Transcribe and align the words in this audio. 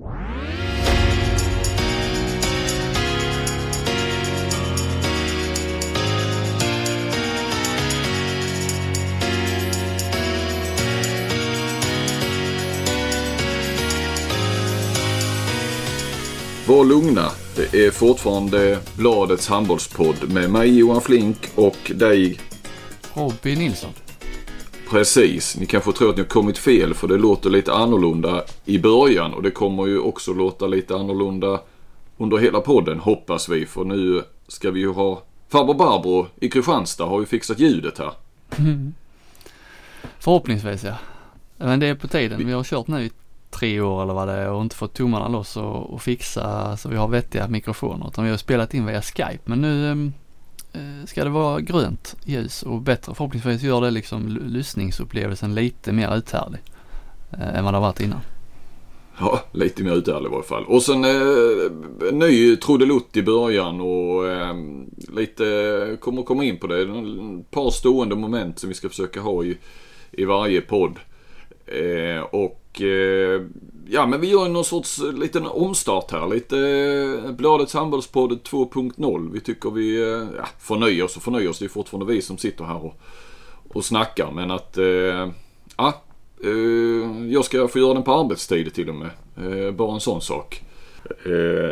Var 0.00 0.14
lugna. 16.84 17.30
Det 17.56 17.86
är 17.86 17.90
fortfarande 17.90 18.78
Bladets 18.96 19.48
handbollspodd 19.48 20.32
med 20.32 20.50
mig 20.50 20.78
Johan 20.78 21.00
Flink 21.00 21.38
och 21.54 21.92
dig. 21.94 22.40
Robin 23.14 23.58
Nilsson. 23.58 23.92
Precis. 24.90 25.56
Ni 25.56 25.66
kanske 25.66 25.92
tror 25.92 26.10
att 26.10 26.16
ni 26.16 26.22
har 26.22 26.28
kommit 26.28 26.58
fel 26.58 26.94
för 26.94 27.08
det 27.08 27.18
låter 27.18 27.50
lite 27.50 27.72
annorlunda 27.72 28.44
i 28.64 28.78
början 28.78 29.34
och 29.34 29.42
det 29.42 29.50
kommer 29.50 29.86
ju 29.86 29.98
också 29.98 30.32
låta 30.32 30.66
lite 30.66 30.94
annorlunda 30.94 31.60
under 32.16 32.36
hela 32.38 32.60
podden 32.60 32.98
hoppas 32.98 33.48
vi. 33.48 33.66
För 33.66 33.84
nu 33.84 34.22
ska 34.48 34.70
vi 34.70 34.80
ju 34.80 34.92
ha 34.92 35.22
farbror 35.48 35.74
Barbro 35.74 36.26
i 36.40 36.48
Kristianstad 36.48 37.04
har 37.04 37.20
ju 37.20 37.26
fixat 37.26 37.58
ljudet 37.58 37.98
här. 37.98 38.12
Mm. 38.58 38.94
Förhoppningsvis 40.18 40.84
ja. 40.84 40.94
Men 41.56 41.80
det 41.80 41.86
är 41.86 41.94
på 41.94 42.08
tiden. 42.08 42.46
Vi 42.46 42.52
har 42.52 42.64
kört 42.64 42.86
nu 42.86 43.04
i 43.04 43.10
tre 43.50 43.80
år 43.80 44.02
eller 44.02 44.14
vad 44.14 44.28
det 44.28 44.34
är 44.34 44.50
och 44.50 44.62
inte 44.62 44.76
fått 44.76 44.94
tummarna 44.94 45.28
loss 45.28 45.56
och, 45.56 45.94
och 45.94 46.02
fixa 46.02 46.76
så 46.76 46.88
vi 46.88 46.96
har 46.96 47.08
vettiga 47.08 47.48
mikrofoner. 47.48 48.08
Utan 48.08 48.24
vi 48.24 48.30
har 48.30 48.36
spelat 48.36 48.74
in 48.74 48.86
via 48.86 49.02
Skype. 49.02 49.38
Men 49.44 49.60
nu 49.60 49.90
ehm, 49.90 50.12
Eh, 50.72 51.06
ska 51.06 51.24
det 51.24 51.30
vara 51.30 51.60
grönt 51.60 52.16
ljus 52.24 52.62
och 52.62 52.80
bättre. 52.80 53.14
Förhoppningsvis 53.14 53.62
gör 53.62 53.80
det 53.80 53.90
liksom 53.90 54.38
lyssningsupplevelsen 54.46 55.54
lite 55.54 55.92
mer 55.92 56.16
uthärdlig 56.16 56.60
eh, 57.32 57.58
än 57.58 57.64
vad 57.64 57.74
det 57.74 57.78
har 57.78 57.86
varit 57.86 58.00
innan. 58.00 58.20
Ja, 59.20 59.40
lite 59.52 59.82
mer 59.82 59.96
uthärdlig 59.96 60.28
i 60.28 60.32
varje 60.32 60.44
fall. 60.44 60.64
Och 60.64 60.82
sen 60.82 61.04
eh, 61.04 62.12
ny 62.12 62.56
trudelutt 62.56 63.16
i 63.16 63.22
början 63.22 63.80
och 63.80 64.28
eh, 64.28 64.54
lite, 65.16 65.96
kommer 66.00 66.22
komma 66.22 66.44
in 66.44 66.58
på 66.58 66.66
det. 66.66 66.82
Ett 66.82 67.50
par 67.50 67.70
stående 67.70 68.16
moment 68.16 68.58
som 68.58 68.68
vi 68.68 68.74
ska 68.74 68.88
försöka 68.88 69.20
ha 69.20 69.44
i, 69.44 69.58
i 70.10 70.24
varje 70.24 70.60
podd. 70.60 70.98
Eh, 71.66 72.20
och 72.20 72.64
Eh, 72.80 73.42
ja, 73.90 74.06
men 74.06 74.20
vi 74.20 74.30
gör 74.30 74.48
någon 74.48 74.64
sorts 74.64 74.98
eh, 74.98 75.12
liten 75.12 75.46
omstart 75.46 76.10
här. 76.10 76.28
Lite 76.28 76.58
eh, 76.58 77.32
Bladets 77.32 77.74
handbollspodd 77.74 78.32
2.0. 78.32 79.32
Vi 79.32 79.40
tycker 79.40 79.70
vi 79.70 80.02
eh, 80.02 80.26
ja, 80.36 80.48
förnöjer 80.60 81.04
oss 81.04 81.16
och 81.16 81.22
förnöjer 81.22 81.50
oss. 81.50 81.58
Det 81.58 81.64
är 81.64 81.68
fortfarande 81.68 82.12
vi 82.12 82.22
som 82.22 82.38
sitter 82.38 82.64
här 82.64 82.84
och, 82.84 82.94
och 83.68 83.84
snackar. 83.84 84.30
Men 84.30 84.50
att 84.50 84.78
eh, 84.78 85.28
ja, 85.76 86.02
jag 87.30 87.44
ska 87.44 87.68
få 87.68 87.78
göra 87.78 87.94
den 87.94 88.02
på 88.02 88.14
arbetstid 88.14 88.74
till 88.74 88.88
och 88.88 88.94
med. 88.94 89.10
Bara 89.74 89.94
en 89.94 90.00
sån 90.00 90.20
sak. 90.20 90.62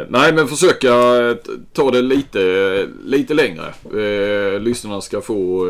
nej 0.08 0.32
men 0.32 0.48
försöka 0.48 0.90
ta 1.72 1.90
det 1.90 2.02
lite, 2.02 2.88
lite 3.04 3.34
längre. 3.34 3.74
lyssnarna 4.58 5.00
ska 5.00 5.20
få 5.20 5.66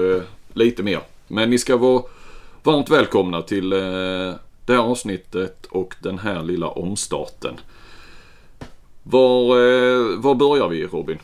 lite 0.53 0.83
mer. 0.83 1.01
Men 1.29 1.51
ni 1.51 1.59
ska 1.59 1.77
vara 1.77 2.03
varmt 2.63 2.91
välkomna 2.91 3.43
till 3.43 3.73
det 4.67 4.73
här 4.73 4.81
avsnittet 4.81 5.67
och 5.67 5.95
den 6.03 6.19
här 6.19 6.43
lilla 6.43 6.69
omstarten. 6.69 7.55
Var, 9.03 9.43
eh, 9.43 10.19
var 10.19 10.35
börjar 10.35 10.69
vi 10.69 10.87
Robin? 10.87 11.19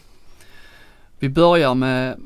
Vi 1.18 1.28
börjar 1.28 1.74
med, 1.74 2.20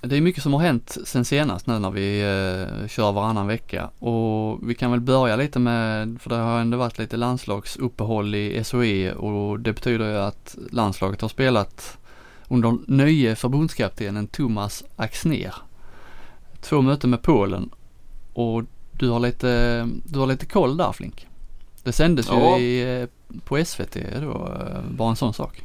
det 0.00 0.16
är 0.16 0.20
mycket 0.20 0.42
som 0.42 0.52
har 0.52 0.60
hänt 0.60 0.98
sen 1.04 1.24
senast 1.24 1.66
nu 1.66 1.78
när 1.78 1.90
vi 1.90 2.20
eh, 2.20 2.88
kör 2.88 3.12
varannan 3.12 3.46
vecka 3.46 3.90
och 3.98 4.68
vi 4.68 4.74
kan 4.74 4.90
väl 4.90 5.00
börja 5.00 5.36
lite 5.36 5.58
med, 5.58 6.20
för 6.20 6.30
det 6.30 6.36
har 6.36 6.60
ändå 6.60 6.78
varit 6.78 6.98
lite 6.98 7.16
landslagsuppehåll 7.16 8.34
i 8.34 8.64
SOE 8.64 9.12
och 9.12 9.60
det 9.60 9.72
betyder 9.72 10.10
ju 10.10 10.18
att 10.18 10.56
landslaget 10.70 11.20
har 11.20 11.28
spelat 11.28 11.98
under 12.48 12.78
nye 12.86 13.36
förbundskaptenen 13.36 14.26
Thomas 14.26 14.84
Axner. 14.96 15.54
Två 16.60 16.80
möten 16.80 17.10
med 17.10 17.22
Polen 17.22 17.70
och 18.32 18.64
du 18.98 19.08
har 19.08 19.20
lite, 19.20 19.88
du 20.04 20.18
har 20.18 20.26
lite 20.26 20.46
koll 20.46 20.76
där 20.76 20.92
Flink. 20.92 21.26
Det 21.82 21.92
sändes 21.92 22.28
ja. 22.28 22.58
ju 22.58 22.64
i, 22.64 23.00
eh, 23.02 23.08
på 23.44 23.64
SVT 23.64 23.96
då, 24.20 24.30
eh, 24.30 24.80
bara 24.90 25.10
en 25.10 25.16
sån 25.16 25.34
sak. 25.34 25.62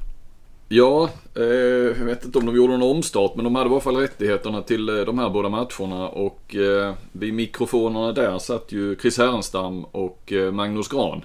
Ja, 0.73 1.09
eh, 1.35 1.43
jag 1.43 2.05
vet 2.05 2.25
inte 2.25 2.37
om 2.37 2.45
de 2.45 2.55
gjorde 2.55 2.77
någon 2.77 2.95
omstart 2.95 3.35
men 3.35 3.43
de 3.43 3.55
hade 3.55 3.69
i 3.69 3.73
alla 3.73 3.81
fall 3.81 3.95
rättigheterna 3.95 4.61
till 4.61 4.89
eh, 4.89 5.05
de 5.05 5.19
här 5.19 5.29
båda 5.29 5.49
matcherna 5.49 6.07
och 6.07 6.55
eh, 6.55 6.93
vid 7.11 7.33
mikrofonerna 7.33 8.11
där 8.11 8.39
satt 8.39 8.71
ju 8.71 8.95
Chris 8.95 9.17
Härenstam 9.17 9.83
och 9.83 10.33
eh, 10.33 10.51
Magnus 10.51 10.87
Gran. 10.87 11.21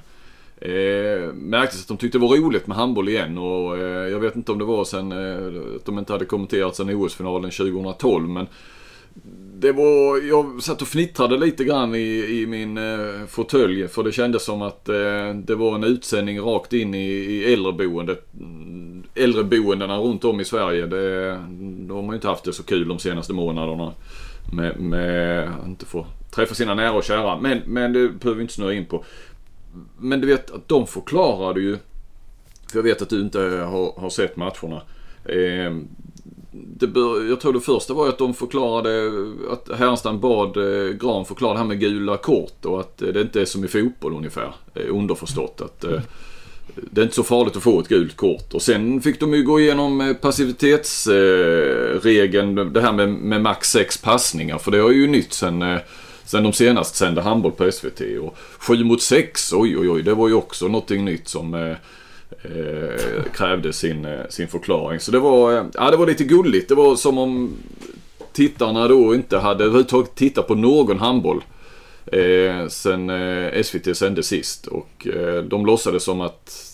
Eh, 0.61 1.33
märktes 1.34 1.83
att 1.83 1.89
de 1.89 1.97
tyckte 1.97 2.19
det 2.19 2.27
var 2.27 2.37
roligt 2.37 2.66
med 2.66 2.77
handboll 2.77 3.09
igen 3.09 3.39
och 3.39 3.78
eh, 3.78 4.09
jag 4.09 4.21
vet 4.21 4.37
inte 4.37 4.53
om 4.53 4.59
det 4.59 4.65
var 4.65 4.84
sen 4.84 5.12
eh, 5.12 5.77
att 5.77 5.84
de 5.84 5.99
inte 5.99 6.12
hade 6.12 6.25
kommenterat 6.25 6.77
sen 6.77 6.91
OS-finalen 6.91 7.50
2012 7.50 8.28
men 8.28 8.47
det 9.59 9.72
var, 9.72 10.28
jag 10.28 10.62
satt 10.62 10.82
och 10.82 10.88
fnittrade 10.88 11.37
lite 11.37 11.65
grann 11.65 11.94
i, 11.94 12.41
i 12.41 12.47
min 12.47 12.78
eh, 12.78 13.27
fåtölj 13.28 13.88
för 13.88 14.03
det 14.03 14.12
kändes 14.12 14.44
som 14.44 14.62
att 14.62 14.88
eh, 14.88 15.34
det 15.34 15.54
var 15.54 15.75
en 15.75 15.84
utsändning 15.84 16.41
rakt 16.41 16.72
in 16.72 16.94
i, 16.94 17.09
i 17.09 17.53
äldreboendet. 17.53 18.34
Mm, 18.41 19.03
äldreboendena 19.15 19.99
runt 19.99 20.25
om 20.25 20.41
i 20.41 20.44
Sverige. 20.44 20.87
Det, 20.87 21.31
de 21.59 21.91
har 21.91 22.03
man 22.03 22.10
ju 22.10 22.15
inte 22.15 22.28
haft 22.28 22.44
det 22.44 22.53
så 22.53 22.62
kul 22.62 22.88
de 22.88 22.99
senaste 22.99 23.32
månaderna. 23.32 23.93
Med, 24.53 24.81
med 24.81 25.53
inte 25.66 25.87
få 25.87 26.06
träffa 26.34 26.54
sina 26.54 26.75
nära 26.75 26.93
och 26.93 27.04
kära. 27.04 27.38
Men, 27.41 27.62
men 27.66 27.93
det 27.93 28.09
behöver 28.09 28.34
vi 28.34 28.43
inte 28.43 28.54
snöa 28.54 28.72
in 28.72 28.87
på. 28.87 29.04
Men 29.98 30.21
du 30.21 30.27
vet 30.27 30.50
att 30.50 30.69
de 30.69 30.87
förklarade 30.87 31.60
ju. 31.60 31.78
För 32.71 32.78
jag 32.78 32.83
vet 32.83 33.03
att 33.03 33.10
du 33.10 33.21
inte 33.21 33.41
har, 33.41 34.00
har 34.00 34.10
sett 34.10 34.37
matcherna. 34.37 34.83
Eh, 35.25 35.77
det 36.65 36.87
bör, 36.87 37.28
jag 37.28 37.41
tror 37.41 37.53
det 37.53 37.61
första 37.61 37.94
var 37.94 38.09
att 38.09 38.19
de 38.19 38.34
förklarade 38.34 39.12
att 39.50 39.78
Härenstam 39.78 40.21
bad 40.21 40.56
eh, 40.56 40.93
Gran 40.93 41.25
förklara 41.25 41.53
det 41.53 41.59
här 41.59 41.67
med 41.67 41.81
gula 41.81 42.17
kort 42.17 42.65
och 42.65 42.81
att 42.81 43.03
eh, 43.03 43.09
det 43.09 43.21
inte 43.21 43.41
är 43.41 43.44
som 43.44 43.65
i 43.65 43.69
fotboll 43.69 44.12
ungefär. 44.12 44.55
Eh, 44.75 44.95
underförstått 44.95 45.61
att 45.61 45.84
eh, 45.84 46.00
det 46.75 47.00
är 47.00 47.03
inte 47.03 47.15
så 47.15 47.22
farligt 47.22 47.56
att 47.56 47.62
få 47.62 47.81
ett 47.81 47.89
gult 47.89 48.16
kort. 48.16 48.55
Och 48.55 48.62
sen 48.62 49.00
fick 49.00 49.21
de 49.21 49.34
ju 49.34 49.43
gå 49.43 49.61
igenom 49.61 50.00
eh, 50.00 50.15
passivitetsregeln, 50.15 52.59
eh, 52.59 52.65
det 52.65 52.81
här 52.81 52.93
med, 52.93 53.09
med 53.09 53.43
max 53.43 53.71
sex 53.71 53.99
passningar. 53.99 54.59
För 54.59 54.71
det 54.71 54.78
har 54.78 54.91
ju 54.91 55.06
nytt 55.06 55.33
sen, 55.33 55.62
eh, 55.62 55.78
sen 56.25 56.43
de 56.43 56.53
senast 56.53 56.97
sände 56.97 57.22
handboll 57.22 57.53
på 57.53 57.72
SVT. 57.72 58.00
Och 58.21 58.37
7 58.59 58.84
mot 58.84 59.03
6, 59.03 59.53
oj 59.53 59.78
oj 59.78 59.91
oj, 59.91 60.03
det 60.03 60.15
var 60.15 60.28
ju 60.28 60.34
också 60.34 60.69
någonting 60.69 61.05
nytt 61.05 61.28
som 61.28 61.55
eh, 61.55 61.77
eh, 62.43 63.23
krävde 63.33 63.73
sin, 63.73 64.05
eh, 64.05 64.21
sin 64.29 64.49
förklaring. 64.49 65.01
Så 65.01 65.11
det 65.11 65.19
var, 65.19 65.53
eh, 65.53 65.65
ja, 65.75 65.91
det 65.91 65.97
var 65.97 66.07
lite 66.07 66.25
gulligt. 66.25 66.69
Det 66.69 66.75
var 66.75 66.97
som 66.97 67.19
om 67.19 67.57
tittarna 68.33 68.89
då 68.89 69.15
inte 69.15 69.39
hade 69.39 69.65
överhuvudtaget 69.65 70.15
tittat 70.15 70.47
på 70.47 70.55
någon 70.55 70.99
handboll. 70.99 71.45
Eh, 72.07 72.69
sen 72.69 73.11
eh, 73.11 73.63
SVT 73.63 73.97
sände 73.97 74.23
sist 74.23 74.67
och 74.67 75.07
eh, 75.07 75.43
de 75.43 75.67
låtsades 75.67 76.05
som 76.05 76.21
att 76.21 76.73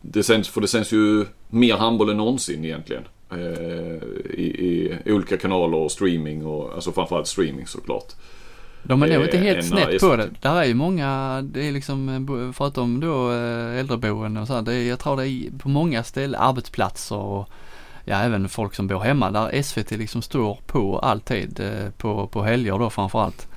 det 0.00 0.22
sänds, 0.22 0.48
för 0.48 0.60
det 0.60 0.68
sänds 0.68 0.92
ju 0.92 1.24
mer 1.50 1.76
handboll 1.76 2.10
än 2.10 2.16
någonsin 2.16 2.64
egentligen. 2.64 3.02
Eh, 3.30 4.02
i, 4.30 4.98
I 5.04 5.12
olika 5.12 5.36
kanaler 5.36 5.76
och 5.76 5.92
streaming 5.92 6.46
och 6.46 6.74
alltså 6.74 6.92
framförallt 6.92 7.26
streaming 7.26 7.66
såklart. 7.66 8.12
De 8.82 9.02
är 9.02 9.08
nog 9.08 9.24
inte 9.24 9.38
helt 9.38 9.66
snett 9.66 10.00
på 10.00 10.16
det. 10.16 10.30
Där 10.40 10.56
är 10.56 10.64
ju 10.64 10.74
många, 10.74 11.42
det 11.42 11.68
är 11.68 11.72
liksom, 11.72 12.08
eh, 12.08 12.52
förutom 12.52 13.00
då 13.00 13.32
eh, 13.32 13.78
äldreboende 13.78 14.40
och 14.40 14.46
så 14.46 14.54
här, 14.54 14.62
det 14.62 14.74
är, 14.74 14.88
jag 14.88 14.98
tror 14.98 15.16
det 15.16 15.28
är 15.28 15.50
på 15.58 15.68
många 15.68 16.04
ställen, 16.04 16.40
arbetsplatser 16.40 17.16
och 17.16 17.48
ja, 18.04 18.16
även 18.16 18.48
folk 18.48 18.74
som 18.74 18.86
bor 18.86 19.00
hemma 19.00 19.30
där 19.30 19.62
SVT 19.62 19.90
liksom 19.90 20.22
står 20.22 20.58
på 20.66 20.98
alltid, 20.98 21.60
eh, 21.60 21.90
på, 21.90 22.26
på 22.26 22.42
helger 22.42 22.78
då 22.78 22.90
framförallt. 22.90 23.48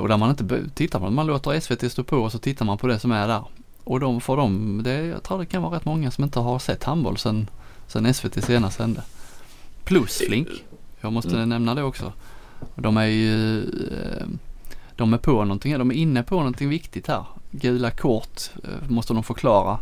Och 0.00 0.08
där 0.08 0.16
man 0.16 0.30
inte 0.30 0.70
tittar 0.74 0.98
på 0.98 1.04
det, 1.04 1.10
man 1.10 1.26
låter 1.26 1.60
SVT 1.60 1.92
stå 1.92 2.04
på 2.04 2.16
och 2.16 2.32
så 2.32 2.38
tittar 2.38 2.64
man 2.64 2.78
på 2.78 2.86
det 2.86 2.98
som 2.98 3.12
är 3.12 3.28
där. 3.28 3.44
Och 3.84 4.00
de 4.00 4.20
får 4.20 4.36
de, 4.36 4.80
det, 4.82 5.06
jag 5.06 5.22
tror 5.22 5.38
det 5.38 5.46
kan 5.46 5.62
vara 5.62 5.76
rätt 5.76 5.84
många 5.84 6.10
som 6.10 6.24
inte 6.24 6.40
har 6.40 6.58
sett 6.58 6.84
handboll 6.84 7.18
sen, 7.18 7.50
sen 7.86 8.14
SVT 8.14 8.44
senast 8.44 8.76
sände. 8.76 9.02
Plus 9.84 10.18
Flink, 10.18 10.48
jag 11.00 11.12
måste 11.12 11.30
mm. 11.36 11.48
nämna 11.48 11.74
det 11.74 11.82
också. 11.82 12.12
De 12.76 12.96
är 12.96 13.06
ju, 13.06 13.62
eh, 13.62 14.26
de 14.96 15.14
är 15.14 15.18
på 15.18 15.32
någonting, 15.32 15.78
de 15.78 15.90
är 15.90 15.94
inne 15.94 16.22
på 16.22 16.34
någonting 16.34 16.68
viktigt 16.68 17.06
här. 17.06 17.24
Gula 17.50 17.90
kort 17.90 18.50
eh, 18.64 18.90
måste 18.90 19.14
de 19.14 19.22
förklara. 19.22 19.78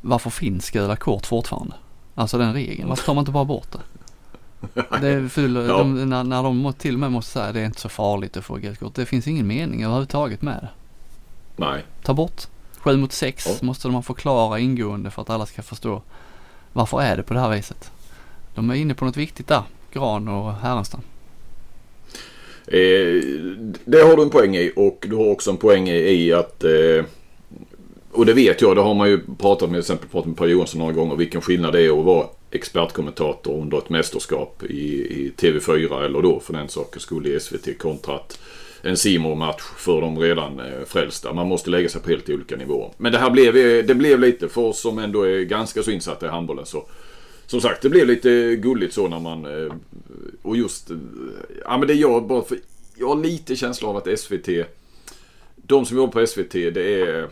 Varför 0.00 0.30
finns 0.30 0.70
gula 0.70 0.96
kort 0.96 1.26
fortfarande? 1.26 1.74
Alltså 2.14 2.38
den 2.38 2.52
regeln, 2.52 2.88
varför 2.88 3.04
tar 3.04 3.14
man 3.14 3.22
inte 3.22 3.32
bara 3.32 3.44
bort 3.44 3.72
det? 3.72 3.80
Det 5.00 5.08
är 5.08 5.28
full, 5.28 5.56
ja. 5.68 5.78
de, 5.78 6.08
när, 6.10 6.24
när 6.24 6.42
de 6.42 6.72
till 6.78 6.94
och 6.94 7.00
med 7.00 7.12
måste 7.12 7.32
säga 7.32 7.52
det 7.52 7.60
är 7.60 7.64
inte 7.64 7.80
så 7.80 7.88
farligt 7.88 8.36
att 8.36 8.44
få 8.44 8.56
gult 8.56 8.78
kort. 8.78 8.94
Det 8.94 9.06
finns 9.06 9.26
ingen 9.26 9.46
mening 9.46 9.84
överhuvudtaget 9.84 10.42
med 10.42 10.56
det. 10.62 10.68
Nej. 11.56 11.84
Ta 12.02 12.14
bort. 12.14 12.46
7 12.78 12.96
mot 12.96 13.12
6 13.12 13.46
ja. 13.46 13.66
måste 13.66 13.88
man 13.88 14.02
förklara 14.02 14.58
ingående 14.58 15.10
för 15.10 15.22
att 15.22 15.30
alla 15.30 15.46
ska 15.46 15.62
förstå. 15.62 16.02
Varför 16.72 17.02
är 17.02 17.16
det 17.16 17.22
på 17.22 17.34
det 17.34 17.40
här 17.40 17.50
viset? 17.50 17.92
De 18.54 18.70
är 18.70 18.74
inne 18.74 18.94
på 18.94 19.04
något 19.04 19.16
viktigt 19.16 19.48
där. 19.48 19.62
Gran 19.92 20.28
och 20.28 20.54
Härenstam. 20.54 21.00
Eh, 22.70 23.22
det 23.84 24.02
har 24.02 24.16
du 24.16 24.22
en 24.22 24.30
poäng 24.30 24.56
i 24.56 24.72
och 24.76 25.06
du 25.08 25.16
har 25.16 25.26
också 25.26 25.50
en 25.50 25.56
poäng 25.56 25.88
i 25.88 26.32
att 26.32 26.64
eh, 26.64 27.04
och 28.12 28.26
det 28.26 28.32
vet 28.32 28.60
jag, 28.60 28.76
det 28.76 28.82
har 28.82 28.94
man 28.94 29.10
ju 29.10 29.20
pratat 29.38 29.70
med, 29.70 29.76
till 29.76 29.80
exempel 29.80 30.08
pratat 30.08 30.28
med 30.28 30.36
Per 30.36 30.46
Johansson 30.46 30.78
några 30.78 30.92
gånger, 30.92 31.16
vilken 31.16 31.40
skillnad 31.40 31.72
det 31.72 31.82
är 31.82 31.98
att 31.98 32.04
vara 32.04 32.26
expertkommentator 32.50 33.60
under 33.60 33.78
ett 33.78 33.88
mästerskap 33.88 34.62
i, 34.62 34.84
i 35.00 35.32
TV4 35.36 36.04
eller 36.04 36.22
då 36.22 36.40
för 36.40 36.52
den 36.52 36.68
sakens 36.68 37.02
skull 37.02 37.26
i 37.26 37.40
SVT 37.40 37.78
kontra 37.78 38.14
att 38.14 38.40
en 38.82 38.96
simor 38.96 39.34
match 39.34 39.62
för 39.76 40.00
de 40.00 40.18
redan 40.18 40.60
eh, 40.60 40.84
frälsta. 40.86 41.32
Man 41.32 41.48
måste 41.48 41.70
lägga 41.70 41.88
sig 41.88 42.02
på 42.02 42.08
helt 42.08 42.30
olika 42.30 42.56
nivåer. 42.56 42.90
Men 42.96 43.12
det 43.12 43.18
här 43.18 43.30
blev, 43.30 43.56
eh, 43.56 43.84
det 43.84 43.94
blev 43.94 44.20
lite 44.20 44.48
för 44.48 44.60
oss 44.60 44.80
som 44.80 44.98
ändå 44.98 45.22
är 45.22 45.42
ganska 45.42 45.82
så 45.82 45.90
insatta 45.90 46.26
i 46.26 46.28
handbollen 46.28 46.66
så 46.66 46.84
som 47.50 47.60
sagt, 47.60 47.82
det 47.82 47.88
blev 47.88 48.06
lite 48.06 48.56
gulligt 48.56 48.94
så 48.94 49.08
när 49.08 49.20
man... 49.20 49.44
Eh, 49.44 49.72
och 50.42 50.56
just... 50.56 50.90
Ja 51.64 51.78
men 51.78 51.88
det 51.88 51.94
jag 51.94 52.26
bara 52.26 52.42
för... 52.42 52.58
Jag 52.98 53.08
har 53.08 53.16
lite 53.16 53.56
känsla 53.56 53.88
av 53.88 53.96
att 53.96 54.20
SVT... 54.20 54.48
De 55.56 55.86
som 55.86 55.96
jobbar 55.96 56.12
på 56.20 56.26
SVT 56.26 56.52
det 56.52 57.00
är... 57.02 57.28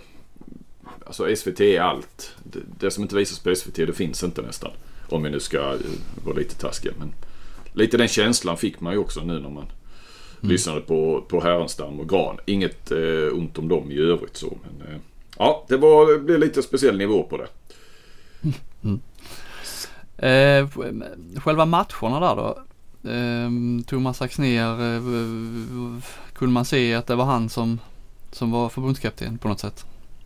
Alltså 1.07 1.37
SVT 1.37 1.61
är 1.61 1.81
allt. 1.81 2.35
Det, 2.45 2.59
det 2.81 2.91
som 2.91 3.03
inte 3.03 3.17
visas 3.17 3.39
på 3.39 3.55
SVT 3.55 3.75
det 3.75 3.93
finns 3.93 4.23
inte 4.23 4.43
nästan. 4.43 4.71
Om 5.09 5.23
vi 5.23 5.31
nu 5.31 5.41
ska 5.41 5.59
eh, 5.59 5.77
vara 6.25 6.37
lite 6.37 6.55
taskiga. 6.55 6.93
Men 6.99 7.13
lite 7.73 7.97
den 7.97 8.09
känslan 8.09 8.57
fick 8.57 8.81
man 8.81 8.93
ju 8.93 8.99
också 8.99 9.21
nu 9.21 9.33
när 9.33 9.51
man 9.51 9.67
mm. 10.41 10.53
lyssnade 10.53 10.81
på, 10.81 11.25
på 11.29 11.41
Härenstam 11.41 12.01
och 12.01 12.09
Gran. 12.09 12.39
Inget 12.47 12.91
eh, 12.91 13.33
ont 13.33 13.59
om 13.59 13.69
dem 13.69 13.91
i 13.91 13.99
övrigt 13.99 14.37
så. 14.37 14.59
Men, 14.63 14.89
eh, 14.89 15.01
ja, 15.39 15.67
det, 15.69 15.77
var, 15.77 16.13
det 16.13 16.19
blev 16.19 16.41
lite 16.41 16.63
speciell 16.63 16.99
nivå 16.99 17.23
på 17.23 17.37
det. 17.37 17.49
Mm. 18.83 19.01
Eh, 20.19 20.69
själva 21.37 21.65
matcherna 21.65 22.21
där 22.21 22.37
då. 22.37 22.59
Ehm, 23.11 23.79
eh, 23.79 23.85
Thomas 23.85 24.23
Axner, 24.23 24.97
eh, 24.97 25.03
kunde 26.33 26.53
man 26.53 26.65
se 26.65 26.95
att 26.95 27.07
det 27.07 27.15
var 27.15 27.25
han 27.25 27.49
som, 27.49 27.81
som 28.33 28.51
var 28.51 28.69
förbundskapten 28.69 29.39
på 29.39 29.49
något 29.49 29.61
sätt? 29.61 29.85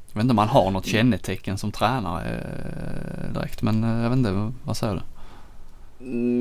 Jag 0.09 0.15
vet 0.15 0.23
inte 0.23 0.31
om 0.31 0.39
han 0.39 0.49
har 0.49 0.71
något 0.71 0.87
kännetecken 0.87 1.59
som 1.59 1.73
tränare 1.73 2.31
eh, 2.31 3.35
direkt 3.35 3.63
men 3.63 3.85
eh, 3.85 4.03
jag 4.03 4.11
vet 4.11 4.17
inte, 4.17 4.53
vad 4.65 4.77
säger 4.77 4.95
du? 4.95 5.01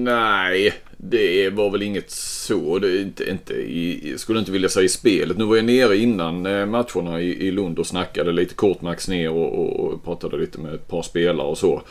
Nej, 0.03 0.73
det 0.97 1.49
var 1.49 1.69
väl 1.69 1.81
inget 1.81 2.11
så. 2.11 2.79
Det 2.79 3.01
inte, 3.01 3.29
inte 3.29 3.53
i, 3.53 4.15
skulle 4.17 4.39
inte 4.39 4.51
vilja 4.51 4.69
säga 4.69 4.85
i 4.85 4.89
spelet. 4.89 5.37
Nu 5.37 5.43
var 5.43 5.55
jag 5.55 5.65
nere 5.65 5.97
innan 5.97 6.45
eh, 6.45 6.65
matcherna 6.65 7.21
i, 7.21 7.47
i 7.47 7.51
Lund 7.51 7.79
och 7.79 7.87
snackade 7.87 8.31
lite 8.31 8.55
kort 8.55 8.81
med 8.81 8.97
ner 9.07 9.29
och, 9.29 9.59
och, 9.59 9.79
och 9.79 10.03
pratade 10.03 10.37
lite 10.37 10.59
med 10.59 10.73
ett 10.73 10.87
par 10.87 11.01
spelare 11.01 11.47
och 11.47 11.57
så. 11.57 11.81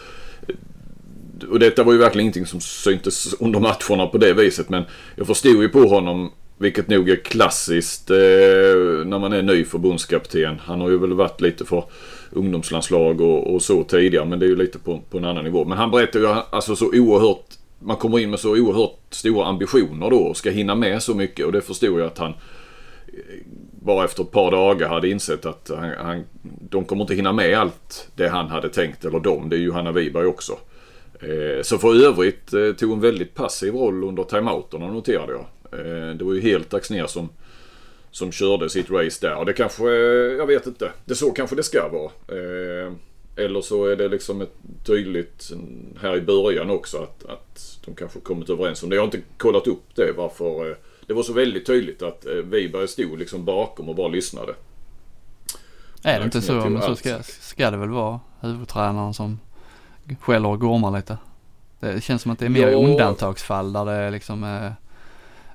Och 1.44 1.58
detta 1.58 1.84
var 1.84 1.92
ju 1.92 1.98
verkligen 1.98 2.24
ingenting 2.24 2.46
som 2.46 2.60
syntes 2.60 3.34
under 3.40 3.60
matcherna 3.60 4.06
på 4.06 4.18
det 4.18 4.32
viset. 4.32 4.68
Men 4.68 4.84
jag 5.16 5.26
förstod 5.26 5.62
ju 5.62 5.68
på 5.68 5.80
honom, 5.80 6.32
vilket 6.58 6.88
nog 6.88 7.10
är 7.10 7.16
klassiskt 7.16 8.10
eh, 8.10 8.16
när 9.06 9.18
man 9.18 9.32
är 9.32 9.42
ny 9.42 9.64
förbundskapten. 9.64 10.58
Han 10.64 10.80
har 10.80 10.90
ju 10.90 10.98
väl 10.98 11.12
varit 11.12 11.40
lite 11.40 11.64
för 11.64 11.84
ungdomslandslag 12.30 13.20
och, 13.20 13.54
och 13.54 13.62
så 13.62 13.84
tidigare. 13.84 14.24
Men 14.24 14.38
det 14.38 14.46
är 14.46 14.50
ju 14.50 14.56
lite 14.56 14.78
på, 14.78 15.00
på 15.10 15.18
en 15.18 15.24
annan 15.24 15.44
nivå. 15.44 15.64
Men 15.64 15.78
han 15.78 15.90
berättar 15.90 16.20
ju 16.20 16.26
alltså 16.26 16.76
så 16.76 16.86
oerhört 16.86 17.56
man 17.80 17.96
kommer 17.96 18.18
in 18.18 18.30
med 18.30 18.40
så 18.40 18.50
oerhört 18.50 18.98
stora 19.10 19.46
ambitioner 19.46 20.10
då 20.10 20.18
och 20.18 20.36
ska 20.36 20.50
hinna 20.50 20.74
med 20.74 21.02
så 21.02 21.14
mycket 21.14 21.46
och 21.46 21.52
det 21.52 21.60
förstod 21.60 22.00
jag 22.00 22.06
att 22.06 22.18
han 22.18 22.30
eh, 22.30 23.14
bara 23.82 24.04
efter 24.04 24.22
ett 24.22 24.30
par 24.30 24.50
dagar 24.50 24.88
hade 24.88 25.08
insett 25.08 25.46
att 25.46 25.70
han, 25.76 25.90
han, 25.98 26.24
de 26.70 26.84
kommer 26.84 27.02
inte 27.02 27.14
hinna 27.14 27.32
med 27.32 27.58
allt 27.58 28.08
det 28.14 28.28
han 28.28 28.48
hade 28.48 28.68
tänkt, 28.68 29.04
eller 29.04 29.20
de, 29.20 29.48
det 29.48 29.56
är 29.56 29.60
Johanna 29.60 29.92
Wiberg 29.92 30.26
också. 30.26 30.58
Eh, 31.20 31.62
så 31.62 31.78
för 31.78 32.04
övrigt 32.04 32.52
eh, 32.52 32.72
tog 32.72 32.92
en 32.92 33.00
väldigt 33.00 33.34
passiv 33.34 33.74
roll 33.74 34.04
under 34.04 34.24
timeouterna 34.24 34.92
noterade 34.92 35.32
jag. 35.32 35.46
Eh, 35.72 36.14
det 36.14 36.24
var 36.24 36.32
ju 36.32 36.40
helt 36.40 36.74
Axnér 36.74 37.06
som, 37.06 37.28
som 38.10 38.32
körde 38.32 38.70
sitt 38.70 38.90
race 38.90 39.26
där 39.26 39.44
det 39.44 39.52
kanske, 39.52 39.84
jag 40.38 40.46
vet 40.46 40.66
inte, 40.66 40.92
det 41.04 41.14
så 41.14 41.30
kanske 41.30 41.56
det 41.56 41.62
ska 41.62 41.88
vara. 41.88 42.10
Eller 43.36 43.60
så 43.60 43.86
är 43.86 43.96
det 43.96 44.08
liksom 44.08 44.40
ett 44.40 44.54
tydligt 44.86 45.52
här 46.00 46.16
i 46.16 46.20
början 46.20 46.70
också 46.70 46.98
att, 46.98 47.24
att 47.24 47.78
de 47.84 47.94
kanske 47.94 48.20
kommit 48.20 48.50
överens 48.50 48.82
om 48.82 48.90
det. 48.90 48.96
Jag 48.96 49.02
har 49.02 49.06
inte 49.06 49.22
kollat 49.36 49.66
upp 49.66 49.82
det 49.94 50.12
varför. 50.12 50.76
Det 51.06 51.14
var 51.14 51.22
så 51.22 51.32
väldigt 51.32 51.66
tydligt 51.66 52.02
att 52.02 52.26
Wiberg 52.44 52.88
stod 52.88 53.18
liksom 53.18 53.44
bakom 53.44 53.88
och 53.88 53.94
bara 53.94 54.08
lyssnade. 54.08 54.54
Är 56.02 56.18
det 56.18 56.24
inte 56.24 56.42
så? 56.42 56.52
Men 56.52 56.82
så 56.82 56.96
ska, 56.96 57.22
ska 57.22 57.70
det 57.70 57.76
väl 57.76 57.88
vara 57.88 58.20
huvudtränaren 58.40 59.14
som 59.14 59.38
skäller 60.20 60.48
och 60.48 60.60
gormar 60.60 60.90
lite. 60.96 61.18
Det 61.80 62.04
känns 62.04 62.22
som 62.22 62.32
att 62.32 62.38
det 62.38 62.44
är 62.44 62.50
mer 62.50 62.68
ja. 62.68 62.78
undantagsfall 62.78 63.72
där 63.72 63.84
det 63.84 64.10
liksom 64.10 64.44
är 64.44 64.74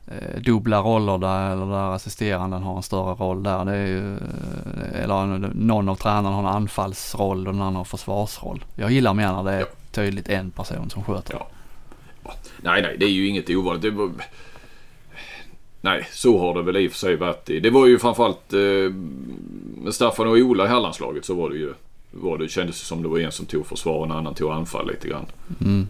eh, 0.07 0.41
dubbla 0.41 0.79
roller 0.79 1.17
där 1.17 1.51
eller 1.51 1.65
där 1.65 1.95
assisteranden 1.95 2.63
har 2.63 2.77
en 2.77 2.83
större 2.83 3.13
roll 3.13 3.43
där. 3.43 3.65
Det 3.65 3.71
är 3.71 3.87
ju, 3.87 4.13
eh, 4.13 5.03
eller 5.03 5.25
någon 5.53 5.89
av 5.89 5.95
tränarna 5.95 6.29
har 6.29 6.39
en 6.39 6.55
anfallsroll 6.55 7.47
och 7.47 7.53
den 7.53 7.61
andra 7.61 7.79
har 7.79 7.85
försvarsroll. 7.85 8.65
Jag 8.75 8.91
gillar 8.91 9.13
mer 9.13 9.31
när 9.31 9.43
det 9.43 9.51
är 9.51 9.59
ja. 9.59 9.65
tydligt 9.91 10.29
en 10.29 10.51
person 10.51 10.89
som 10.89 11.03
sköter 11.03 11.33
ja. 11.33 11.47
Nej, 12.61 12.81
nej, 12.81 12.97
det 12.99 13.05
är 13.05 13.09
ju 13.09 13.27
inget 13.27 13.49
ovanligt. 13.49 13.93
Var... 13.93 14.11
Nej, 15.81 16.07
så 16.11 16.39
har 16.39 16.53
det 16.53 16.61
väl 16.61 16.77
i 16.77 16.87
och 16.87 16.91
för 16.91 16.99
sig 16.99 17.15
varit. 17.15 17.45
Det 17.45 17.69
var 17.69 17.87
ju 17.87 17.99
framförallt 17.99 18.53
eh, 18.53 18.93
med 19.83 19.93
Staffan 19.93 20.27
och 20.27 20.37
Ola 20.37 20.65
i 20.65 20.67
Hallandslaget 20.67 21.25
så 21.25 21.35
var 21.35 21.49
det 21.49 21.55
ju 21.55 21.73
var 22.15 22.37
det, 22.37 22.49
kändes 22.49 22.79
det 22.79 22.85
som 22.85 23.03
det 23.03 23.09
var 23.09 23.19
en 23.19 23.31
som 23.31 23.45
tog 23.45 23.67
försvar 23.67 23.97
och 23.97 24.05
en 24.05 24.11
annan 24.11 24.33
tog 24.33 24.51
anfall 24.51 24.87
lite 24.87 25.07
grann. 25.07 25.25
Mm. 25.61 25.87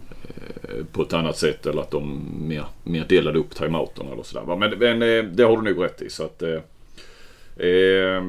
Eh, 0.62 0.84
på 0.92 1.02
ett 1.02 1.12
annat 1.12 1.38
sätt 1.38 1.66
eller 1.66 1.82
att 1.82 1.90
de 1.90 2.20
mer, 2.40 2.64
mer 2.84 3.04
delade 3.08 3.38
upp 3.38 3.54
timeouterna 3.54 4.12
eller 4.12 4.22
sådär. 4.22 4.56
Men, 4.56 4.78
men 4.78 5.02
eh, 5.02 5.24
det 5.24 5.42
har 5.42 5.56
du 5.56 5.62
nog 5.62 5.84
rätt 5.84 6.02
i. 6.02 6.10
Så 6.10 6.24
att, 6.24 6.42
eh, 6.42 7.66
eh 7.66 8.24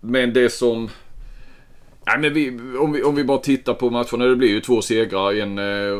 men 0.00 0.32
det 0.32 0.50
som... 0.50 0.90
Nej, 2.06 2.18
men 2.18 2.34
vi, 2.34 2.58
om, 2.78 2.92
vi, 2.92 3.02
om 3.02 3.14
vi 3.14 3.24
bara 3.24 3.38
tittar 3.38 3.74
på 3.74 3.90
matcherna. 3.90 4.24
Det 4.24 4.36
blir 4.36 4.48
ju 4.48 4.60
två 4.60 4.82
segrar. 4.82 5.32
En 5.32 5.58
eh, 5.58 5.96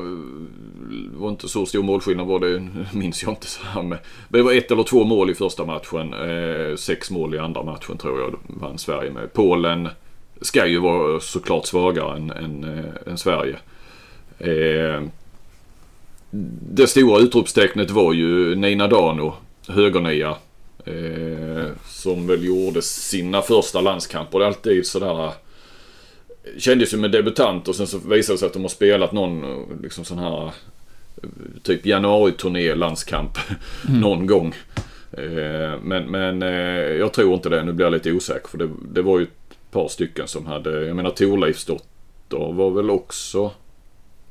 var 1.12 1.28
inte 1.28 1.48
så 1.48 1.66
stor 1.66 1.82
målskillnad 1.82 2.26
var 2.26 2.40
det, 2.40 2.68
minns 2.92 3.22
jag 3.22 3.32
inte. 3.32 3.46
Så 3.46 3.64
här 3.64 3.82
med. 3.82 3.98
Men 4.28 4.38
det 4.38 4.42
var 4.42 4.52
ett 4.52 4.70
eller 4.70 4.82
två 4.82 5.04
mål 5.04 5.30
i 5.30 5.34
första 5.34 5.64
matchen. 5.64 6.14
Eh, 6.14 6.76
sex 6.76 7.10
mål 7.10 7.34
i 7.34 7.38
andra 7.38 7.62
matchen 7.62 7.98
tror 7.98 8.20
jag 8.20 8.38
vann 8.46 8.78
Sverige 8.78 9.10
med. 9.10 9.32
Polen 9.32 9.88
ska 10.42 10.66
ju 10.66 10.78
vara 10.78 11.20
såklart 11.20 11.66
svagare 11.66 12.16
än, 12.16 12.30
än, 12.30 12.78
äh, 12.78 13.10
än 13.12 13.18
Sverige. 13.18 13.56
Eh, 14.38 15.02
det 16.74 16.86
stora 16.86 17.20
utropstecknet 17.20 17.90
var 17.90 18.12
ju 18.12 18.54
Nina 18.54 18.88
Dano, 18.88 19.34
högernia. 19.68 20.36
Eh, 20.84 21.66
som 21.86 22.26
väl 22.26 22.44
gjorde 22.44 22.82
sina 22.82 23.42
första 23.42 23.80
landskamper. 23.80 24.38
Det 24.38 24.44
är 24.44 24.46
alltid 24.46 24.86
sådär 24.86 25.32
kändes 26.58 26.94
ju 26.94 26.98
med 26.98 27.10
debutant 27.10 27.68
och 27.68 27.76
sen 27.76 27.86
så 27.86 27.98
visade 27.98 28.34
det 28.34 28.38
sig 28.38 28.46
att 28.46 28.52
de 28.52 28.62
har 28.62 28.68
spelat 28.68 29.12
någon 29.12 29.64
liksom 29.82 30.04
sån 30.04 30.18
här 30.18 30.52
typ 31.62 31.86
januari-turné 31.86 32.74
landskamp 32.74 33.38
mm. 33.88 34.00
någon 34.00 34.26
gång. 34.26 34.54
Eh, 35.12 35.80
men 35.82 36.10
men 36.10 36.42
eh, 36.42 36.92
jag 36.98 37.12
tror 37.12 37.34
inte 37.34 37.48
det. 37.48 37.62
Nu 37.62 37.72
blir 37.72 37.86
jag 37.86 37.92
lite 37.92 38.12
osäker 38.12 38.48
för 38.48 38.58
det, 38.58 38.68
det 38.92 39.02
var 39.02 39.18
ju 39.18 39.26
par 39.72 39.88
stycken 39.88 40.28
som 40.28 40.46
hade, 40.46 40.86
jag 40.86 40.96
menar 40.96 41.10
Torleifsdotter 41.10 42.52
var 42.52 42.70
väl 42.70 42.90
också 42.90 43.50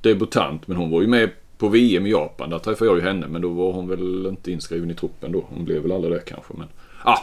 debutant 0.01 0.67
men 0.67 0.77
hon 0.77 0.91
var 0.91 1.01
ju 1.01 1.07
med 1.07 1.29
på 1.57 1.67
VM 1.67 2.05
i 2.05 2.09
Japan. 2.09 2.49
Där 2.49 2.59
träffade 2.59 2.91
jag 2.91 2.97
ju 2.97 3.03
henne 3.03 3.27
men 3.27 3.41
då 3.41 3.49
var 3.49 3.71
hon 3.71 3.87
väl 3.87 4.25
inte 4.25 4.51
inskriven 4.51 4.91
i 4.91 4.93
truppen 4.93 5.31
då. 5.31 5.45
Hon 5.49 5.65
blev 5.65 5.81
väl 5.81 5.91
aldrig 5.91 6.13
det 6.13 6.19
kanske 6.19 6.53
men... 6.57 6.67
Ah! 7.03 7.17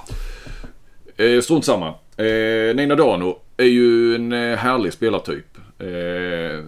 Eh, 1.16 1.40
strunt 1.40 1.64
samma. 1.64 1.88
Eh, 2.16 2.76
Nina 2.76 2.94
Dano 2.94 3.38
är 3.56 3.64
ju 3.64 4.14
en 4.14 4.32
eh, 4.32 4.56
härlig 4.56 4.92
spelartyp. 4.92 5.58
Eh, 5.78 6.64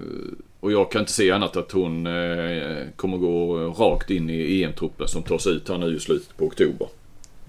och 0.61 0.73
jag 0.73 0.91
kan 0.91 1.01
inte 1.01 1.13
se 1.13 1.31
annat 1.31 1.57
att 1.57 1.73
hon 1.73 2.07
eh, 2.07 2.77
kommer 2.97 3.17
gå 3.17 3.57
rakt 3.79 4.11
in 4.11 4.31
i 4.31 4.63
EM-truppen 4.63 5.09
som 5.09 5.23
tas 5.23 5.47
ut 5.47 5.69
här 5.69 5.79
nu 5.79 5.97
i 5.97 6.01
slutet 6.01 6.37
på 6.37 6.45
oktober. 6.45 6.89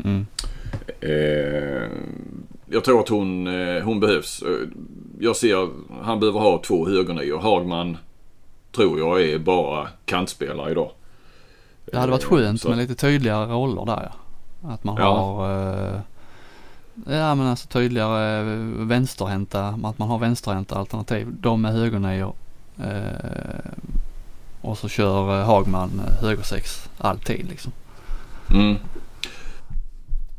Mm. 0.03 0.25
Eh, 0.99 1.89
jag 2.71 2.83
tror 2.83 2.99
att 2.99 3.09
hon, 3.09 3.47
eh, 3.47 3.83
hon 3.83 3.99
behövs. 3.99 4.41
Eh, 4.41 4.67
jag 5.19 5.35
ser, 5.35 5.69
han 6.03 6.19
behöver 6.19 6.39
ha 6.39 6.61
två 6.63 6.87
högernior. 6.87 7.39
Hagman 7.39 7.97
tror 8.71 8.99
jag 8.99 9.21
är 9.21 9.39
bara 9.39 9.87
kantspelare 10.05 10.71
idag. 10.71 10.91
Det 11.85 11.97
hade 11.97 12.11
varit 12.11 12.23
skönt 12.23 12.61
Så. 12.61 12.69
med 12.69 12.77
lite 12.77 12.95
tydligare 12.95 13.45
roller 13.45 13.85
där. 13.85 14.11
Att 14.61 14.83
man 14.83 14.95
ja. 14.99 15.17
har 15.17 16.01
Ja 17.05 17.35
men 17.35 17.47
alltså 17.47 17.67
tydligare 17.67 18.43
vänsterhänta, 18.85 19.67
att 19.83 19.97
man 19.97 20.09
har 20.09 20.19
vänsterhänta 20.19 20.75
alternativ. 20.75 21.27
De 21.39 21.61
med 21.61 21.73
högernior. 21.73 22.33
Eh, 22.77 23.71
och 24.61 24.77
så 24.77 24.89
kör 24.89 25.43
Hagman 25.43 26.01
högersex 26.21 26.89
alltid 26.97 27.49
liksom. 27.49 27.71
Mm. 28.49 28.77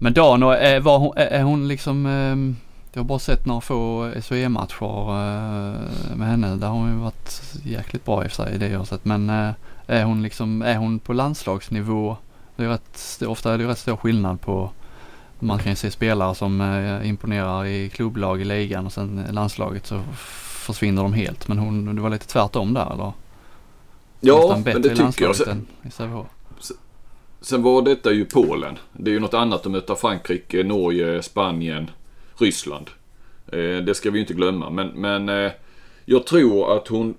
Men 0.03 0.13
Dano, 0.13 0.51
är, 0.51 0.81
var 0.81 0.99
hon, 0.99 1.13
är 1.17 1.43
hon 1.43 1.69
liksom, 1.69 2.07
ehm, 2.07 2.57
jag 2.93 3.01
har 3.01 3.05
bara 3.05 3.19
sett 3.19 3.47
några 3.47 3.61
få 3.61 4.11
SHE-matcher 4.23 5.09
eh, 5.09 6.17
med 6.17 6.29
henne. 6.29 6.57
Där 6.57 6.67
har 6.67 6.75
hon 6.75 6.91
ju 6.91 6.97
varit 6.97 7.43
jäkligt 7.65 8.05
bra 8.05 8.27
i 8.27 8.29
sig, 8.29 8.59
det 8.59 8.69
jag 8.69 8.79
har 8.79 8.85
sett. 8.85 9.05
Men 9.05 9.31
eh, 9.31 9.51
är 9.87 10.05
hon 10.05 10.23
liksom, 10.23 10.63
är 10.63 10.77
hon 10.77 10.99
på 10.99 11.13
landslagsnivå? 11.13 12.17
Det 12.57 12.65
är 12.65 12.69
rätt, 12.69 13.23
ofta 13.27 13.55
är 13.55 13.59
det 13.59 13.69
rätt 13.69 13.79
stor 13.79 13.97
skillnad 13.97 14.41
på, 14.41 14.71
man 15.39 15.59
kan 15.59 15.73
ju 15.73 15.77
se 15.77 15.91
spelare 15.91 16.35
som 16.35 16.61
eh, 16.61 17.09
imponerar 17.09 17.67
i 17.67 17.89
klubblag 17.89 18.41
i 18.41 18.45
ligan 18.45 18.87
och 18.87 18.93
sen 18.93 19.25
landslaget 19.31 19.87
så 19.87 20.03
försvinner 20.43 21.03
de 21.03 21.13
helt. 21.13 21.49
Men 21.49 21.59
hon, 21.59 21.97
det 21.97 22.03
var 22.03 22.11
lite 22.11 22.27
tvärtom 22.27 22.75
där 22.75 22.93
eller? 22.95 23.13
Ja, 24.21 24.61
men 24.65 24.83
det 24.83 24.97
tycker 24.97 25.25
jag. 25.25 25.37
Sen, 25.37 25.67
sen 27.43 27.63
var 27.63 27.83
detta 27.83 28.13
ju 28.13 28.25
Polen. 28.25 28.79
Det 28.93 29.11
är 29.11 29.13
ju 29.13 29.21
något 29.21 29.35
annat 29.35 29.67
att 29.67 29.73
möta 29.73 29.95
Frankrike, 29.95 30.63
Norge, 30.63 31.23
Spanien, 31.23 31.91
Ryssland. 32.37 32.91
Eh, 33.47 33.77
det 33.85 33.95
ska 33.95 34.11
vi 34.11 34.19
ju 34.19 34.21
inte 34.21 34.35
glömma. 34.35 34.71
Men, 34.71 34.89
men 34.89 35.29
eh, 35.29 35.53
jag 36.05 36.27
tror 36.27 36.77
att 36.77 36.89
hon, 36.89 37.15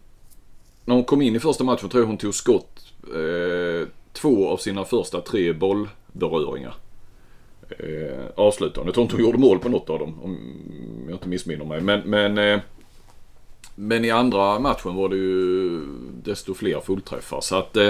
när 0.86 0.96
hon 0.96 1.04
kom 1.04 1.22
in 1.22 1.36
i 1.36 1.40
första 1.40 1.64
matchen, 1.64 1.90
tror 1.90 2.04
jag 2.04 2.08
hon 2.08 2.18
tog 2.18 2.36
skott 2.36 2.94
eh, 3.04 3.88
två 4.14 4.50
av 4.50 4.58
sina 4.58 4.86
första 4.86 5.22
tre 5.22 5.54
bollberöringar. 5.54 6.76
Eh, 7.70 8.26
avslutande. 8.36 8.88
Jag 8.88 8.94
tror 8.94 9.04
inte 9.04 9.16
hon 9.16 9.26
gjorde 9.26 9.38
mål 9.38 9.60
på 9.60 9.70
något 9.70 9.90
av 9.90 10.00
dem 10.00 10.20
om 10.24 10.38
jag 11.08 11.16
inte 11.16 11.28
missminner 11.28 11.66
mig. 11.66 11.82
Men, 11.82 12.00
men, 12.00 12.38
eh, 12.38 12.60
men 13.76 14.06
i 14.06 14.12
andra 14.12 14.60
matchen 14.60 14.96
var 14.96 15.10
det 15.10 15.16
ju 15.16 15.82
desto 16.24 16.54
fler 16.54 16.80
fullträffar. 16.80 17.42
Så 17.42 17.56
att 17.56 17.78
eh, 17.78 17.90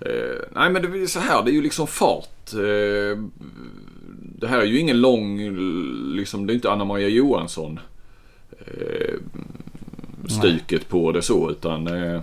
eh 0.00 0.38
nej 0.54 0.70
men 0.70 0.82
det 0.82 1.02
är 1.02 1.06
så 1.06 1.20
här, 1.20 1.42
det 1.42 1.50
är 1.50 1.52
ju 1.52 1.62
liksom 1.62 1.86
fart. 1.86 2.52
Eh, 2.52 3.18
det 4.38 4.46
här 4.48 4.58
är 4.60 4.64
ju 4.64 4.78
ingen 4.78 5.00
lång, 5.00 5.38
liksom 6.16 6.46
det 6.46 6.52
är 6.52 6.54
inte 6.54 6.70
Anna 6.70 6.84
Maria 6.84 7.08
Johansson 7.08 7.80
eh, 8.58 9.14
styket 10.28 10.88
på 10.88 11.12
det 11.12 11.22
så 11.22 11.50
utan 11.50 11.86
eh, 11.86 12.20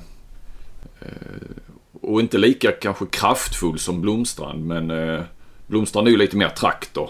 och 2.01 2.19
inte 2.19 2.37
lika 2.37 2.71
kanske 2.71 3.05
kraftfull 3.05 3.79
som 3.79 4.01
Blomstrand 4.01 4.65
men 4.65 4.91
eh, 4.91 5.21
Blomstrand 5.67 6.07
är 6.07 6.11
ju 6.11 6.17
lite 6.17 6.37
mer 6.37 6.49
traktor. 6.49 7.09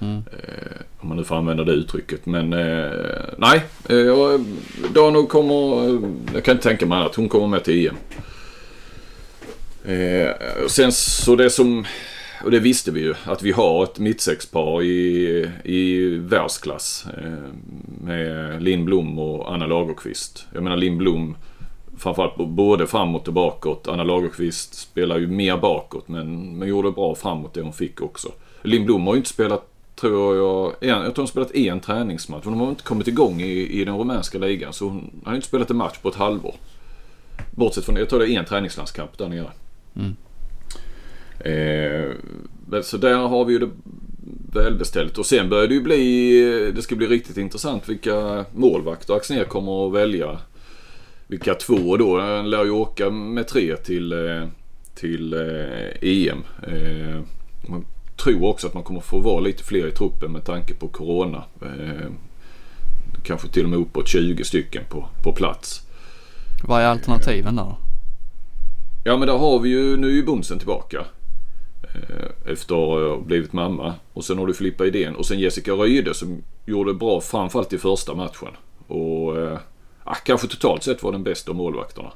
Mm. 0.00 0.16
Eh, 0.16 0.80
om 1.00 1.08
man 1.08 1.16
nu 1.16 1.24
får 1.24 1.36
använda 1.36 1.64
det 1.64 1.72
uttrycket. 1.72 2.26
Men 2.26 2.52
eh, 2.52 2.90
nej, 3.38 3.64
eh, 3.88 4.40
Dano 4.94 5.26
kommer, 5.26 5.54
jag 6.34 6.44
kan 6.44 6.52
inte 6.52 6.68
tänka 6.68 6.86
mig 6.86 7.04
att 7.04 7.14
hon 7.14 7.28
kommer 7.28 7.46
med 7.46 7.64
till 7.64 7.86
EM. 7.88 7.96
Eh, 9.84 10.30
sen 10.68 10.92
så 10.92 11.36
det 11.36 11.50
som, 11.50 11.84
och 12.44 12.50
det 12.50 12.58
visste 12.58 12.90
vi 12.90 13.00
ju, 13.00 13.14
att 13.24 13.42
vi 13.42 13.52
har 13.52 13.84
ett 13.84 13.98
mittsexpar 13.98 14.82
i, 14.82 15.50
i 15.64 16.08
världsklass. 16.08 17.06
Eh, 17.16 17.54
med 18.04 18.62
Linn 18.62 18.84
Blom 18.84 19.18
och 19.18 19.52
Anna 19.52 19.66
Lagerqvist. 19.66 20.46
Jag 20.54 20.62
menar 20.62 20.76
Linn 20.76 20.98
Blom 20.98 21.36
framförallt 21.98 22.36
både 22.36 22.86
framåt 22.86 23.28
och 23.28 23.34
bakåt. 23.34 23.88
Anna 23.88 24.04
Lagerqvist 24.04 24.74
spelar 24.74 25.18
ju 25.18 25.26
mer 25.26 25.56
bakåt 25.56 26.08
men, 26.08 26.58
men 26.58 26.68
gjorde 26.68 26.90
bra 26.90 27.14
framåt 27.14 27.54
det 27.54 27.60
hon 27.60 27.72
fick 27.72 28.00
också. 28.00 28.28
Linn 28.62 28.86
Blom 28.86 29.06
har 29.06 29.14
ju 29.14 29.18
inte 29.18 29.30
spelat, 29.30 29.66
tror 30.00 30.36
jag, 30.36 30.74
en, 30.80 30.88
jag 30.88 31.02
tror 31.02 31.14
hon 31.14 31.22
har 31.22 31.26
spelat 31.26 31.54
en 31.54 31.80
träningsmatch. 31.80 32.44
Hon 32.44 32.54
har 32.54 32.68
inte 32.68 32.82
kommit 32.82 33.08
igång 33.08 33.40
i, 33.40 33.80
i 33.80 33.84
den 33.84 33.98
rumänska 33.98 34.38
ligan 34.38 34.72
så 34.72 34.84
hon 34.84 35.10
har 35.24 35.34
inte 35.34 35.46
spelat 35.46 35.70
en 35.70 35.76
match 35.76 35.98
på 36.02 36.08
ett 36.08 36.14
halvår. 36.14 36.54
Bortsett 37.50 37.84
från, 37.84 37.96
jag 37.96 38.08
tror 38.08 38.20
det 38.20 38.30
är 38.30 38.38
en 38.38 38.44
träningslandskamp 38.44 39.18
där 39.18 39.28
nere. 39.28 39.50
Mm. 39.96 40.16
Eh, 41.40 42.80
så 42.82 42.96
där 42.96 43.14
har 43.14 43.44
vi 43.44 43.52
ju 43.52 43.58
det 43.58 43.70
välbeställt. 44.52 45.18
Och 45.18 45.26
sen 45.26 45.48
börjar 45.48 45.68
det 45.68 45.74
ju 45.74 45.82
bli, 45.82 46.72
det 46.74 46.82
ska 46.82 46.96
bli 46.96 47.06
riktigt 47.06 47.36
intressant 47.36 47.88
vilka 47.88 48.44
målvakter 48.54 49.14
Axnér 49.14 49.44
kommer 49.44 49.86
att 49.86 49.92
välja 49.92 50.38
vilka 51.26 51.54
två 51.54 51.96
då? 51.96 52.20
Han 52.20 52.50
lär 52.50 52.64
ju 52.64 52.70
åka 52.70 53.10
med 53.10 53.48
tre 53.48 53.76
till, 53.76 54.12
eh, 54.12 54.48
till 54.94 55.34
EM. 56.02 56.44
Eh, 56.66 57.08
eh, 57.08 57.20
man 57.68 57.84
tror 58.16 58.44
också 58.44 58.66
att 58.66 58.74
man 58.74 58.82
kommer 58.82 59.00
få 59.00 59.18
vara 59.18 59.40
lite 59.40 59.64
fler 59.64 59.86
i 59.86 59.90
truppen 59.90 60.32
med 60.32 60.44
tanke 60.44 60.74
på 60.74 60.88
Corona. 60.88 61.44
Eh, 61.62 62.10
kanske 63.24 63.48
till 63.48 63.64
och 63.64 63.70
med 63.70 63.78
uppåt 63.78 64.08
20 64.08 64.44
stycken 64.44 64.82
på, 64.88 65.08
på 65.22 65.32
plats. 65.32 65.80
Vad 66.64 66.82
är 66.82 66.86
alternativen 66.86 67.56
där? 67.56 67.74
Ja 69.06 69.16
men 69.16 69.28
där 69.28 69.36
har 69.36 69.58
vi 69.58 69.68
ju, 69.68 69.96
nu 69.96 70.06
är 70.06 70.12
ju 70.12 70.22
Bunsen 70.22 70.58
tillbaka. 70.58 71.04
Eh, 71.94 72.52
efter 72.52 72.74
att 72.74 73.10
ha 73.10 73.18
blivit 73.18 73.52
mamma. 73.52 73.94
Och 74.12 74.24
sen 74.24 74.38
har 74.38 74.46
du 74.46 74.54
Filippa 74.54 74.86
Idén 74.86 75.14
och 75.14 75.26
sen 75.26 75.38
Jessica 75.38 75.72
Ryde 75.72 76.14
som 76.14 76.42
gjorde 76.66 76.94
bra 76.94 77.20
framförallt 77.20 77.72
i 77.72 77.78
första 77.78 78.14
matchen. 78.14 78.48
Och 78.86 79.38
eh, 79.38 79.58
ah, 80.04 80.14
kanske 80.14 80.48
totalt 80.48 80.82
sett 80.82 81.02
var 81.02 81.12
den 81.12 81.22
bästa 81.22 81.50
av 81.50 81.56
målvakterna. 81.56 82.12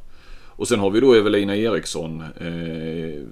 Och 0.46 0.68
sen 0.68 0.78
har 0.78 0.90
vi 0.90 1.00
då 1.00 1.14
Evelina 1.14 1.56
Eriksson 1.56 2.24
eh, 2.40 3.22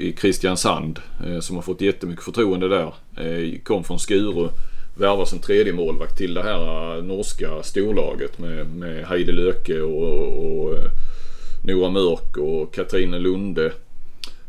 i 0.00 0.14
Kristiansand 0.16 1.00
eh, 1.26 1.40
som 1.40 1.56
har 1.56 1.62
fått 1.62 1.80
jättemycket 1.80 2.24
förtroende 2.24 2.68
där. 2.68 2.94
Eh, 3.16 3.58
kom 3.62 3.84
från 3.84 3.98
Skuru. 3.98 4.48
Värvas 4.98 5.30
som 5.30 5.38
tredje 5.38 5.72
målvakt 5.72 6.18
till 6.18 6.34
det 6.34 6.42
här 6.42 6.96
eh, 6.96 7.04
norska 7.04 7.62
storlaget 7.62 8.38
med, 8.38 8.66
med 8.66 9.06
Heidi 9.06 9.32
Löke 9.32 9.80
och, 9.80 10.08
och, 10.08 10.66
och 10.66 10.78
eh, 10.78 10.90
Nora 11.66 11.90
Mörk 11.90 12.36
och 12.36 12.74
Katrine 12.74 13.18
Lunde 13.18 13.72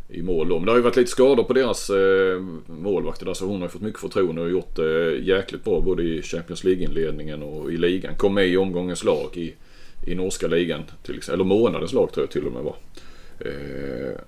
i 0.10 0.22
mål 0.22 0.50
då. 0.50 0.56
Men 0.56 0.66
det 0.66 0.72
har 0.72 0.78
ju 0.78 0.84
varit 0.84 0.96
lite 0.96 1.12
skador 1.12 1.44
på 1.44 1.54
deras 1.54 1.90
eh, 1.90 2.40
målvakter 2.66 3.26
där 3.26 3.34
så 3.34 3.46
hon 3.46 3.62
har 3.62 3.68
fått 3.68 3.82
mycket 3.82 4.00
förtroende 4.00 4.42
och 4.42 4.50
gjort 4.50 4.76
det 4.76 5.14
eh, 5.14 5.24
jäkligt 5.24 5.64
bra 5.64 5.82
både 5.82 6.04
i 6.04 6.22
Champions 6.22 6.64
League-inledningen 6.64 7.44
och 7.44 7.72
i 7.72 7.78
ligan. 7.78 8.16
Kom 8.16 8.34
med 8.34 8.48
i 8.48 8.58
omgångens 8.58 9.04
lag 9.04 9.30
i, 9.34 9.54
i 10.08 10.16
norska 10.16 10.48
ligan 10.48 10.84
till 11.04 11.18
exempel. 11.18 11.42
Eller 11.42 11.60
månadens 11.60 11.94
lag 11.94 12.12
tror 12.12 12.24
jag 12.24 12.32
till 12.32 12.48
och 12.48 12.54
med 12.54 12.64
var. 12.64 12.76
Eh, 13.40 14.20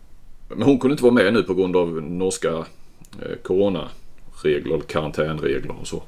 men 0.49 0.61
hon 0.61 0.79
kunde 0.79 0.93
inte 0.93 1.03
vara 1.03 1.13
med 1.13 1.33
nu 1.33 1.43
på 1.43 1.53
grund 1.53 1.75
av 1.75 2.01
norska 2.01 2.65
eh, 3.21 3.37
coronaregler, 3.43 4.79
karantänregler 4.87 5.75
och 5.81 5.87
så. 5.87 6.03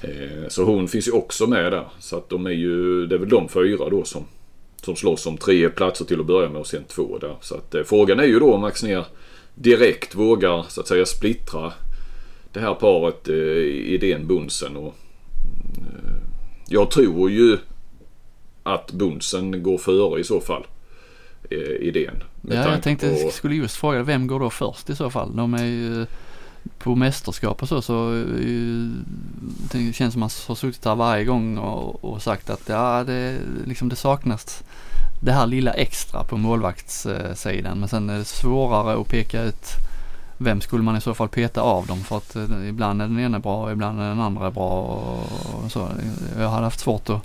Eh, 0.00 0.48
så 0.48 0.64
hon 0.64 0.88
finns 0.88 1.08
ju 1.08 1.12
också 1.12 1.46
med 1.46 1.72
där. 1.72 1.86
Så 1.98 2.16
att 2.16 2.28
de 2.28 2.46
är 2.46 2.50
ju, 2.50 3.06
det 3.06 3.14
är 3.14 3.18
väl 3.18 3.28
de 3.28 3.48
fyra 3.48 3.88
då 3.88 4.04
som 4.04 4.24
som 4.82 4.96
slåss 4.96 5.26
om 5.26 5.36
tre 5.36 5.68
platser 5.68 6.04
till 6.04 6.20
att 6.20 6.26
börja 6.26 6.48
med 6.48 6.60
och 6.60 6.66
sen 6.66 6.84
två 6.84 7.18
där. 7.18 7.36
Så 7.40 7.54
att 7.54 7.74
eh, 7.74 7.82
frågan 7.82 8.20
är 8.20 8.24
ju 8.24 8.38
då 8.38 8.54
om 8.54 8.64
Axnér 8.64 9.04
direkt 9.54 10.14
vågar 10.14 10.66
så 10.68 10.80
att 10.80 10.88
säga 10.88 11.06
splittra 11.06 11.72
det 12.52 12.60
här 12.60 12.74
paret 12.74 13.28
eh, 13.28 13.34
idén 13.94 14.26
Bunsen 14.26 14.76
och 14.76 14.94
eh, 15.76 16.14
jag 16.68 16.90
tror 16.90 17.30
ju 17.30 17.58
att 18.62 18.92
Bunsen 18.92 19.62
går 19.62 19.78
före 19.78 20.20
i 20.20 20.24
så 20.24 20.40
fall. 20.40 20.66
Eh, 21.50 21.58
idén. 21.58 22.22
Ja, 22.42 22.72
jag 22.72 22.82
tänkte 22.82 23.08
på... 23.24 23.30
skulle 23.30 23.54
just 23.54 23.76
fråga 23.76 24.02
vem 24.02 24.26
går 24.26 24.40
då 24.40 24.50
först 24.50 24.90
i 24.90 24.96
så 24.96 25.10
fall? 25.10 25.36
De 25.36 25.54
är 25.54 25.64
ju 25.64 26.06
på 26.78 26.94
mästerskap 26.94 27.62
och 27.62 27.68
så 27.68 27.82
så 27.82 28.10
uh, 28.10 28.90
det 29.72 29.92
känns 29.92 30.12
som 30.12 30.20
man 30.20 30.30
har 30.48 30.54
suttit 30.54 30.84
här 30.84 30.94
varje 30.94 31.24
gång 31.24 31.58
och, 31.58 32.04
och 32.04 32.22
sagt 32.22 32.50
att 32.50 32.62
ja 32.68 33.04
det, 33.04 33.38
liksom 33.66 33.88
det 33.88 33.96
saknas 33.96 34.64
det 35.20 35.32
här 35.32 35.46
lilla 35.46 35.72
extra 35.72 36.24
på 36.24 36.36
målvaktssidan. 36.36 37.78
Men 37.78 37.88
sen 37.88 38.10
är 38.10 38.18
det 38.18 38.24
svårare 38.24 39.00
att 39.00 39.08
peka 39.08 39.42
ut 39.42 39.66
vem 40.38 40.60
skulle 40.60 40.82
man 40.82 40.96
i 40.96 41.00
så 41.00 41.14
fall 41.14 41.28
peta 41.28 41.60
av 41.60 41.86
dem 41.86 41.98
för 41.98 42.16
att 42.16 42.36
eh, 42.36 42.68
ibland 42.68 43.02
är 43.02 43.06
den 43.06 43.20
ena 43.20 43.38
bra 43.38 43.64
och 43.64 43.72
ibland 43.72 44.00
är 44.00 44.08
den 44.08 44.20
andra 44.20 44.50
bra 44.50 44.80
och, 44.80 45.72
så. 45.72 45.88
Jag 46.38 46.48
hade 46.48 46.64
haft 46.64 46.80
svårt 46.80 47.10
att 47.10 47.22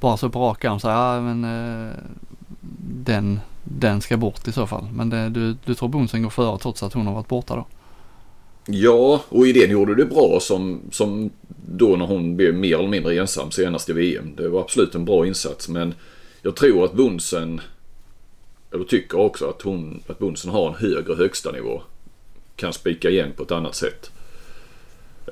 bara 0.00 0.16
så 0.16 0.30
på 0.30 0.40
rak 0.40 0.64
arm 0.64 0.80
säga 0.80 0.94
ja 0.94 1.20
men 1.20 1.44
eh, 1.44 1.92
den, 3.04 3.40
den 3.64 4.00
ska 4.00 4.16
bort 4.16 4.48
i 4.48 4.52
så 4.52 4.66
fall. 4.66 4.88
Men 4.92 5.10
det, 5.10 5.28
du, 5.28 5.56
du 5.64 5.74
tror 5.74 5.88
Bonsen 5.88 6.22
går 6.22 6.30
före 6.30 6.58
trots 6.58 6.82
att 6.82 6.92
hon 6.92 7.06
har 7.06 7.14
varit 7.14 7.28
borta 7.28 7.56
då? 7.56 7.66
Ja, 8.66 9.20
och 9.28 9.46
idén 9.46 9.70
gjorde 9.70 9.94
det 9.94 10.04
bra 10.04 10.38
som, 10.40 10.80
som 10.90 11.30
då 11.66 11.96
när 11.96 12.06
hon 12.06 12.36
blev 12.36 12.54
mer 12.54 12.78
eller 12.78 12.88
mindre 12.88 13.20
ensam 13.20 13.50
senast 13.50 13.88
i 13.88 13.92
VM. 13.92 14.32
Det 14.36 14.48
var 14.48 14.60
absolut 14.60 14.94
en 14.94 15.04
bra 15.04 15.26
insats 15.26 15.68
men 15.68 15.94
jag 16.42 16.56
tror 16.56 16.84
att 16.84 16.92
Bunsen, 16.92 17.60
eller 18.72 18.84
tycker 18.84 19.18
också 19.18 19.48
att 19.48 19.62
hon, 19.62 20.02
att 20.06 20.18
Bunsen 20.18 20.50
har 20.50 20.68
en 20.68 20.74
högre 20.74 21.14
högsta 21.14 21.52
nivå. 21.52 21.82
Kan 22.56 22.72
spika 22.72 23.10
igen 23.10 23.32
på 23.36 23.42
ett 23.42 23.50
annat 23.50 23.74
sätt. 23.74 24.10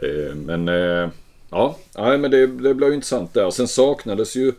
Eh, 0.03 0.35
men 0.35 0.69
eh, 0.69 1.09
ja, 1.51 1.79
nej, 1.99 2.19
men 2.19 2.31
det, 2.31 2.47
det 2.47 2.87
ju 2.87 2.95
intressant 2.95 3.35
där. 3.35 3.51
Sen 3.51 3.69
saknades 3.69 4.37
ju 4.37 4.53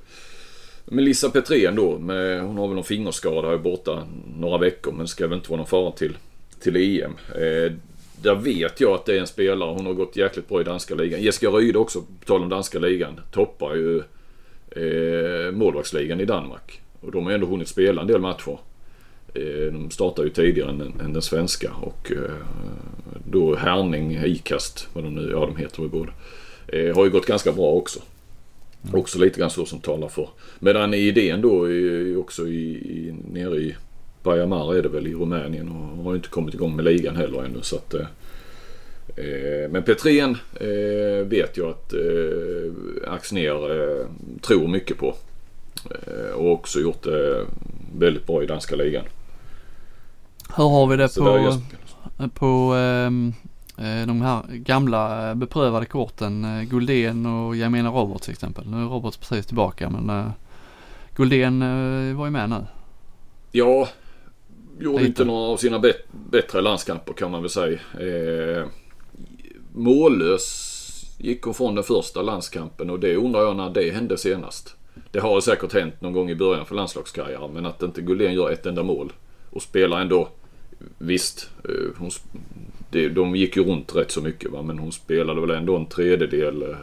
Melissa 0.86 1.29
Petrén 1.29 1.75
då. 1.75 1.98
Med, 1.98 2.41
hon 2.41 2.58
har 2.58 2.68
väl 2.68 2.75
någon 2.75 2.84
fingerskada, 2.84 3.53
är 3.53 3.58
borta 3.58 4.03
några 4.38 4.58
veckor 4.58 4.91
men 4.91 5.08
ska 5.08 5.27
väl 5.27 5.38
inte 5.38 5.50
vara 5.50 5.58
någon 5.58 5.68
fara 5.68 5.91
till, 5.91 6.18
till 6.60 6.75
EM. 6.75 7.12
Eh, 7.36 7.74
där 8.22 8.36
vet 8.36 8.82
jag 8.82 8.91
att 8.91 9.06
det 9.06 9.15
är 9.15 9.20
en 9.20 9.27
spelare. 9.27 9.74
Hon 9.74 9.86
har 9.86 9.94
gått 9.94 10.15
jäkligt 10.15 10.50
bra 10.50 10.62
i 10.62 10.63
danska 10.63 10.96
ligan. 10.96 11.22
Jessica 11.22 11.50
Ryde 11.50 11.79
också, 11.79 12.01
på 12.01 12.25
tal 12.25 12.41
om 12.41 12.50
danska 12.50 12.79
ligan, 12.79 13.20
toppar 13.32 13.75
ju 13.75 14.03
eh, 14.71 15.51
målvaktsligan 15.51 16.19
i 16.19 16.25
Danmark. 16.25 16.81
Och 17.01 17.11
de 17.11 17.25
har 17.25 17.33
ändå 17.33 17.47
hunnit 17.47 17.67
spela 17.67 18.01
en 18.01 18.07
del 18.07 18.21
matcher. 18.21 18.59
Eh, 19.33 19.73
de 19.73 19.91
startar 19.91 20.23
ju 20.23 20.29
tidigare 20.29 20.69
än, 20.69 20.81
än 20.81 21.13
den 21.13 21.21
svenska 21.21 21.71
och 21.81 22.11
eh, 22.11 22.31
då 23.25 23.55
Härning, 23.55 24.19
Ikast, 24.25 24.88
vad 24.93 25.03
de 25.03 25.15
nu, 25.15 25.29
ja 25.31 25.45
de 25.45 25.55
heter 25.55 25.81
väl 25.81 25.91
båda. 25.91 26.11
Eh, 26.67 26.95
har 26.95 27.05
ju 27.05 27.11
gått 27.11 27.25
ganska 27.25 27.51
bra 27.51 27.71
också. 27.71 27.99
Mm. 28.83 28.99
Också 28.99 29.19
lite 29.19 29.39
grann 29.39 29.49
så 29.49 29.65
som 29.65 29.79
talar 29.79 30.07
för. 30.07 30.29
Medan 30.59 30.93
idén 30.93 31.41
då 31.41 31.71
är 31.71 32.17
också 32.17 32.47
i, 32.47 32.71
i, 32.71 33.15
nere 33.31 33.57
i 33.57 33.75
Bajamar 34.23 34.75
är 34.75 34.81
det 34.81 34.89
väl 34.89 35.07
i 35.07 35.13
Rumänien 35.13 35.69
och 35.69 36.03
har 36.03 36.15
inte 36.15 36.29
kommit 36.29 36.53
igång 36.53 36.75
med 36.75 36.85
ligan 36.85 37.15
heller 37.15 37.43
ännu. 37.43 37.59
Så 37.61 37.75
att, 37.75 37.95
men 39.69 39.83
Petrén 39.83 40.38
eh, 40.59 41.25
vet 41.25 41.57
jag 41.57 41.69
att 41.69 41.93
eh, 41.93 43.13
Axner 43.13 43.99
eh, 43.99 44.07
tror 44.41 44.67
mycket 44.67 44.97
på. 44.97 45.15
Eh, 45.91 46.31
och 46.31 46.51
också 46.51 46.79
gjort 46.79 47.03
det 47.03 47.45
väldigt 47.97 48.27
bra 48.27 48.43
i 48.43 48.45
danska 48.45 48.75
ligan. 48.75 49.03
Hur 50.55 50.69
har 50.69 50.88
vi 50.88 50.97
det 50.97 51.09
Så 51.09 51.23
på, 52.17 52.29
på 52.29 52.73
ehm, 52.73 53.33
eh, 53.77 54.07
de 54.07 54.21
här 54.21 54.41
gamla 54.49 55.35
beprövade 55.35 55.85
korten? 55.85 56.45
Eh, 56.45 56.63
Guldén 56.63 57.25
och 57.25 57.55
jag 57.55 57.71
menar 57.71 57.91
Robert 57.91 58.21
till 58.21 58.31
exempel. 58.31 58.67
Nu 58.67 58.77
är 58.77 58.88
Robert 58.88 59.19
precis 59.19 59.45
tillbaka 59.45 59.89
men 59.89 60.09
eh, 60.09 60.31
Guldén 61.15 61.61
eh, 61.61 62.17
var 62.17 62.25
ju 62.25 62.31
med 62.31 62.49
nu. 62.49 62.65
Ja, 63.51 63.88
gjorde 64.79 65.05
inte 65.05 65.25
några 65.25 65.51
av 65.51 65.57
sina 65.57 65.81
bättre 66.11 66.61
landskamper 66.61 67.13
kan 67.13 67.31
man 67.31 67.41
väl 67.41 67.49
säga. 67.49 67.79
Eh, 67.99 68.65
mållös 69.73 70.65
gick 71.17 71.41
hon 71.41 71.53
från 71.53 71.75
den 71.75 71.83
första 71.83 72.21
landskampen 72.21 72.89
och 72.89 72.99
det 72.99 73.15
undrar 73.15 73.41
jag 73.41 73.55
när 73.55 73.69
det 73.69 73.91
hände 73.91 74.17
senast. 74.17 74.75
Det 75.11 75.19
har 75.19 75.41
säkert 75.41 75.73
hänt 75.73 76.01
någon 76.01 76.13
gång 76.13 76.29
i 76.29 76.35
början 76.35 76.65
för 76.65 76.75
landslagskarriären 76.75 77.53
men 77.53 77.65
att 77.65 77.83
inte 77.83 78.01
Gullén 78.01 78.33
gör 78.33 78.51
ett 78.51 78.65
enda 78.65 78.83
mål 78.83 79.13
och 79.49 79.61
spelar 79.61 80.01
ändå 80.01 80.29
Visst, 80.97 81.49
eh, 81.63 81.97
hon, 81.97 82.11
det, 82.89 83.09
de 83.09 83.35
gick 83.35 83.57
ju 83.57 83.63
runt 83.63 83.95
rätt 83.95 84.11
så 84.11 84.21
mycket 84.21 84.51
va? 84.51 84.61
men 84.61 84.79
hon 84.79 84.91
spelade 84.91 85.41
väl 85.41 85.51
ändå 85.51 85.75
en 85.75 85.85
tredjedel 85.85 86.61
eh, 86.61 86.77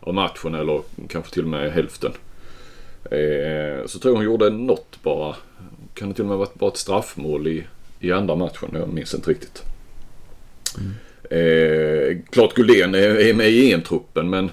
av 0.00 0.14
matchen 0.14 0.54
eller 0.54 0.82
kanske 1.08 1.32
till 1.32 1.42
och 1.42 1.48
med 1.48 1.72
hälften. 1.72 2.12
Eh, 3.04 3.86
så 3.86 3.98
tror 3.98 4.12
jag 4.12 4.16
hon 4.16 4.24
gjorde 4.24 4.50
något 4.50 5.02
bara. 5.02 5.36
Kan 5.94 6.08
det 6.08 6.14
till 6.14 6.24
och 6.24 6.28
med 6.28 6.38
varit 6.38 6.54
bara 6.54 6.70
ett 6.70 6.76
straffmål 6.76 7.46
i, 7.46 7.66
i 8.00 8.12
andra 8.12 8.36
matchen? 8.36 8.70
Jag 8.72 8.88
minns 8.88 9.14
inte 9.14 9.30
riktigt. 9.30 9.62
Mm. 10.78 10.92
Eh, 11.30 12.16
klart 12.30 12.54
Guldén 12.54 12.94
är, 12.94 13.28
är 13.28 13.34
med 13.34 13.50
i 13.50 13.72
EM-truppen 13.72 14.30
men 14.30 14.50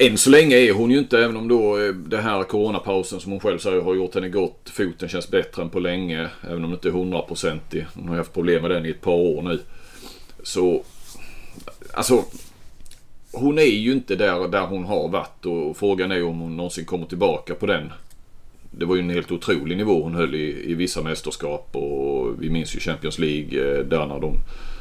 än 0.00 0.18
så 0.18 0.30
länge 0.30 0.56
är 0.56 0.72
hon 0.72 0.90
ju 0.90 0.98
inte, 0.98 1.18
även 1.18 1.36
om 1.36 1.48
då 1.48 1.78
eh, 1.78 1.82
den 1.84 2.10
det 2.10 2.20
här 2.20 2.42
coronapausen 2.42 3.20
som 3.20 3.32
hon 3.32 3.40
själv 3.40 3.58
säger 3.58 3.80
har 3.80 3.94
gjort 3.94 4.14
henne 4.14 4.28
gott. 4.28 4.70
Foten 4.72 5.08
känns 5.08 5.30
bättre 5.30 5.62
än 5.62 5.70
på 5.70 5.80
länge. 5.80 6.28
Även 6.50 6.64
om 6.64 6.70
det 6.70 6.74
inte 6.74 6.88
är 6.88 6.92
hundraprocentig. 6.92 7.86
Hon 7.94 8.08
har 8.08 8.16
haft 8.16 8.34
problem 8.34 8.62
med 8.62 8.70
den 8.70 8.86
i 8.86 8.90
ett 8.90 9.00
par 9.00 9.12
år 9.12 9.42
nu. 9.42 9.60
Så, 10.42 10.82
alltså. 11.92 12.24
Hon 13.32 13.58
är 13.58 13.62
ju 13.62 13.92
inte 13.92 14.16
där, 14.16 14.48
där 14.48 14.66
hon 14.66 14.84
har 14.84 15.08
varit 15.08 15.46
och 15.46 15.76
frågan 15.76 16.12
är 16.12 16.24
om 16.24 16.40
hon 16.40 16.56
någonsin 16.56 16.84
kommer 16.84 17.06
tillbaka 17.06 17.54
på 17.54 17.66
den. 17.66 17.92
Det 18.70 18.84
var 18.84 18.96
ju 18.96 19.02
en 19.02 19.10
helt 19.10 19.32
otrolig 19.32 19.76
nivå 19.76 20.02
hon 20.02 20.14
höll 20.14 20.34
i, 20.34 20.70
i 20.70 20.74
vissa 20.74 21.02
mästerskap 21.02 21.68
och 21.72 22.42
vi 22.42 22.50
minns 22.50 22.76
ju 22.76 22.80
Champions 22.80 23.18
League 23.18 23.78
eh, 23.78 23.84
där 23.84 24.06
när 24.06 24.20
de, 24.20 24.34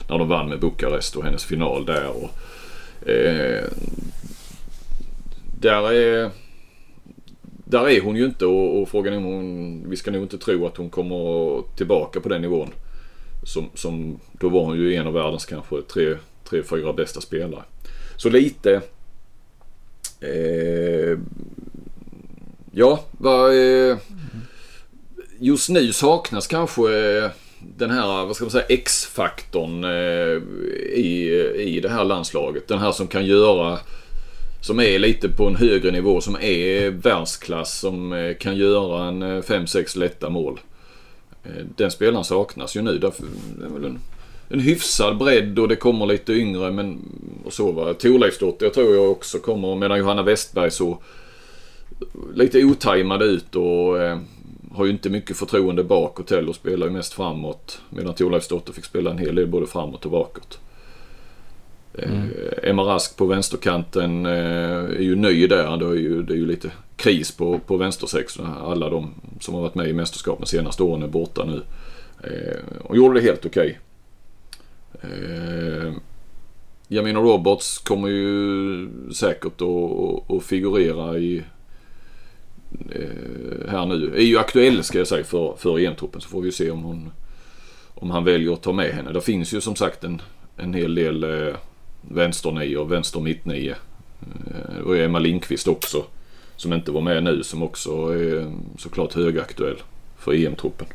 när 0.10 0.18
de 0.18 0.28
vann 0.28 0.50
med 0.50 0.60
Bukarest 0.60 1.16
och 1.16 1.24
hennes 1.24 1.46
final 1.46 1.86
där. 1.86 2.08
Och, 2.08 3.10
eh, 3.10 3.64
där 5.60 5.92
är, 5.92 6.32
där 7.46 7.90
är 7.90 8.02
hon 8.02 8.16
ju 8.16 8.26
inte 8.26 8.46
och, 8.46 8.82
och 8.82 8.90
frågan 8.90 9.14
är 9.14 9.18
om 9.18 9.24
hon, 9.24 9.90
vi 9.90 9.98
ska 9.98 10.12
nog 10.12 10.24
inte 10.24 10.38
tro 10.38 10.66
att 10.66 10.78
hon 10.78 10.90
kommer 10.90 11.76
tillbaka 11.78 12.20
på 12.20 12.30
den 12.30 12.42
nivån. 12.42 12.70
Som, 13.44 13.70
som, 13.74 14.20
då 14.32 14.50
var 14.50 14.66
hon 14.66 14.78
ju 14.78 14.96
en 14.96 15.08
av 15.08 15.14
världens 15.14 15.46
kanske 15.46 15.82
tre, 15.82 16.16
tre 16.50 16.64
fyra 16.64 16.94
bästa 16.94 17.22
spelare. 17.22 17.64
Så 18.18 18.30
lite 18.30 18.82
eh, 20.20 21.20
Ja, 22.72 23.04
vad, 23.12 23.52
eh, 23.52 23.98
just 25.40 25.70
nu 25.70 25.94
saknas 25.94 26.48
kanske 26.48 26.82
eh, 26.82 27.32
den 27.60 27.90
här, 27.90 28.26
vad 28.26 28.36
ska 28.36 28.46
man 28.46 28.52
säga, 28.52 28.66
X-faktorn 28.70 29.84
eh, 29.84 30.42
i, 31.00 31.44
i 31.58 31.80
det 31.80 31.90
här 31.90 32.06
landslaget. 32.06 32.68
Den 32.68 32.80
här 32.80 32.92
som 32.92 33.08
kan 33.08 33.26
göra 33.26 33.80
som 34.62 34.80
är 34.80 35.00
lite 35.00 35.30
på 35.30 35.48
en 35.48 35.56
högre 35.56 35.92
nivå, 35.92 36.22
som 36.22 36.36
är 36.36 36.90
världsklass, 36.90 37.80
som 37.80 38.14
eh, 38.14 38.36
kan 38.36 38.58
göra 38.58 39.08
en 39.08 39.22
eh, 39.22 39.42
5-6 39.42 39.98
lätta 39.98 40.30
mål. 40.30 40.60
Den 41.76 41.92
spelaren 41.92 42.24
saknas 42.24 42.76
ju 42.76 42.82
nu. 42.82 42.98
Därför, 42.98 43.24
det 43.60 43.66
är 43.66 43.70
väl 43.70 43.86
en, 43.86 44.00
en 44.50 44.60
hyfsad 44.60 45.18
bredd 45.18 45.60
och 45.60 45.68
det 45.68 45.76
kommer 45.76 46.06
lite 46.06 46.34
yngre 46.34 46.72
men 46.72 47.00
och 47.46 47.54
så 47.54 47.72
va. 47.72 47.94
Thorleifsdotter 47.94 48.70
tror 48.70 48.96
jag 48.96 49.12
också 49.12 49.40
kommer 49.40 49.76
medan 49.76 50.00
Johanna 50.00 50.24
Westberg 50.24 50.72
så 50.72 50.98
lite 52.36 52.64
otajmad 52.64 53.22
ut 53.22 53.56
och 53.56 53.98
har 54.80 54.86
ju 54.86 54.92
inte 54.92 55.10
mycket 55.10 55.38
förtroende 55.38 55.84
bakåt 55.84 56.32
heller 56.32 56.50
och 56.50 56.56
spelar 56.56 56.88
ju 56.88 56.94
mest 56.94 57.14
framåt. 57.14 57.82
Medan 57.90 58.14
Thorleifsdotter 58.14 58.74
fick 58.74 58.86
spela 58.86 59.12
en 59.12 59.18
hel 59.18 59.36
del 59.36 59.48
både 59.48 59.68
framåt 59.68 60.06
och 60.06 60.12
bakåt. 60.12 60.60
Mm. 61.98 62.30
Emma 62.64 62.84
Rask 62.84 63.18
på 63.18 63.26
vänsterkanten 63.26 64.26
eh, 64.26 64.32
är 64.32 65.02
ju 65.02 65.16
ny 65.16 65.48
där. 65.48 65.78
Det 65.78 65.86
är 65.86 65.94
ju, 65.94 66.24
det 66.24 66.34
är 66.34 66.38
ju 66.38 66.46
lite 66.46 66.72
kris 66.96 67.32
på, 67.32 67.60
på 67.60 67.78
vänstersexorna. 67.78 68.56
Alla 68.56 68.90
de 68.90 69.14
som 69.40 69.54
har 69.54 69.62
varit 69.62 69.76
med 69.76 69.88
i 69.88 69.94
mästerskapen 69.94 70.42
de 70.42 70.48
senaste 70.48 70.84
åren 70.84 71.04
är 71.04 71.08
borta 71.08 71.46
nu. 71.46 71.62
Och 72.82 72.96
eh, 72.96 72.98
gjorde 72.98 73.20
det 73.20 73.26
helt 73.26 73.46
okej. 73.46 73.80
Okay. 74.94 75.94
Jamina 76.88 77.20
Roberts 77.20 77.78
kommer 77.78 78.08
ju 78.08 78.90
säkert 79.14 79.62
att, 79.62 80.32
att 80.32 80.44
figurera 80.44 81.18
i 81.18 81.44
Eh, 82.92 83.70
här 83.70 83.86
nu. 83.86 84.14
Är 84.16 84.24
ju 84.24 84.38
aktuell 84.38 84.84
ska 84.84 84.98
jag 84.98 85.08
säga 85.08 85.24
för, 85.24 85.56
för 85.58 85.80
EM-truppen 85.80 86.22
så 86.22 86.30
får 86.30 86.42
vi 86.42 86.52
se 86.52 86.72
om 86.72 86.84
hon 86.84 87.12
om 88.02 88.12
han 88.12 88.24
väljer 88.24 88.54
att 88.54 88.62
ta 88.62 88.72
med 88.72 88.92
henne. 88.92 89.12
Det 89.12 89.22
finns 89.22 89.54
ju 89.54 89.62
som 89.62 89.76
sagt 89.76 90.04
en, 90.04 90.22
en 90.58 90.74
hel 90.74 90.96
del 90.96 91.24
eh, 91.24 91.56
vänsternio 92.02 92.78
och 92.78 92.92
vänster 92.92 93.20
mittnio. 93.20 93.76
Eh, 94.22 94.82
och 94.86 94.98
Emma 94.98 95.20
Lindqvist 95.20 95.68
också. 95.68 96.06
Som 96.56 96.74
inte 96.74 96.92
var 96.92 97.02
med 97.02 97.24
nu 97.24 97.44
som 97.44 97.64
också 97.64 97.92
är 97.92 98.42
eh, 98.42 98.52
såklart 98.78 99.14
högaktuell 99.14 99.78
för 100.18 100.34
EM-truppen. 100.34 100.88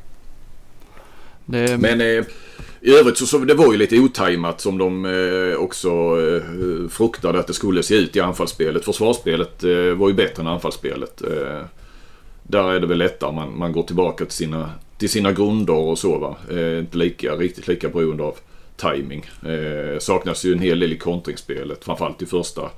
Det... 1.47 1.81
Men 1.81 2.01
eh, 2.01 2.25
i 2.81 2.95
övrigt 2.95 3.19
så, 3.19 3.27
så 3.27 3.39
det 3.39 3.55
var 3.55 3.73
ju 3.73 3.79
lite 3.79 3.99
otajmat 3.99 4.61
som 4.61 4.79
de 4.79 5.05
eh, 5.05 5.57
också 5.57 5.91
eh, 5.91 6.89
fruktade 6.89 7.39
att 7.39 7.47
det 7.47 7.55
skulle 7.55 7.83
se 7.83 7.95
ut 7.95 8.17
i 8.17 8.21
anfallsspelet. 8.21 8.85
Försvarsspelet 8.85 9.65
eh, 9.65 9.95
var 9.95 10.09
ju 10.09 10.15
bättre 10.15 10.43
än 10.43 10.47
anfallsspelet. 10.47 11.23
Eh, 11.23 11.65
där 12.43 12.73
är 12.73 12.81
det 12.81 12.87
väl 12.87 12.99
lättare 12.99 13.33
man, 13.33 13.59
man 13.59 13.73
går 13.73 13.83
tillbaka 13.83 14.25
till 14.25 14.35
sina, 14.35 14.71
till 14.99 15.09
sina 15.09 15.33
grunder 15.33 15.75
och 15.75 15.99
så 15.99 16.19
va. 16.19 16.37
Eh, 16.51 16.79
inte 16.79 16.99
lika, 16.99 17.33
riktigt 17.37 17.69
lika 17.69 17.89
beroende 17.89 18.23
av 18.25 18.37
timing. 18.77 19.31
Eh, 19.47 19.99
saknas 19.99 20.45
ju 20.45 20.53
en 20.53 20.59
hel 20.59 20.81
del 20.81 20.93
i 20.93 20.99
kontringsspelet. 20.99 21.85
Framförallt 21.85 22.23
i 22.23 22.27
första 22.27 22.71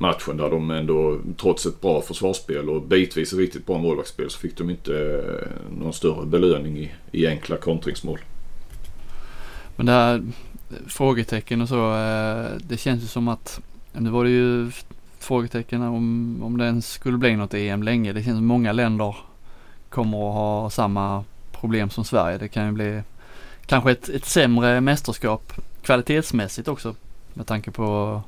matchen 0.00 0.36
där 0.36 0.50
de 0.50 0.70
ändå 0.70 1.18
trots 1.36 1.66
ett 1.66 1.80
bra 1.80 2.02
försvarsspel 2.02 2.68
och 2.68 2.82
bitvis 2.82 3.32
ett 3.32 3.38
riktigt 3.38 3.66
bra 3.66 3.78
målvaktsspel 3.78 4.30
så 4.30 4.38
fick 4.38 4.58
de 4.58 4.70
inte 4.70 4.94
eh, 4.94 5.78
någon 5.78 5.92
större 5.92 6.26
belöning 6.26 6.78
i, 6.78 6.90
i 7.12 7.26
enkla 7.26 7.56
kontringsmål. 7.56 8.18
Men 9.76 9.86
det 9.86 9.92
här 9.92 10.22
frågetecken 10.86 11.60
och 11.60 11.68
så. 11.68 11.94
Eh, 11.94 12.46
det 12.60 12.76
känns 12.76 13.02
ju 13.02 13.06
som 13.06 13.28
att 13.28 13.60
nu 13.92 14.10
var 14.10 14.24
det 14.24 14.30
ju 14.30 14.70
frågetecken 15.18 15.82
om, 15.82 16.38
om 16.42 16.58
det 16.58 16.64
ens 16.64 16.92
skulle 16.92 17.18
bli 17.18 17.36
något 17.36 17.54
EM 17.54 17.82
länge. 17.82 18.12
Det 18.12 18.22
känns 18.22 18.38
som 18.38 18.46
många 18.46 18.72
länder 18.72 19.16
kommer 19.88 20.28
att 20.28 20.34
ha 20.34 20.70
samma 20.70 21.24
problem 21.52 21.90
som 21.90 22.04
Sverige. 22.04 22.38
Det 22.38 22.48
kan 22.48 22.66
ju 22.66 22.72
bli 22.72 23.02
kanske 23.66 23.90
ett, 23.90 24.08
ett 24.08 24.24
sämre 24.24 24.80
mästerskap 24.80 25.52
kvalitetsmässigt 25.82 26.68
också 26.68 26.94
med 27.34 27.46
tanke 27.46 27.70
på 27.70 28.22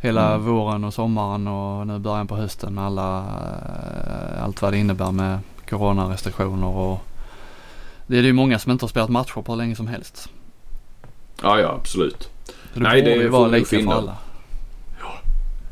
hela 0.00 0.34
mm. 0.34 0.46
våren 0.46 0.84
och 0.84 0.94
sommaren 0.94 1.48
och 1.48 1.86
nu 1.86 1.98
början 1.98 2.26
på 2.26 2.36
hösten 2.36 2.78
alla, 2.78 3.18
eh, 3.18 4.44
allt 4.44 4.62
vad 4.62 4.72
det 4.72 4.78
innebär 4.78 5.12
med 5.12 5.38
coronarestriktioner 5.68 6.66
och 6.66 7.00
det 8.06 8.18
är 8.18 8.22
ju 8.22 8.32
många 8.32 8.58
som 8.58 8.72
inte 8.72 8.84
har 8.84 8.88
spelat 8.88 9.10
matcher 9.10 9.42
på 9.42 9.52
hur 9.52 9.56
länge 9.56 9.76
som 9.76 9.86
helst. 9.86 10.28
Ja, 11.42 11.60
ja 11.60 11.78
absolut. 11.80 12.30
Så 12.46 12.52
det 12.74 12.80
Nej, 12.80 13.02
borde 13.02 13.14
det 13.14 13.22
ju 13.22 13.28
vara 13.28 13.48
lika 13.48 13.80
för 13.80 13.92
alla. 13.92 14.16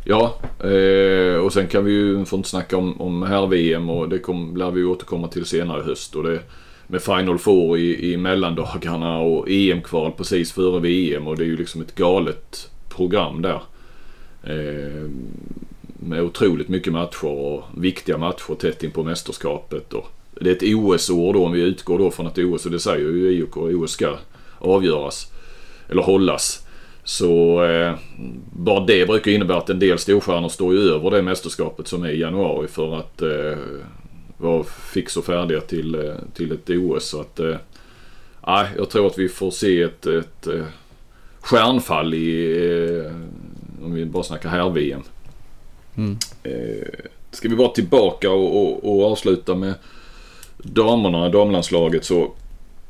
Ja, 0.08 0.34
eh, 0.60 1.36
och 1.36 1.52
sen 1.52 1.68
kan 1.68 1.84
vi 1.84 1.92
ju, 1.92 2.24
får 2.24 2.36
inte 2.36 2.48
snacka 2.48 2.76
om, 2.76 3.00
om 3.00 3.22
här 3.22 3.46
VM 3.46 3.90
och 3.90 4.08
det 4.08 4.18
kom, 4.18 4.56
lär 4.56 4.70
vi 4.70 4.84
återkomma 4.84 5.28
till 5.28 5.44
senare 5.44 5.80
i 5.80 5.84
höst 5.84 6.14
och 6.14 6.22
det 6.22 6.40
med 6.86 7.02
Final 7.02 7.38
Four 7.38 7.78
i, 7.78 8.12
i 8.12 8.16
mellandagarna 8.16 9.18
och 9.18 9.50
EM-kval 9.50 10.12
precis 10.12 10.52
före 10.52 10.80
VM 10.80 11.26
och 11.26 11.36
det 11.36 11.44
är 11.44 11.46
ju 11.46 11.56
liksom 11.56 11.80
ett 11.80 11.94
galet 11.94 12.70
program 12.88 13.42
där. 13.42 13.60
Eh, 14.46 15.10
med 16.00 16.22
otroligt 16.22 16.68
mycket 16.68 16.92
matcher 16.92 17.26
och 17.26 17.64
viktiga 17.76 18.18
matcher 18.18 18.54
tätt 18.54 18.82
in 18.82 18.90
på 18.90 19.04
mästerskapet. 19.04 19.92
Och 19.92 20.06
det 20.40 20.50
är 20.50 20.54
ett 20.54 20.76
OS-år 20.76 21.32
då 21.34 21.44
om 21.44 21.52
vi 21.52 21.60
utgår 21.60 21.98
då 21.98 22.10
från 22.10 22.26
att 22.26 22.38
OS, 22.38 22.66
och 22.66 22.72
det 22.72 22.78
säger 22.78 23.08
ju 23.08 23.30
IOK, 23.30 23.56
OS 23.56 23.90
ska 23.90 24.16
avgöras. 24.58 25.32
Eller 25.88 26.02
hållas. 26.02 26.66
Så 27.04 27.64
eh, 27.64 27.94
bara 28.52 28.86
det 28.86 29.06
brukar 29.06 29.30
innebära 29.30 29.58
att 29.58 29.70
en 29.70 29.78
del 29.78 29.98
storstjärnor 29.98 30.48
står 30.48 30.74
ju 30.74 30.80
över 30.80 31.10
det 31.10 31.22
mästerskapet 31.22 31.88
som 31.88 32.02
är 32.02 32.10
i 32.10 32.20
januari 32.20 32.68
för 32.68 32.96
att 32.96 33.22
eh, 33.22 33.58
vara 34.38 34.64
fix 34.64 35.16
och 35.16 35.24
färdiga 35.24 35.60
till, 35.60 35.94
eh, 35.94 36.14
till 36.34 36.52
ett 36.52 36.70
OS. 36.70 37.04
Så 37.04 37.20
att, 37.20 37.40
eh, 37.40 37.56
jag 38.76 38.90
tror 38.90 39.06
att 39.06 39.18
vi 39.18 39.28
får 39.28 39.50
se 39.50 39.82
ett, 39.82 40.06
ett 40.06 40.46
eh, 40.46 40.64
stjärnfall 41.40 42.14
i, 42.14 42.56
eh, 43.04 43.12
om 43.84 43.94
vi 43.94 44.04
bara 44.04 44.22
snackar 44.22 44.48
här-VM. 44.48 45.02
Mm. 45.96 46.18
Eh, 46.42 46.88
ska 47.30 47.48
vi 47.48 47.56
bara 47.56 47.68
tillbaka 47.68 48.30
och, 48.30 48.62
och, 48.62 48.84
och 48.84 49.12
avsluta 49.12 49.54
med 49.54 49.74
damerna, 50.58 51.28
damlandslaget 51.28 52.04
så 52.04 52.32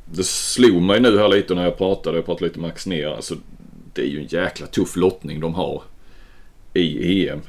det 0.05 0.23
slog 0.23 0.81
mig 0.81 0.99
nu 0.99 1.17
här 1.17 1.27
lite 1.27 1.55
när 1.55 1.63
jag 1.63 1.77
pratade, 1.77 2.17
jag 2.17 2.25
pratade 2.25 2.45
lite 2.45 2.59
med 2.59 2.69
Max 2.69 2.87
ner. 2.87 3.07
Alltså, 3.07 3.35
det 3.93 4.01
är 4.01 4.05
ju 4.05 4.19
en 4.19 4.27
jäkla 4.27 4.67
tuff 4.67 4.95
lottning 4.95 5.39
de 5.39 5.53
har 5.53 5.81
i 6.73 7.29
EM. 7.29 7.41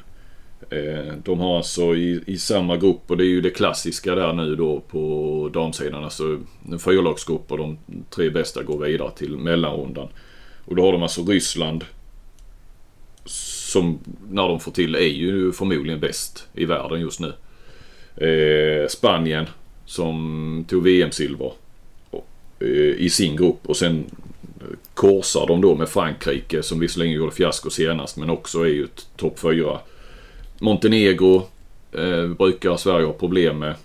Eh, 0.69 1.13
de 1.23 1.39
har 1.39 1.57
alltså 1.57 1.95
i, 1.95 2.23
i 2.27 2.37
samma 2.37 2.77
grupp 2.77 3.01
och 3.07 3.17
det 3.17 3.23
är 3.23 3.29
ju 3.29 3.41
det 3.41 3.49
klassiska 3.49 4.15
där 4.15 4.33
nu 4.33 4.55
då 4.55 4.79
på 4.79 5.49
damsidan. 5.53 6.03
Alltså 6.03 6.39
en 6.71 6.79
fyrlagsgrupp 6.79 7.51
och 7.51 7.57
de 7.57 7.77
tre 8.09 8.29
bästa 8.29 8.63
går 8.63 8.85
vidare 8.85 9.11
till 9.11 9.37
mellanrundan. 9.37 10.07
Och 10.65 10.75
då 10.75 10.85
har 10.85 10.91
de 10.91 11.03
alltså 11.03 11.23
Ryssland 11.23 11.85
som 13.69 13.99
när 14.29 14.47
de 14.47 14.59
får 14.59 14.71
till 14.71 14.95
är 14.95 14.99
ju 14.99 15.51
förmodligen 15.51 15.99
bäst 15.99 16.47
i 16.53 16.65
världen 16.65 17.01
just 17.01 17.19
nu. 17.19 17.33
Eh, 18.27 18.87
Spanien 18.87 19.45
som 19.85 20.65
tog 20.69 20.83
VM-silver 20.83 21.51
eh, 22.59 22.67
i 22.97 23.09
sin 23.09 23.35
grupp 23.35 23.59
och 23.65 23.77
sen 23.77 24.05
eh, 24.59 24.77
korsar 24.93 25.47
de 25.47 25.61
då 25.61 25.75
med 25.75 25.89
Frankrike 25.89 26.63
som 26.63 26.79
visserligen 26.79 27.13
gjorde 27.13 27.31
fiasko 27.31 27.69
senast 27.69 28.17
men 28.17 28.29
också 28.29 28.61
är 28.61 28.69
ju 28.69 28.83
ett 28.83 29.07
topp 29.17 29.39
4 29.39 29.79
Montenegro 30.59 31.47
eh, 31.91 32.27
brukar 32.27 32.77
Sverige 32.77 33.05
ha 33.05 33.13
problem 33.13 33.59
med. 33.59 33.75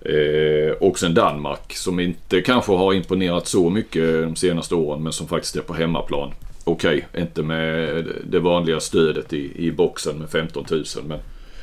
Eh, 0.00 0.72
och 0.72 0.98
sen 0.98 1.14
Danmark 1.14 1.72
som 1.76 2.00
inte 2.00 2.40
kanske 2.40 2.72
har 2.72 2.94
imponerat 2.94 3.46
så 3.46 3.70
mycket 3.70 4.22
de 4.22 4.36
senaste 4.36 4.74
åren 4.74 5.02
men 5.02 5.12
som 5.12 5.28
faktiskt 5.28 5.56
är 5.56 5.60
på 5.60 5.74
hemmaplan. 5.74 6.32
Okej, 6.64 7.06
okay, 7.10 7.22
inte 7.22 7.42
med 7.42 8.06
det 8.24 8.40
vanliga 8.40 8.80
stödet 8.80 9.32
i, 9.32 9.66
i 9.66 9.72
boxen 9.72 10.18
med 10.18 10.30
15 10.30 10.64
000 10.70 10.84
men 11.06 11.18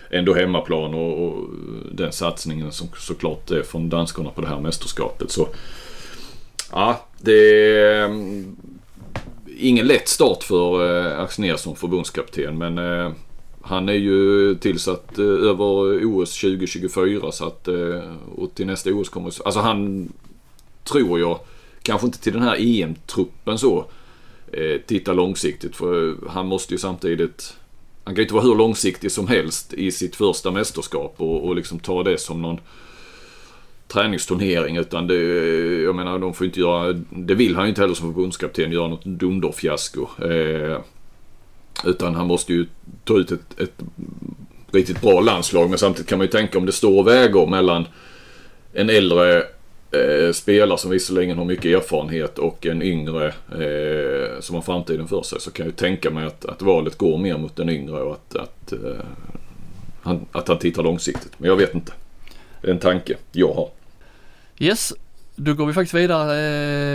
ändå 0.10 0.34
hemmaplan 0.34 0.94
och, 0.94 1.28
och 1.28 1.50
den 1.92 2.12
satsningen 2.12 2.72
som 2.72 2.88
såklart 2.98 3.52
är 3.52 3.64
från 3.64 3.90
danskarna 3.90 4.30
på 4.30 4.42
det 4.42 4.48
här 4.48 4.60
mästerskapet. 4.60 5.32
Så 5.32 5.48
ja, 6.72 7.06
det 7.20 7.68
är 7.78 8.06
mm, 8.06 8.56
ingen 9.58 9.88
lätt 9.88 10.08
start 10.08 10.44
för 10.44 10.98
eh, 10.98 11.20
Axnér 11.20 11.56
som 11.56 11.76
förbundskapten 11.76 12.58
men 12.58 12.78
eh, 12.78 13.12
han 13.62 13.90
är 13.90 13.94
ju 13.94 14.56
tillsatt 14.56 15.18
eh, 15.18 15.26
över 15.26 16.06
OS 16.06 16.42
2024 16.42 17.32
så 17.32 17.46
att 17.48 17.68
och 18.36 18.56
till 18.56 18.68
nästa 18.68 18.90
OS 18.90 19.10
kommer... 19.10 19.34
Alltså 19.46 19.60
han 19.60 20.10
tror 20.84 21.20
jag, 21.20 21.40
kanske 21.84 22.08
inte 22.08 22.20
till 22.20 22.34
den 22.34 22.42
här 22.42 22.56
EM-truppen 22.60 23.58
så, 23.58 23.86
Eh, 24.54 24.82
titta 24.86 25.14
långsiktigt 25.14 25.76
för 25.76 26.16
han 26.30 26.48
måste 26.48 26.74
ju 26.74 26.78
samtidigt 26.78 27.58
han 28.04 28.16
kan 28.16 28.22
ju 28.22 28.24
inte 28.24 28.34
vara 28.34 28.44
hur 28.44 28.56
långsiktig 28.56 29.12
som 29.12 29.28
helst 29.28 29.74
i 29.74 29.92
sitt 29.92 30.16
första 30.16 30.52
mästerskap 30.52 31.16
och, 31.18 31.48
och 31.48 31.56
liksom 31.56 31.80
ta 31.80 32.04
det 32.04 32.18
som 32.18 32.42
någon 32.42 32.60
träningsturnering 33.88 34.78
utan 34.78 35.08
det, 35.08 35.16
jag 35.82 35.96
menar 35.96 36.20
de 36.20 36.34
får 36.34 36.46
inte 36.46 36.60
göra, 36.60 36.94
det 37.10 37.36
vill 37.36 37.56
han 37.56 37.66
ju 37.66 37.70
inte 37.70 37.82
heller 37.82 37.94
som 37.94 38.14
förbundskapten 38.14 38.72
göra 38.72 38.88
något 38.88 39.06
dunderfiasko. 39.06 40.08
Eh, 40.24 40.80
utan 41.86 42.16
han 42.16 42.28
måste 42.28 42.54
ju 42.54 42.66
ta 43.04 43.18
ut 43.18 43.32
ett, 43.32 43.60
ett 43.60 43.82
riktigt 44.72 45.02
bra 45.02 45.22
landslag. 45.22 45.70
Men 45.70 45.80
samtidigt 45.80 46.10
kan 46.10 46.18
man 46.18 46.26
ju 46.26 46.32
tänka 46.32 46.58
om 46.58 46.66
det 46.66 46.72
står 46.72 47.00
och 47.00 47.08
väger 47.08 47.46
mellan 47.46 47.86
en 48.74 48.90
äldre 48.90 49.44
eh, 49.92 50.32
spelare 50.34 50.78
som 50.78 50.92
visserligen 50.92 51.38
har 51.38 51.46
mycket 51.46 51.66
erfarenhet 51.66 52.38
och 52.38 52.66
en 52.66 52.82
yngre 52.82 53.28
eh, 53.28 54.40
som 54.40 54.56
har 54.56 54.62
framtiden 54.62 55.08
för 55.08 55.24
sig. 55.24 55.42
Så 55.42 55.52
kan 55.52 55.66
jag 55.66 55.72
ju 55.72 55.76
tänka 55.76 56.10
mig 56.10 56.26
att, 56.26 56.46
att 56.46 56.62
valet 56.62 56.98
går 56.98 57.18
mer 57.18 57.38
mot 57.38 57.56
den 57.56 57.70
yngre 57.70 58.02
och 58.02 58.14
att, 58.14 58.36
att, 58.36 58.72
eh, 58.72 59.06
han, 60.02 60.26
att 60.32 60.48
han 60.48 60.60
tittar 60.60 60.84
långsiktigt. 60.84 61.32
Men 61.38 61.50
jag 61.50 61.56
vet 61.56 61.76
inte. 61.76 61.92
Det 62.62 62.68
är 62.68 62.72
en 62.72 62.80
tanke 62.80 63.18
jag 63.32 63.54
har. 63.54 63.70
Yes, 64.60 64.94
då 65.36 65.54
går 65.54 65.66
vi 65.66 65.74
faktiskt 65.74 65.94
vidare 65.94 66.40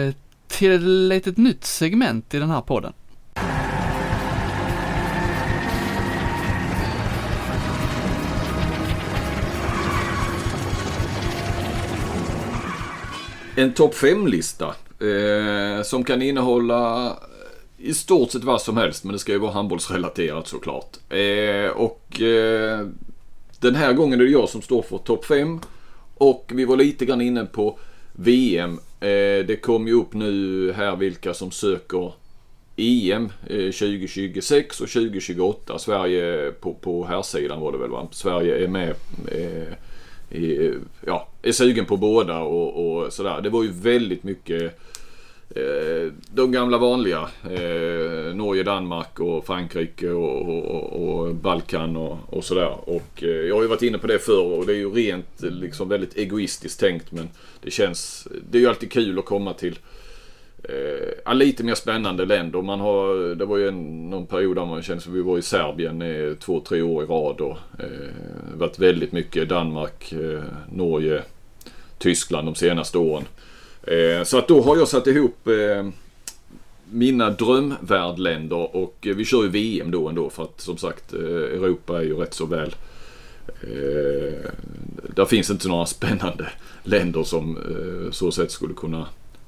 eh, 0.06 0.14
till 0.46 0.72
ett 0.72 0.82
litet 0.82 1.36
nytt 1.36 1.64
segment 1.64 2.34
i 2.34 2.38
den 2.38 2.50
här 2.50 2.60
podden. 2.60 2.92
En 13.58 13.72
topp 13.72 13.94
5-lista 13.94 14.74
eh, 15.00 15.82
som 15.82 16.04
kan 16.04 16.22
innehålla 16.22 17.06
eh, 17.06 17.12
i 17.78 17.94
stort 17.94 18.30
sett 18.30 18.44
vad 18.44 18.62
som 18.62 18.76
helst 18.76 19.04
men 19.04 19.12
det 19.12 19.18
ska 19.18 19.32
ju 19.32 19.38
vara 19.38 19.52
handbollsrelaterat 19.52 20.48
såklart. 20.48 20.96
Eh, 21.12 21.70
och 21.70 22.22
eh, 22.22 22.86
den 23.60 23.74
här 23.74 23.92
gången 23.92 24.20
är 24.20 24.24
det 24.24 24.30
jag 24.30 24.48
som 24.48 24.62
står 24.62 24.82
för 24.82 24.98
topp 24.98 25.24
5 25.24 25.60
och 26.14 26.52
vi 26.54 26.64
var 26.64 26.76
lite 26.76 27.06
grann 27.06 27.20
inne 27.20 27.44
på 27.44 27.78
VM. 28.12 28.78
Eh, 29.00 29.46
det 29.46 29.62
kom 29.62 29.86
ju 29.86 29.94
upp 29.94 30.14
nu 30.14 30.72
här 30.72 30.96
vilka 30.96 31.34
som 31.34 31.50
söker 31.50 32.12
EM 32.76 33.32
2026 33.48 34.80
eh, 34.80 34.84
och 34.84 34.90
2028. 34.90 35.78
Sverige 35.78 36.52
på, 36.52 36.74
på 36.74 37.06
här 37.06 37.22
sidan 37.22 37.60
var 37.60 37.72
det 37.72 37.78
väl 37.78 37.90
va? 37.90 38.08
Sverige 38.12 38.64
är 38.64 38.68
med 38.68 38.94
eh, 39.32 39.72
ja, 41.06 41.28
är 41.42 41.52
sugen 41.52 41.84
på 41.84 41.96
båda 41.96 42.40
och, 42.40 42.96
och 42.96 43.12
sådär. 43.12 43.40
Det 43.40 43.50
var 43.50 43.62
ju 43.62 43.70
väldigt 43.72 44.22
mycket 44.22 44.78
eh, 45.50 46.12
de 46.34 46.52
gamla 46.52 46.78
vanliga. 46.78 47.28
Eh, 47.50 48.34
Norge, 48.34 48.62
Danmark 48.62 49.20
och 49.20 49.46
Frankrike 49.46 50.10
och, 50.10 50.48
och, 50.48 50.92
och 51.02 51.34
Balkan 51.34 51.96
och, 51.96 52.18
och 52.26 52.44
sådär. 52.44 52.90
Och 52.90 53.22
eh, 53.22 53.28
jag 53.28 53.54
har 53.54 53.62
ju 53.62 53.68
varit 53.68 53.82
inne 53.82 53.98
på 53.98 54.06
det 54.06 54.18
förr 54.18 54.58
och 54.58 54.66
det 54.66 54.72
är 54.72 54.76
ju 54.76 54.90
rent 54.90 55.42
liksom 55.42 55.88
väldigt 55.88 56.16
egoistiskt 56.16 56.80
tänkt 56.80 57.12
men 57.12 57.28
det 57.62 57.70
känns, 57.70 58.28
det 58.50 58.58
är 58.58 58.62
ju 58.62 58.68
alltid 58.68 58.92
kul 58.92 59.18
att 59.18 59.24
komma 59.24 59.52
till 59.52 59.78
Eh, 60.68 61.08
ja, 61.24 61.32
lite 61.32 61.64
mer 61.64 61.74
spännande 61.74 62.24
länder. 62.24 62.62
Man 62.62 62.80
har, 62.80 63.34
det 63.34 63.44
var 63.44 63.56
ju 63.56 63.68
en, 63.68 64.10
någon 64.10 64.26
period 64.26 64.56
där 64.56 64.64
man 64.64 64.82
kände 64.82 65.02
som 65.02 65.12
vi 65.12 65.22
var 65.22 65.38
i 65.38 65.42
Serbien 65.42 66.02
eh, 66.02 66.34
två, 66.34 66.60
tre 66.60 66.82
år 66.82 67.04
i 67.04 67.06
rad 67.06 67.40
och 67.40 67.56
eh, 67.78 68.54
varit 68.54 68.78
väldigt 68.78 69.12
mycket 69.12 69.48
Danmark, 69.48 70.12
eh, 70.12 70.42
Norge, 70.72 71.22
Tyskland 71.98 72.48
de 72.48 72.54
senaste 72.54 72.98
åren. 72.98 73.24
Eh, 73.82 74.24
så 74.24 74.38
att 74.38 74.48
då 74.48 74.62
har 74.62 74.76
jag 74.76 74.88
satt 74.88 75.06
ihop 75.06 75.46
eh, 75.46 75.88
mina 76.90 77.30
drömvärdländer 77.30 78.76
och 78.76 79.06
eh, 79.06 79.16
vi 79.16 79.24
kör 79.24 79.42
ju 79.42 79.48
VM 79.48 79.90
då 79.90 80.08
ändå 80.08 80.30
för 80.30 80.42
att 80.42 80.60
som 80.60 80.76
sagt 80.76 81.14
eh, 81.14 81.20
Europa 81.20 81.98
är 81.98 82.02
ju 82.02 82.14
rätt 82.14 82.34
så 82.34 82.46
väl 82.46 82.74
Eh, 83.62 84.50
där 85.14 85.24
finns 85.24 85.50
inte 85.50 85.68
några 85.68 85.86
spännande 85.86 86.48
länder 86.82 87.22
som 87.22 87.56
eh, 87.56 88.10
så 88.10 88.30
sätt 88.30 88.50
skulle 88.50 88.74
kunna 88.74 89.06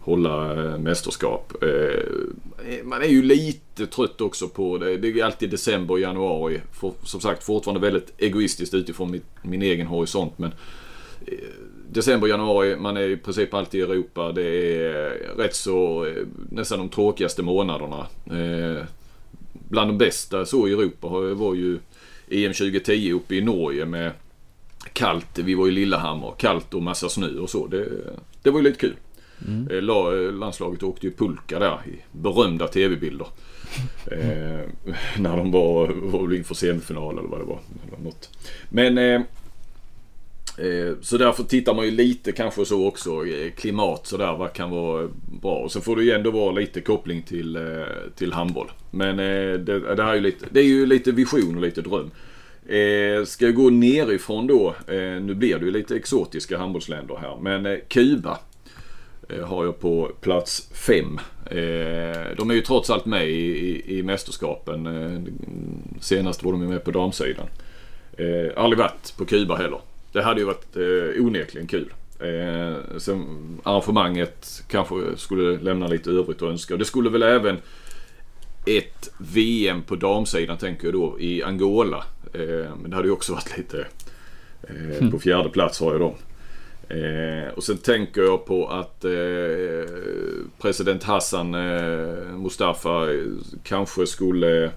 hålla 0.09 0.65
eh, 0.65 0.79
mästerskap. 0.79 1.63
Eh, 1.63 2.85
man 2.85 3.03
är 3.03 3.07
ju 3.07 3.23
lite 3.23 3.87
trött 3.87 4.21
också 4.21 4.49
på 4.49 4.79
det. 4.79 4.97
Det 4.97 5.09
är 5.09 5.25
alltid 5.25 5.51
december 5.51 5.95
och 5.95 6.01
januari. 6.01 6.61
För, 6.73 6.93
som 7.05 7.21
sagt 7.21 7.45
fortfarande 7.45 7.81
väldigt 7.81 8.13
egoistiskt 8.19 8.75
utifrån 8.75 9.11
min, 9.11 9.23
min 9.43 9.63
egen 9.63 9.87
horisont. 9.87 10.39
Men 10.39 10.53
eh, 11.27 11.39
december 11.91 12.27
och 12.27 12.31
januari, 12.31 12.77
man 12.77 12.97
är 12.97 13.09
i 13.09 13.17
princip 13.17 13.55
alltid 13.55 13.81
i 13.81 13.83
Europa. 13.83 14.33
Det 14.33 14.77
är 14.87 15.37
rätt 15.37 15.55
så 15.55 16.07
nästan 16.51 16.79
de 16.79 16.89
tråkigaste 16.89 17.43
månaderna. 17.43 18.07
Bland 19.53 19.91
de 19.91 19.99
bästa 19.99 20.47
så 20.47 20.69
i 20.69 20.73
Europa 20.73 21.09
var 21.35 21.55
ju 21.55 21.79
EM 22.31 22.53
2010 22.53 23.13
uppe 23.13 23.35
i 23.35 23.41
Norge 23.41 23.85
med 23.87 24.13
kallt. 24.93 25.39
Vi 25.39 25.55
var 25.55 25.69
i 25.69 25.71
Lillehammer. 25.71 26.33
Kallt 26.39 26.75
och 26.75 26.83
massa 26.83 27.09
snö 27.09 27.39
och 27.39 27.51
så. 27.51 27.67
Det, 27.67 27.89
det 28.43 28.51
var 28.51 28.59
ju 28.59 28.65
lite 28.65 28.79
kul. 28.79 28.97
Mm. 29.47 29.69
Eh, 29.71 30.33
landslaget 30.33 30.83
åkte 30.83 31.07
ju 31.07 31.13
pulka 31.13 31.59
där 31.59 31.79
i 31.87 32.03
berömda 32.13 32.69
tv-bilder. 32.69 33.27
eh, 34.13 34.61
när 35.19 35.37
de 35.37 35.51
var, 35.51 35.89
var 35.89 36.35
inför 36.35 36.55
semifinal 36.55 37.19
eller 37.19 37.29
vad 37.29 37.41
det 37.41 37.45
var. 37.45 37.61
Eller 37.89 38.05
något. 38.05 38.31
Men 38.69 38.99
eh, 38.99 39.21
eh, 40.67 40.95
så 41.01 41.19
därför 41.19 41.43
tittar 41.43 41.75
man 41.75 41.85
ju 41.85 41.91
lite 41.91 42.33
kanske 42.33 42.65
så 42.65 42.87
också. 42.87 43.27
Eh, 43.27 43.51
klimat 43.51 44.07
sådär, 44.07 44.37
vad 44.37 44.53
kan 44.53 44.71
vara 44.71 45.09
bra. 45.43 45.55
Och 45.55 45.73
så 45.73 45.81
får 45.81 45.97
det 45.97 46.05
ju 46.05 46.11
ändå 46.11 46.31
vara 46.31 46.53
lite 46.53 46.81
koppling 46.81 47.23
till, 47.23 47.57
eh, 47.57 47.63
till 48.17 48.33
handboll. 48.33 48.71
Men 48.91 49.17
det, 49.17 49.95
det, 49.97 50.03
här 50.03 50.11
är 50.11 50.15
ju 50.15 50.21
lite, 50.21 50.47
det 50.51 50.61
är 50.61 50.65
ju 50.65 50.87
lite 50.87 51.13
vision 51.13 51.57
och 51.57 51.63
lite 51.63 51.83
dröm. 51.83 52.11
Eh, 52.69 53.25
ska 53.25 53.45
jag 53.45 53.55
gå 53.55 53.71
nerifrån 53.71 54.47
då. 54.47 54.75
Eh, 54.87 55.23
nu 55.23 55.35
blir 55.35 55.59
det 55.59 55.65
ju 55.65 55.71
lite 55.71 55.97
exotiska 55.97 56.59
handbollsländer 56.59 57.17
här. 57.17 57.37
Men 57.41 57.67
eh, 57.67 57.79
Kuba 57.89 58.31
Eh, 58.31 58.48
har 59.45 59.65
jag 59.65 59.81
på 59.81 60.11
plats 60.21 60.69
5. 60.73 61.21
Eh, 61.47 61.57
de 62.37 62.51
är 62.51 62.55
ju 62.55 62.61
trots 62.61 62.91
allt 62.91 63.07
med 63.07 63.29
i, 63.29 63.33
i, 63.33 63.99
i 63.99 64.03
mästerskapen. 64.03 64.87
Eh, 64.87 65.21
senast 66.01 66.43
var 66.43 66.53
de 66.53 66.67
med 66.67 66.85
på 66.85 66.91
damsidan. 66.91 67.47
Aldrig 68.57 68.79
varit 68.79 69.15
på 69.17 69.25
Kuba 69.25 69.57
heller. 69.57 69.81
Det 70.13 70.23
hade 70.23 70.41
ju 70.41 70.47
varit 70.47 70.77
onekligen 71.21 71.67
kul. 71.67 71.93
sen 72.99 73.27
arrangemanget 73.63 74.65
kanske 74.69 74.95
skulle 75.17 75.59
lämna 75.59 75.87
lite 75.87 76.11
övrigt 76.11 76.43
att 76.43 76.49
önska. 76.49 76.77
Det 76.77 76.85
skulle 76.85 77.11
väl 77.11 77.23
även 77.23 77.59
ett 78.69 79.11
VM 79.19 79.83
på 79.83 79.97
damsidan 79.97 80.59
tänker 80.59 80.85
jag 80.85 80.95
då 80.95 81.21
i 81.21 81.43
Angola. 81.43 82.05
Eh, 82.33 82.77
men 82.83 82.91
det 82.91 82.97
hade 82.97 83.09
ju 83.09 83.13
också 83.13 83.33
varit 83.33 83.59
lite 83.59 83.87
eh, 84.63 84.99
mm. 84.99 85.11
på 85.11 85.19
fjärde 85.19 85.49
plats 85.49 85.81
har 85.81 85.93
jag 85.93 86.01
dem. 86.01 86.15
Eh, 86.89 87.53
och 87.55 87.65
sen 87.65 87.79
tänker 87.79 88.23
jag 88.23 88.47
på 88.47 88.69
att 88.69 89.05
eh, 89.05 89.11
president 90.61 91.03
Hassan 91.03 91.55
eh, 91.55 92.39
Mustafa 92.39 93.13
eh, 93.13 93.25
kanske 93.63 94.07
skulle 94.07 94.65
eh, 94.65 94.71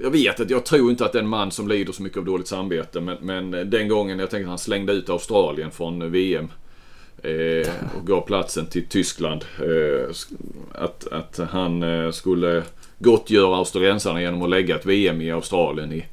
jag 0.00 0.10
vet 0.10 0.40
att 0.40 0.50
jag 0.50 0.64
tror 0.64 0.90
inte 0.90 1.04
att 1.04 1.12
det 1.12 1.18
är 1.18 1.22
en 1.22 1.28
man 1.28 1.50
som 1.50 1.68
lider 1.68 1.92
så 1.92 2.02
mycket 2.02 2.18
av 2.18 2.24
dåligt 2.24 2.46
samvete 2.46 3.00
men, 3.00 3.16
men 3.20 3.70
den 3.70 3.88
gången 3.88 4.18
jag 4.18 4.30
tänkte 4.30 4.44
att 4.44 4.48
han 4.48 4.58
slängde 4.58 4.92
ut 4.92 5.08
Australien 5.08 5.70
från 5.70 6.12
VM 6.12 6.48
eh, 7.22 7.70
och 7.98 8.06
gav 8.06 8.20
platsen 8.20 8.66
till 8.66 8.86
Tyskland. 8.86 9.44
Eh, 9.58 10.14
att, 10.72 11.12
att 11.12 11.40
han 11.50 11.82
eh, 11.82 12.10
skulle 12.10 12.62
gottgöra 12.98 13.56
australiensarna 13.56 14.20
genom 14.20 14.42
att 14.42 14.50
lägga 14.50 14.76
ett 14.76 14.86
VM 14.86 15.20
i 15.20 15.30
Australien 15.30 15.92
i, 15.92 16.04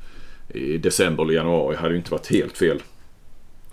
i 0.60 0.78
december 0.78 1.24
eller 1.24 1.34
januari 1.34 1.76
hade 1.76 1.94
ju 1.94 1.98
inte 1.98 2.12
varit 2.12 2.28
helt 2.28 2.58
fel. 2.58 2.82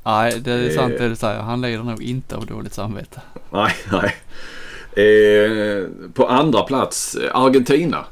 Nej, 0.07 0.41
det 0.41 0.53
är 0.53 0.71
sant 0.71 0.95
det 0.99 1.09
du 1.09 1.17
säger. 1.17 1.41
Han 1.41 1.61
lider 1.61 1.83
nog 1.83 2.03
inte 2.03 2.37
av 2.37 2.47
dåligt 2.47 2.75
samvete. 2.75 3.21
Nej, 3.51 3.73
nej. 3.93 4.15
Eh, 5.07 5.87
på 6.15 6.27
andra 6.27 6.63
plats 6.63 7.19
Argentina. 7.33 8.05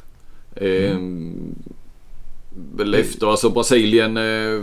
Eh, 0.56 0.90
mm. 0.90 1.54
Väl 2.76 2.94
efter, 2.94 3.26
alltså 3.26 3.50
Brasilien 3.50 4.16
eh, 4.16 4.62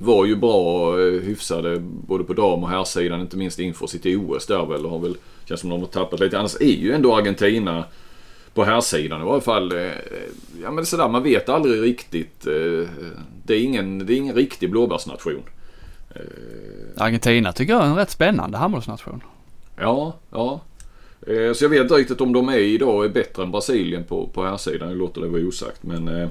var 0.00 0.24
ju 0.24 0.36
bra 0.36 0.54
och 0.54 1.00
eh, 1.00 1.20
hyfsade 1.20 1.78
både 1.80 2.24
på 2.24 2.32
dam 2.32 2.62
och 2.62 2.68
herrsidan. 2.68 3.20
Inte 3.20 3.36
minst 3.36 3.58
inför 3.58 3.86
sitt 3.86 4.06
OS 4.06 4.46
där 4.46 4.66
väl. 4.66 4.84
Har 4.86 4.98
väl, 4.98 5.16
känns 5.44 5.60
som 5.60 5.70
de 5.70 5.80
har 5.80 5.86
tappat 5.86 6.20
lite. 6.20 6.38
Annars 6.38 6.56
är 6.60 6.76
ju 6.76 6.92
ändå 6.92 7.16
Argentina 7.16 7.84
på 8.54 8.64
herrsidan 8.64 9.22
i 9.22 9.24
varje 9.24 9.40
fall. 9.40 9.72
Eh, 9.72 9.92
ja 10.62 10.70
men 10.70 10.86
sådär, 10.86 11.08
man 11.08 11.22
vet 11.22 11.48
aldrig 11.48 11.82
riktigt. 11.82 12.46
Eh, 12.46 12.88
det, 13.44 13.54
är 13.54 13.60
ingen, 13.60 14.06
det 14.06 14.14
är 14.14 14.16
ingen 14.16 14.34
riktig 14.34 14.70
blåbärsnation. 14.70 15.42
Eh, 16.14 16.22
Argentina 16.96 17.52
tycker 17.52 17.72
jag 17.72 17.82
är 17.82 17.86
en 17.86 17.96
rätt 17.96 18.10
spännande 18.10 18.58
handbollsnation. 18.58 19.22
Ja, 19.76 20.14
ja. 20.30 20.60
Eh, 21.26 21.52
så 21.52 21.64
jag 21.64 21.68
vet 21.68 21.82
inte 21.82 21.94
riktigt 21.94 22.20
om 22.20 22.32
de 22.32 22.48
är 22.48 22.58
idag 22.58 23.04
är 23.04 23.08
bättre 23.08 23.42
än 23.42 23.50
Brasilien 23.50 24.04
på, 24.04 24.26
på 24.26 24.44
här 24.44 24.56
sidan. 24.56 24.88
Det 24.88 24.94
låter 24.94 25.20
det 25.20 25.28
vara 25.28 25.42
osagt. 25.42 25.82
Men 25.82 26.08
eh, 26.08 26.28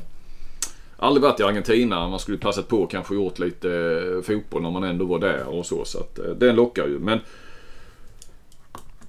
aldrig 0.97 1.23
varit 1.23 1.39
i 1.39 1.43
Argentina. 1.43 2.07
Man 2.07 2.19
skulle 2.19 2.37
passat 2.37 2.67
på 2.67 2.87
kanske 2.87 3.15
gjort 3.15 3.39
lite 3.39 3.69
eh, 3.69 4.21
fotboll 4.21 4.61
när 4.61 4.71
man 4.71 4.83
ändå 4.83 5.05
var 5.05 5.19
där 5.19 5.47
och 5.47 5.65
så. 5.65 5.85
Så 5.85 5.99
att 5.99 6.19
eh, 6.19 6.25
den 6.25 6.55
lockar 6.55 6.87
ju. 6.87 6.99
Men 6.99 7.19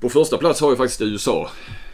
på 0.01 0.09
första 0.09 0.37
plats 0.37 0.61
har 0.61 0.69
jag 0.69 0.79
faktiskt 0.79 1.03
USA. 1.03 1.51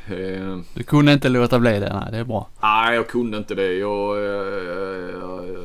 Eh, 0.07 0.59
du 0.75 0.83
kunde 0.83 1.13
inte 1.13 1.29
låta 1.29 1.59
bli 1.59 1.71
det? 1.71 1.93
Nej, 1.93 2.09
det 2.11 2.19
är 2.19 2.25
bra. 2.25 2.49
Nej, 2.63 2.95
jag 2.95 3.09
kunde 3.09 3.39
inte 3.39 3.55
det. 3.55 3.73
Jag, 3.73 4.19
jag, 4.19 4.47
jag, 4.47 5.07
jag 5.21 5.64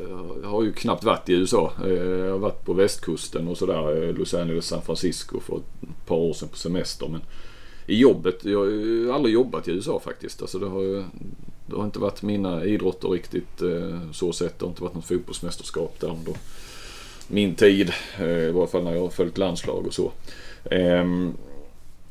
har 0.49 0.63
ju 0.63 0.73
knappt 0.73 1.03
varit 1.03 1.29
i 1.29 1.33
USA. 1.33 1.71
Eh, 1.85 1.93
jag 1.93 2.31
har 2.31 2.37
varit 2.39 2.65
på 2.65 2.73
västkusten 2.73 3.47
och 3.47 3.57
sådär. 3.57 4.03
Eh, 4.03 4.13
Los 4.13 4.33
Angeles, 4.33 4.65
San 4.65 4.81
Francisco 4.81 5.39
för 5.39 5.57
ett 5.57 6.07
par 6.07 6.15
år 6.15 6.33
sedan 6.33 6.49
på 6.49 6.57
semester. 6.57 7.07
Men 7.07 7.21
i 7.85 7.99
jobbet. 7.99 8.45
Jag 8.45 8.59
har 8.59 9.13
aldrig 9.13 9.33
jobbat 9.33 9.67
i 9.67 9.71
USA 9.71 9.99
faktiskt. 9.99 10.41
Alltså 10.41 10.59
det, 10.59 10.67
har, 10.67 11.05
det 11.65 11.75
har 11.75 11.85
inte 11.85 11.99
varit 11.99 12.21
mina 12.21 12.65
idrotter 12.65 13.09
riktigt 13.09 13.61
eh, 13.61 14.11
så 14.11 14.33
sett. 14.33 14.59
Det 14.59 14.65
har 14.65 14.69
inte 14.69 14.83
varit 14.83 14.95
något 14.95 15.07
fotbollsmästerskap 15.07 15.99
där 15.99 16.09
under 16.09 16.33
min 17.27 17.55
tid. 17.55 17.91
I 18.19 18.51
varje 18.51 18.67
fall 18.67 18.83
när 18.83 18.93
jag 18.93 19.01
har 19.01 19.09
följt 19.09 19.37
landslag 19.37 19.87
och 19.87 19.93
så. 19.93 20.11
Ehm, 20.71 21.33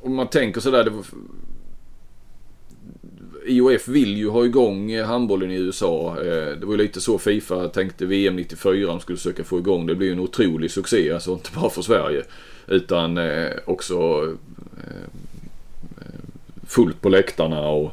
om 0.00 0.14
man 0.14 0.28
tänker 0.28 0.60
sådär. 0.60 0.84
Det 0.84 0.90
var, 0.90 1.04
IOF 3.46 3.88
vill 3.88 4.16
ju 4.16 4.28
ha 4.28 4.44
igång 4.44 4.90
eh, 4.90 5.06
handbollen 5.06 5.50
i 5.50 5.54
USA. 5.54 6.16
Eh, 6.18 6.58
det 6.60 6.66
var 6.66 6.72
ju 6.72 6.78
lite 6.78 7.00
så 7.00 7.18
Fifa 7.18 7.68
tänkte 7.68 8.06
VM 8.06 8.36
94. 8.36 8.86
De 8.86 9.00
skulle 9.00 9.18
försöka 9.18 9.44
få 9.44 9.58
igång 9.58 9.86
det. 9.86 9.92
Det 9.92 9.96
blev 9.96 10.12
en 10.12 10.20
otrolig 10.20 10.70
succé. 10.70 11.12
Alltså 11.12 11.32
inte 11.32 11.50
bara 11.54 11.70
för 11.70 11.82
Sverige. 11.82 12.22
Utan 12.66 13.18
eh, 13.18 13.50
också 13.64 14.28
fullt 16.66 17.00
på 17.00 17.08
läktarna 17.08 17.68
och 17.68 17.92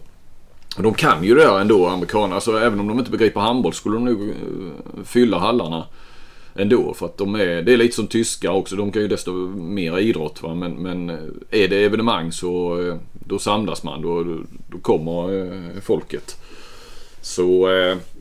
de 0.78 0.94
kan 0.94 1.24
ju 1.24 1.36
det 1.36 1.44
där 1.44 1.60
ändå 1.60 1.88
amerikanerna. 1.88 2.36
Alltså 2.36 2.58
även 2.58 2.80
om 2.80 2.88
de 2.88 3.00
inte 3.00 3.12
begriper 3.12 3.40
handboll 3.40 3.74
skulle 3.74 3.96
de 3.96 4.06
nog 4.06 4.34
fylla 5.06 5.40
hallarna 5.40 5.86
ändå. 6.56 6.94
För 6.94 7.06
att 7.06 7.18
de 7.18 7.36
är, 7.36 7.62
det 7.62 7.74
är 7.74 7.78
lite 7.78 7.96
som 7.96 8.08
tyskar 8.08 8.50
också. 8.50 8.76
De 8.76 8.92
kan 8.92 9.02
ju 9.02 9.08
desto 9.08 9.32
mer 9.56 10.00
idrott 10.00 10.44
va. 10.44 10.56
Men, 10.56 10.72
men 10.72 11.10
eh, 11.10 11.64
är 11.64 11.68
det 11.68 11.84
evenemang 11.84 12.32
så 12.32 12.78
uh, 12.78 12.96
då 13.14 13.40
samlas 13.40 13.84
man. 13.84 14.02
Då, 14.02 14.24
då 14.72 14.78
kommer 14.82 15.34
uh, 15.34 15.82
folket. 15.82 16.36
Så 17.22 17.68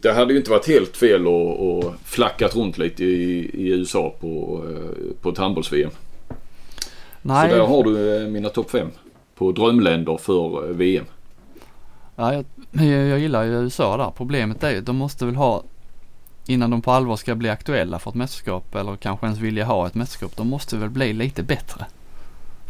det 0.01 0.13
hade 0.13 0.33
ju 0.33 0.39
inte 0.39 0.51
varit 0.51 0.69
helt 0.69 0.97
fel 0.97 1.27
att, 1.27 1.61
att 1.61 1.95
flackat 2.05 2.57
runt 2.57 2.79
lite 2.79 3.05
i, 3.05 3.51
i 3.55 3.69
USA 3.69 4.15
på, 4.21 4.63
på 5.21 5.31
ett 5.31 5.39
handbolls-VM. 5.39 5.91
Nej. 7.23 7.51
Så 7.51 7.57
där 7.57 7.67
har 7.67 7.85
du 7.85 8.27
mina 8.31 8.49
topp 8.49 8.71
5 8.71 8.89
på 9.35 9.53
drömländer 9.53 10.17
för 10.17 10.69
eh, 10.69 10.77
VM. 10.77 11.05
Ja, 12.17 12.35
jag, 12.35 12.45
jag 12.87 13.19
gillar 13.19 13.45
ju 13.45 13.51
USA 13.51 13.97
där. 13.97 14.13
Problemet 14.17 14.63
är 14.63 14.71
ju 14.71 14.81
de 14.81 14.97
måste 14.97 15.27
väl 15.27 15.35
ha 15.35 15.63
innan 16.47 16.71
de 16.71 16.83
på 16.83 16.91
allvar 16.91 17.17
ska 17.17 17.35
bli 17.35 17.49
aktuella 17.51 17.99
för 17.99 18.11
ett 18.11 18.15
mästerskap 18.15 18.75
eller 18.75 18.97
kanske 18.97 19.27
ens 19.27 19.41
vilja 19.41 19.65
ha 19.65 19.87
ett 19.87 19.95
mästerskap. 19.95 20.37
De 20.37 20.49
måste 20.49 20.77
väl 20.77 20.91
bli 20.91 21.13
lite 21.13 21.43
bättre 21.43 21.87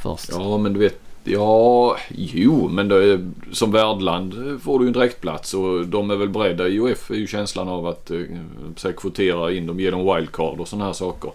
först. 0.02 0.30
Ja 0.32 0.58
men 0.58 0.72
du 0.72 0.80
vet, 0.80 1.00
ja 1.24 1.96
jo 2.10 2.68
men 2.68 2.90
är, 2.90 3.30
som 3.52 3.72
värdland 3.72 4.60
får 4.62 4.78
du 4.78 4.84
ju 4.84 4.86
en 4.86 4.92
direktplats 4.92 5.54
och 5.54 5.86
de 5.86 6.10
är 6.10 6.16
väl 6.16 6.28
beredda. 6.28 6.68
IOF 6.68 7.10
är 7.10 7.14
ju 7.14 7.26
känslan 7.26 7.68
av 7.68 7.86
att 7.86 8.10
eh, 8.10 8.92
kvotera 8.96 9.52
in 9.52 9.66
dem, 9.66 9.80
ge 9.80 9.90
dem 9.90 10.14
wildcard 10.14 10.60
och 10.60 10.68
sådana 10.68 10.84
här 10.84 10.92
saker. 10.92 11.30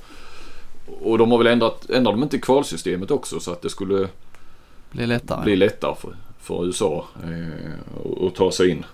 Och 1.02 1.17
de 1.17 1.32
har 1.32 1.38
väl 1.38 1.47
ändrat, 1.47 1.89
ändrar 1.89 2.12
de 2.12 2.23
inte 2.23 2.38
kvalsystemet 2.38 3.12
också 3.12 3.39
så 3.39 3.52
att 3.52 3.62
det 3.62 3.69
skulle 3.69 4.08
blir 4.91 5.08
lättare. 5.08 5.43
Blir 5.43 5.56
lättare 5.56 5.95
för, 5.95 6.15
för 6.39 6.65
USA 6.65 7.06
eh, 7.23 8.28
att 8.28 8.36
ta 8.36 8.52
sig 8.52 8.69
in. 8.69 8.86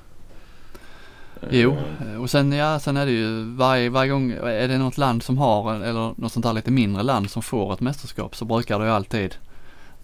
Jo, 1.49 1.77
eh, 2.01 2.21
och 2.21 2.29
sen, 2.29 2.51
ja, 2.51 2.79
sen 2.79 2.97
är 2.97 3.05
det 3.05 3.11
ju 3.11 3.43
varje, 3.43 3.89
varje 3.89 4.11
gång, 4.11 4.31
är 4.31 4.67
det 4.67 4.77
något 4.77 4.97
land 4.97 5.23
som 5.23 5.37
har, 5.37 5.73
eller 5.73 6.13
något 6.21 6.31
sånt 6.31 6.45
där 6.45 6.53
lite 6.53 6.71
mindre 6.71 7.03
land 7.03 7.29
som 7.29 7.41
får 7.41 7.73
ett 7.73 7.81
mästerskap 7.81 8.35
så 8.35 8.45
brukar 8.45 8.79
det 8.79 8.85
ju 8.85 8.91
alltid, 8.91 9.35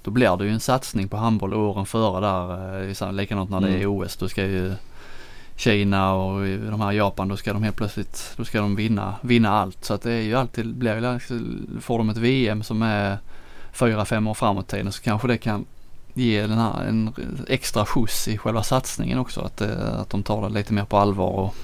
då 0.03 0.11
blir 0.11 0.37
det 0.37 0.45
ju 0.45 0.51
en 0.51 0.59
satsning 0.59 1.07
på 1.07 1.17
handboll 1.17 1.53
åren 1.53 1.85
före 1.85 2.21
där. 2.21 3.01
Eh, 3.03 3.13
likadant 3.13 3.49
när 3.49 3.61
det 3.61 3.69
är 3.69 3.75
mm. 3.75 3.89
OS, 3.89 4.17
då 4.17 4.29
ska 4.29 4.45
ju 4.45 4.73
Kina 5.55 6.13
och 6.13 6.41
de 6.41 6.81
här 6.81 6.91
Japan, 6.91 7.27
då 7.27 7.37
ska 7.37 7.53
de 7.53 7.63
helt 7.63 7.75
plötsligt, 7.75 8.33
då 8.37 8.45
ska 8.45 8.61
de 8.61 8.75
vinna, 8.75 9.15
vinna 9.21 9.49
allt. 9.49 9.85
Så 9.85 9.93
att 9.93 10.01
det 10.01 10.11
är 10.11 10.21
ju 10.21 10.35
alltid, 10.35 10.75
blir 10.75 11.81
får 11.81 11.97
de 11.97 12.09
ett 12.09 12.17
VM 12.17 12.63
som 12.63 12.81
är 12.81 13.17
fyra, 13.73 14.05
fem 14.05 14.27
år 14.27 14.33
framåt 14.33 14.67
tiden 14.67 14.91
så 14.91 15.01
kanske 15.01 15.27
det 15.27 15.37
kan 15.37 15.65
ge 16.13 16.41
den 16.41 16.57
här 16.57 16.83
en 16.83 17.13
extra 17.47 17.85
skjuts 17.85 18.27
i 18.27 18.37
själva 18.37 18.63
satsningen 18.63 19.19
också. 19.19 19.41
Att, 19.41 19.61
eh, 19.61 19.99
att 19.99 20.09
de 20.09 20.23
tar 20.23 20.41
det 20.41 20.53
lite 20.53 20.73
mer 20.73 20.85
på 20.85 20.97
allvar 20.97 21.29
och 21.29 21.55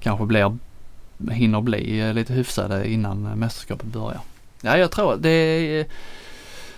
kanske 0.00 0.26
blir, 0.26 0.58
hinner 1.30 1.60
bli 1.60 2.00
eh, 2.00 2.14
lite 2.14 2.32
hyfsade 2.32 2.90
innan 2.90 3.22
mästerskapet 3.22 3.86
börjar. 3.86 4.20
Ja, 4.60 4.78
jag 4.78 4.90
tror 4.90 5.16
det 5.16 5.30
är, 5.30 5.86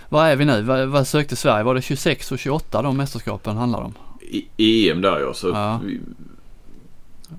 vad 0.09 0.27
är 0.27 0.35
vi 0.35 0.45
nu? 0.45 0.61
Vad, 0.61 0.87
vad 0.87 1.07
sökte 1.07 1.35
Sverige? 1.35 1.63
Var 1.63 1.75
det 1.75 1.81
26 1.81 2.31
och 2.31 2.39
28 2.39 2.81
de 2.81 2.97
mästerskapen 2.97 3.57
handlar 3.57 3.79
om? 3.81 3.93
I, 4.57 4.89
EM 4.89 5.01
där 5.01 5.19
ja. 5.19 5.33
Så 5.33 5.47
ja. 5.47 5.79
Vi, 5.83 5.99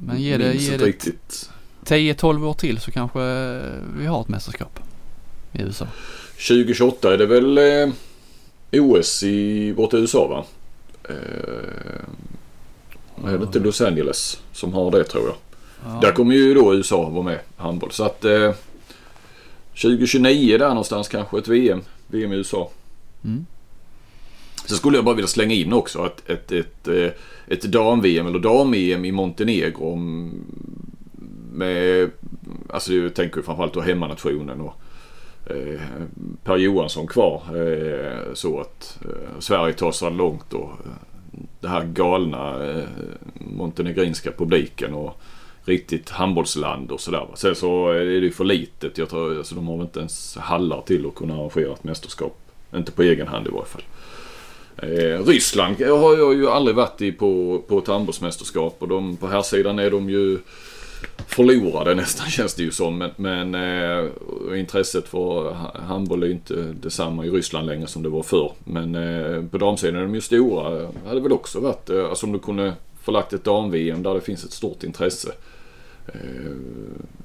Men 0.07 0.22
ge 0.22 0.37
det, 0.37 0.55
ge 0.55 0.77
det 0.77 0.85
riktigt. 0.85 1.50
10-12 1.85 2.46
år 2.46 2.55
till 2.55 2.81
så 2.81 2.90
kanske 2.90 3.20
vi 3.96 4.07
har 4.07 4.20
ett 4.20 4.29
mästerskap 4.29 4.81
i 5.53 5.62
USA. 5.62 5.87
2028 6.48 7.14
är 7.14 7.18
det 7.18 7.27
väl 7.27 7.59
eh, 7.59 7.94
OS 8.80 9.22
i 9.22 9.72
vårt 9.72 9.94
USA 9.94 10.28
va? 10.28 10.44
Eh, 11.08 11.14
är 13.24 13.38
det 13.38 13.44
inte 13.44 13.58
Los 13.58 13.80
Angeles 13.80 14.40
som 14.52 14.72
har 14.72 14.90
det 14.90 15.04
tror 15.04 15.24
jag. 15.24 15.37
Ja. 15.84 15.98
Där 16.02 16.12
kommer 16.12 16.34
ju 16.34 16.54
då 16.54 16.74
USA 16.74 17.08
vara 17.08 17.22
med 17.22 17.38
handboll. 17.56 17.90
Så 17.90 18.04
att 18.04 18.24
eh, 18.24 18.52
2029 19.82 20.58
där 20.58 20.68
någonstans 20.68 21.08
kanske 21.08 21.38
ett 21.38 21.48
VM. 21.48 21.80
VM 22.06 22.32
i 22.32 22.37
USA. 22.37 22.70
Mm. 23.24 23.46
Så 24.66 24.76
skulle 24.76 24.98
jag 24.98 25.04
bara 25.04 25.14
vilja 25.14 25.28
slänga 25.28 25.54
in 25.54 25.72
också 25.72 26.02
att 26.02 26.30
ett, 26.30 26.52
ett, 26.52 26.88
ett, 26.88 26.88
eh, 26.88 27.10
ett 27.46 27.62
dam-VM 27.62 28.26
eller 28.26 28.38
dam-EM 28.38 29.04
i 29.04 29.12
Montenegro 29.12 29.96
med, 31.52 32.10
alltså 32.70 32.92
jag 32.94 33.14
tänker 33.14 33.42
framförallt 33.42 33.72
på 33.72 33.80
hemmanationen 33.80 34.60
och 34.60 34.74
eh, 35.46 35.80
Per 36.44 36.57
Johansson 36.57 37.07
kvar. 37.07 37.42
Eh, 37.57 38.35
så 38.35 38.61
att 38.61 38.98
eh, 39.04 39.38
Sverige 39.38 39.72
tar 39.72 39.92
sig 39.92 40.11
långt 40.11 40.52
och 40.52 40.70
det 41.61 41.68
här 41.68 41.85
galna 41.85 42.70
eh, 42.70 42.85
montenegrinska 43.35 44.33
publiken 44.33 44.94
och 44.94 45.20
riktigt 45.64 46.11
handbollsland 46.11 46.90
och 46.90 47.00
sådär. 47.00 47.26
Sen 47.35 47.54
så 47.54 47.88
är 47.88 48.04
det 48.04 48.12
ju 48.12 48.30
för 48.30 48.44
litet. 48.44 48.98
Jag 48.98 49.09
tror, 49.09 49.38
alltså, 49.38 49.54
de 49.54 49.66
har 49.66 49.76
väl 49.76 49.87
inte 49.87 49.98
ens 49.98 50.37
hallar 50.37 50.83
till 50.83 51.07
att 51.07 51.14
kunna 51.14 51.35
arrangera 51.35 51.72
ett 51.72 51.85
mästerskap. 51.85 52.38
Inte 52.74 52.92
på 52.92 53.02
egen 53.02 53.28
hand 53.28 53.46
i 53.46 53.50
varje 53.50 53.66
fall. 53.66 53.83
Eh, 54.76 55.26
Ryssland 55.26 55.76
har 55.80 56.18
jag 56.18 56.35
ju 56.35 56.48
aldrig 56.48 56.76
varit 56.76 57.02
i 57.02 57.12
på, 57.12 57.62
på 57.68 57.78
ett 57.78 57.87
handbollsmästerskap 57.87 58.76
och 58.78 58.88
de, 58.88 59.16
på 59.16 59.26
här 59.26 59.42
sidan 59.42 59.78
är 59.78 59.90
de 59.90 60.11
ju 60.11 60.38
förlorade 61.27 61.94
nästan 61.94 62.27
känns 62.31 62.55
det 62.55 62.62
ju 62.62 62.70
som. 62.70 62.98
Men, 62.98 63.11
men 63.16 63.55
eh, 63.55 64.11
intresset 64.59 65.09
för 65.09 65.53
handboll 65.88 66.22
är 66.22 66.27
ju 66.27 66.33
inte 66.33 66.55
detsamma 66.55 67.24
i 67.24 67.31
Ryssland 67.31 67.66
längre 67.66 67.87
som 67.87 68.03
det 68.03 68.09
var 68.09 68.22
förr. 68.22 68.53
Men 68.64 68.94
eh, 68.94 69.42
på 69.50 69.59
damsidan 69.59 69.96
är 69.96 70.03
de 70.03 70.14
ju 70.14 70.20
stora. 70.20 70.70
Det 70.70 71.09
hade 71.09 71.20
väl 71.20 71.33
också 71.33 71.61
varit, 71.61 71.90
eh, 71.90 72.05
alltså 72.05 72.27
om 72.27 72.33
du 72.33 72.38
kunde 72.38 72.72
förlagt 73.03 73.33
ett 73.33 73.44
dam-VM 73.44 74.03
där 74.03 74.14
det 74.14 74.20
finns 74.20 74.44
ett 74.44 74.53
stort 74.53 74.85
intresse. 74.85 75.33
Eh, 76.07 76.57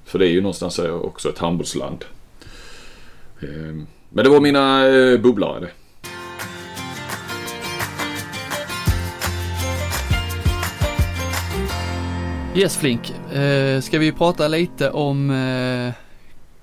för 0.06 0.20
det 0.20 0.28
är 0.28 0.32
ju 0.32 0.42
någonstans 0.42 0.80
också 0.80 1.30
ett 1.30 1.38
handbollsland. 1.38 2.06
Eh, 3.42 3.76
men 4.10 4.24
det 4.24 4.30
var 4.30 4.42
mina 4.42 4.88
eh, 4.88 5.20
bubblare 5.20 5.60
det. 5.60 5.72
Yes 12.56 12.78
Flink, 12.78 13.10
eh, 13.34 13.82
ska 13.82 14.00
vi 14.00 14.12
prata 14.12 14.48
lite 14.48 14.90
om 14.90 15.30
eh, 15.30 15.94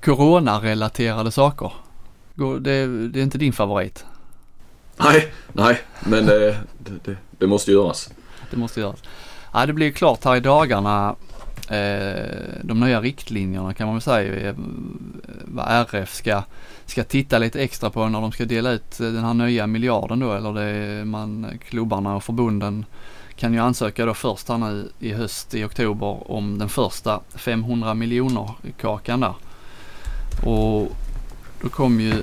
coronarelaterade 0.04 1.30
saker? 1.30 1.72
Det, 2.34 3.08
det, 3.08 3.20
är 3.20 3.22
inte 3.22 3.38
din 3.38 3.52
favorit? 3.52 4.04
Nej, 4.96 5.32
nej, 5.52 5.78
men 6.00 6.18
eh, 6.28 6.56
det, 6.78 7.04
det, 7.04 7.16
det, 7.30 7.46
måste 7.46 7.72
göras. 7.72 8.10
Det 8.50 8.56
måste 8.56 8.80
göras. 8.80 9.02
Ja, 9.52 9.66
det 9.66 9.72
blir 9.72 9.90
klart 9.90 10.24
här 10.24 10.36
i 10.36 10.40
dagarna 10.40 11.16
eh, 11.70 12.62
de 12.62 12.80
nya 12.80 13.00
riktlinjerna 13.00 13.74
kan 13.74 13.86
man 13.86 13.96
väl 13.96 14.02
säga 14.02 14.48
eh, 14.48 14.54
vad 15.44 15.66
RF 15.68 16.14
ska, 16.14 16.42
ska 16.86 17.04
titta 17.04 17.38
lite 17.38 17.60
extra 17.60 17.90
på 17.90 18.08
när 18.08 18.20
de 18.20 18.32
ska 18.32 18.44
dela 18.44 18.70
ut 18.70 18.98
den 18.98 19.24
här 19.24 19.34
nya 19.34 19.66
miljarden 19.66 20.20
då 20.20 20.32
eller 20.32 20.52
det 20.52 21.04
man 21.04 21.58
klubbarna 21.68 22.16
och 22.16 22.24
förbunden 22.24 22.84
kan 23.36 23.52
ju 23.52 23.58
ansöka 23.58 24.06
då 24.06 24.14
först 24.14 24.48
här 24.48 24.58
nu 24.58 24.88
i 24.98 25.12
höst 25.12 25.54
i 25.54 25.64
oktober 25.64 26.30
om 26.30 26.58
den 26.58 26.68
första 26.68 27.20
500 27.34 27.94
miljoner 27.94 28.50
kakan 28.80 29.20
där. 29.20 29.34
Och 30.46 30.96
då 31.62 31.68
kom 31.68 32.00
ju 32.00 32.22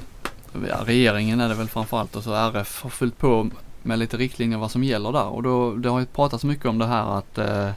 ja, 0.69 0.77
regeringen 0.85 1.41
är 1.41 1.49
det 1.49 1.55
väl 1.55 1.67
framförallt 1.67 2.15
och 2.15 2.23
så 2.23 2.33
RF 2.33 2.83
har 2.83 2.89
fyllt 2.89 3.17
på 3.17 3.49
med 3.83 3.99
lite 3.99 4.17
riktlinjer 4.17 4.57
vad 4.57 4.71
som 4.71 4.83
gäller 4.83 5.11
där 5.11 5.25
och 5.25 5.43
då 5.43 5.75
det 5.75 5.89
har 5.89 5.99
ju 5.99 6.05
pratats 6.05 6.43
mycket 6.43 6.65
om 6.65 6.77
det 6.77 6.85
här 6.85 7.17
att 7.17 7.37
eh, 7.37 7.69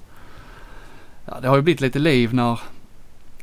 ja, 1.26 1.40
det 1.42 1.48
har 1.48 1.56
ju 1.56 1.62
blivit 1.62 1.80
lite 1.80 1.98
liv 1.98 2.34
när 2.34 2.60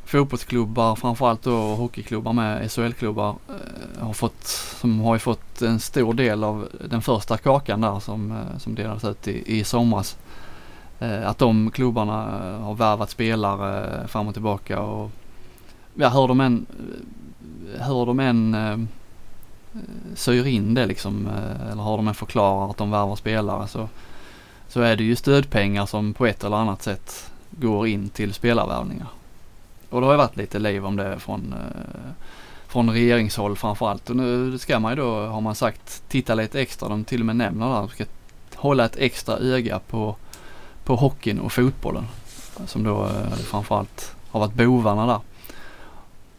fotbollsklubbar, 0.04 0.96
framförallt 0.96 1.42
då 1.42 1.56
hockeyklubbar 1.56 2.32
med 2.32 2.70
SHL-klubbar, 2.70 3.36
eh, 3.48 4.06
har 4.06 4.12
fått, 4.12 4.46
som 4.80 5.00
har 5.00 5.14
ju 5.14 5.18
fått 5.18 5.62
en 5.62 5.80
stor 5.80 6.14
del 6.14 6.44
av 6.44 6.68
den 6.88 7.02
första 7.02 7.36
kakan 7.36 7.80
där 7.80 8.00
som, 8.00 8.32
eh, 8.32 8.58
som 8.58 8.74
delades 8.74 9.04
ut 9.04 9.28
i, 9.28 9.58
i 9.58 9.64
somras. 9.64 10.16
Eh, 10.98 11.28
att 11.28 11.38
de 11.38 11.70
klubbarna 11.70 12.22
eh, 12.22 12.60
har 12.60 12.74
värvat 12.74 13.10
spelare 13.10 14.00
eh, 14.00 14.06
fram 14.06 14.28
och 14.28 14.34
tillbaka 14.34 14.80
och 14.80 15.10
ja, 15.94 16.08
hur 16.08 16.28
de 16.28 16.40
än, 16.40 16.66
eh, 17.74 17.86
hur 17.86 18.06
de 18.06 18.20
än 18.20 18.88
syr 20.14 20.46
in 20.46 20.74
det 20.74 20.86
liksom, 20.86 21.28
eller 21.72 21.82
hur 21.82 21.96
de 21.96 22.08
än 22.08 22.14
förklarar 22.14 22.70
att 22.70 22.76
de 22.76 22.90
värvar 22.90 23.16
spelare 23.16 23.68
så, 23.68 23.88
så 24.68 24.80
är 24.80 24.96
det 24.96 25.04
ju 25.04 25.16
stödpengar 25.16 25.86
som 25.86 26.14
på 26.14 26.26
ett 26.26 26.44
eller 26.44 26.56
annat 26.56 26.82
sätt 26.82 27.32
går 27.50 27.86
in 27.86 28.08
till 28.08 28.34
spelarvärvningar. 28.34 29.08
Och 29.94 30.00
det 30.00 30.06
har 30.06 30.14
ju 30.14 30.18
varit 30.18 30.36
lite 30.36 30.58
liv 30.58 30.86
om 30.86 30.96
det 30.96 31.18
från, 31.18 31.52
eh, 31.52 32.10
från 32.66 32.90
regeringshåll 32.90 33.56
framförallt. 33.56 34.10
Och 34.10 34.16
nu 34.16 34.58
ska 34.58 34.80
man 34.80 34.92
ju 34.92 34.96
då, 34.96 35.26
har 35.26 35.40
man 35.40 35.54
sagt, 35.54 36.02
titta 36.08 36.34
lite 36.34 36.60
extra. 36.60 36.88
De 36.88 37.04
till 37.04 37.20
och 37.20 37.26
med 37.26 37.36
nämner 37.36 37.80
där, 37.80 37.88
ska 37.88 38.04
hålla 38.54 38.84
ett 38.84 38.96
extra 38.96 39.36
öga 39.36 39.78
på, 39.78 40.16
på 40.84 40.96
hockeyn 40.96 41.38
och 41.38 41.52
fotbollen. 41.52 42.06
Som 42.66 42.82
då 42.82 43.04
eh, 43.04 43.32
framförallt 43.32 44.14
har 44.30 44.40
varit 44.40 44.54
bovarna 44.54 45.06
där. 45.06 45.20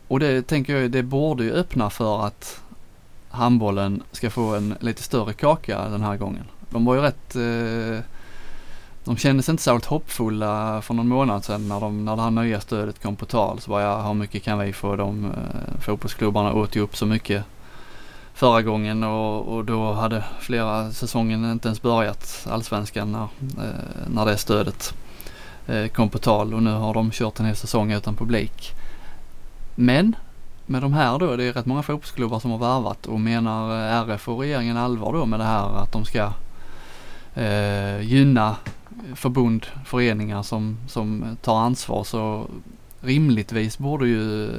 Och 0.07 0.19
det 0.19 0.41
tänker 0.47 0.75
jag, 0.75 0.91
det 0.91 1.03
borde 1.03 1.43
ju 1.43 1.51
öppna 1.51 1.89
för 1.89 2.25
att 2.25 2.61
handbollen 3.29 4.03
ska 4.11 4.29
få 4.29 4.55
en 4.55 4.75
lite 4.79 5.03
större 5.03 5.33
kaka 5.33 5.89
den 5.89 6.01
här 6.01 6.17
gången. 6.17 6.43
De 6.69 6.85
var 6.85 6.95
ju 6.95 7.01
rätt 7.01 7.35
eh, 7.35 8.14
de 9.05 9.17
kändes 9.17 9.49
inte 9.49 9.63
särskilt 9.63 9.85
hoppfulla 9.85 10.81
för 10.81 10.93
någon 10.93 11.07
månad 11.07 11.45
sedan 11.45 11.67
när, 11.67 11.79
de, 11.79 12.05
när 12.05 12.15
det 12.15 12.21
här 12.21 12.31
nya 12.31 12.61
stödet 12.61 13.01
kom 13.01 13.15
på 13.15 13.25
tal. 13.25 13.59
Så 13.61 13.69
bara, 13.69 13.81
ja, 13.81 14.07
hur 14.07 14.13
mycket 14.13 14.43
kan 14.43 14.59
vi 14.59 14.73
få? 14.73 14.95
De 14.95 15.25
eh, 15.25 15.81
fotbollsklubbarna 15.81 16.53
åt 16.53 16.75
ju 16.75 16.81
upp 16.81 16.95
så 16.95 17.05
mycket 17.05 17.43
förra 18.33 18.61
gången 18.61 19.03
och, 19.03 19.55
och 19.55 19.65
då 19.65 19.93
hade 19.93 20.23
flera 20.39 20.91
säsongen 20.91 21.51
inte 21.51 21.67
ens 21.67 21.81
börjat 21.81 22.47
allsvenskan 22.51 23.11
när, 23.11 23.27
eh, 23.65 24.07
när 24.07 24.25
det 24.25 24.37
stödet 24.37 24.93
eh, 25.67 25.87
kom 25.87 26.09
på 26.09 26.17
tal 26.17 26.53
och 26.53 26.63
nu 26.63 26.71
har 26.71 26.93
de 26.93 27.11
kört 27.11 27.39
en 27.39 27.45
hel 27.45 27.55
säsong 27.55 27.91
utan 27.91 28.15
publik. 28.15 28.71
Men 29.75 30.15
med 30.65 30.81
de 30.81 30.93
här 30.93 31.19
då, 31.19 31.35
det 31.35 31.43
är 31.43 31.53
rätt 31.53 31.65
många 31.65 31.83
fotbollsklubbar 31.83 32.39
som 32.39 32.51
har 32.51 32.57
värvat 32.57 33.05
och 33.05 33.19
menar 33.19 33.71
eh, 33.71 34.09
RF 34.09 34.29
och 34.29 34.39
regeringen 34.39 34.77
allvar 34.77 35.13
då 35.13 35.25
med 35.25 35.39
det 35.39 35.45
här 35.45 35.77
att 35.77 35.91
de 35.91 36.05
ska 36.05 36.31
eh, 37.35 38.01
gynna 38.01 38.55
förbund, 39.15 39.65
föreningar 39.85 40.43
som, 40.43 40.77
som 40.87 41.37
tar 41.41 41.57
ansvar 41.59 42.03
så 42.03 42.47
rimligtvis 43.01 43.77
borde 43.77 44.07
ju 44.07 44.49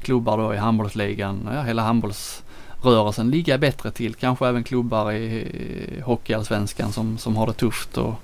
klubbar 0.00 0.38
då 0.38 0.54
i 0.54 0.56
handbollsligan, 0.56 1.48
ja, 1.54 1.62
hela 1.62 1.82
handbollsrörelsen 1.82 3.30
ligga 3.30 3.58
bättre 3.58 3.90
till. 3.90 4.14
Kanske 4.14 4.48
även 4.48 4.64
klubbar 4.64 5.12
i 5.12 6.02
hockeyallsvenskan 6.04 6.92
som, 6.92 7.18
som 7.18 7.36
har 7.36 7.46
det 7.46 7.52
tufft 7.52 7.98
och 7.98 8.14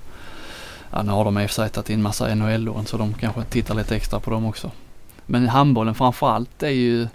ja, 0.91 1.03
nu 1.03 1.13
har 1.13 1.25
de 1.25 1.39
i 1.39 1.47
och 1.47 1.51
för 1.51 1.55
sig 1.55 1.71
tagit 1.71 1.91
in 1.91 2.03
massa 2.03 2.35
NHL-lån 2.35 2.87
så 2.87 2.97
de 2.97 3.15
kanske 3.15 3.45
tittar 3.45 3.75
lite 3.75 3.97
extra 3.97 4.21
på 4.21 4.31
dem 4.31 4.47
också. 4.47 4.71
Men 5.27 5.49
handbollen 5.49 5.95
framförallt 5.95 6.63
är 6.63 6.69
ju, 6.69 7.09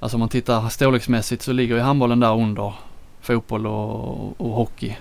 alltså 0.00 0.16
om 0.16 0.20
man 0.20 0.28
tittar 0.28 0.68
storleksmässigt 0.68 1.42
så 1.42 1.52
ligger 1.52 1.74
ju 1.74 1.80
handbollen 1.80 2.20
där 2.20 2.34
under 2.34 2.74
fotboll 3.20 3.66
och, 3.66 4.40
och 4.40 4.50
hockey. 4.50 4.96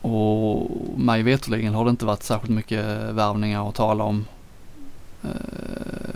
Och 0.00 0.70
mig 0.98 1.22
veterligen 1.22 1.74
har 1.74 1.84
det 1.84 1.90
inte 1.90 2.06
varit 2.06 2.22
särskilt 2.22 2.54
mycket 2.54 2.84
värvningar 3.10 3.68
att 3.68 3.74
tala 3.74 4.04
om 4.04 4.24
eh, 5.24 5.30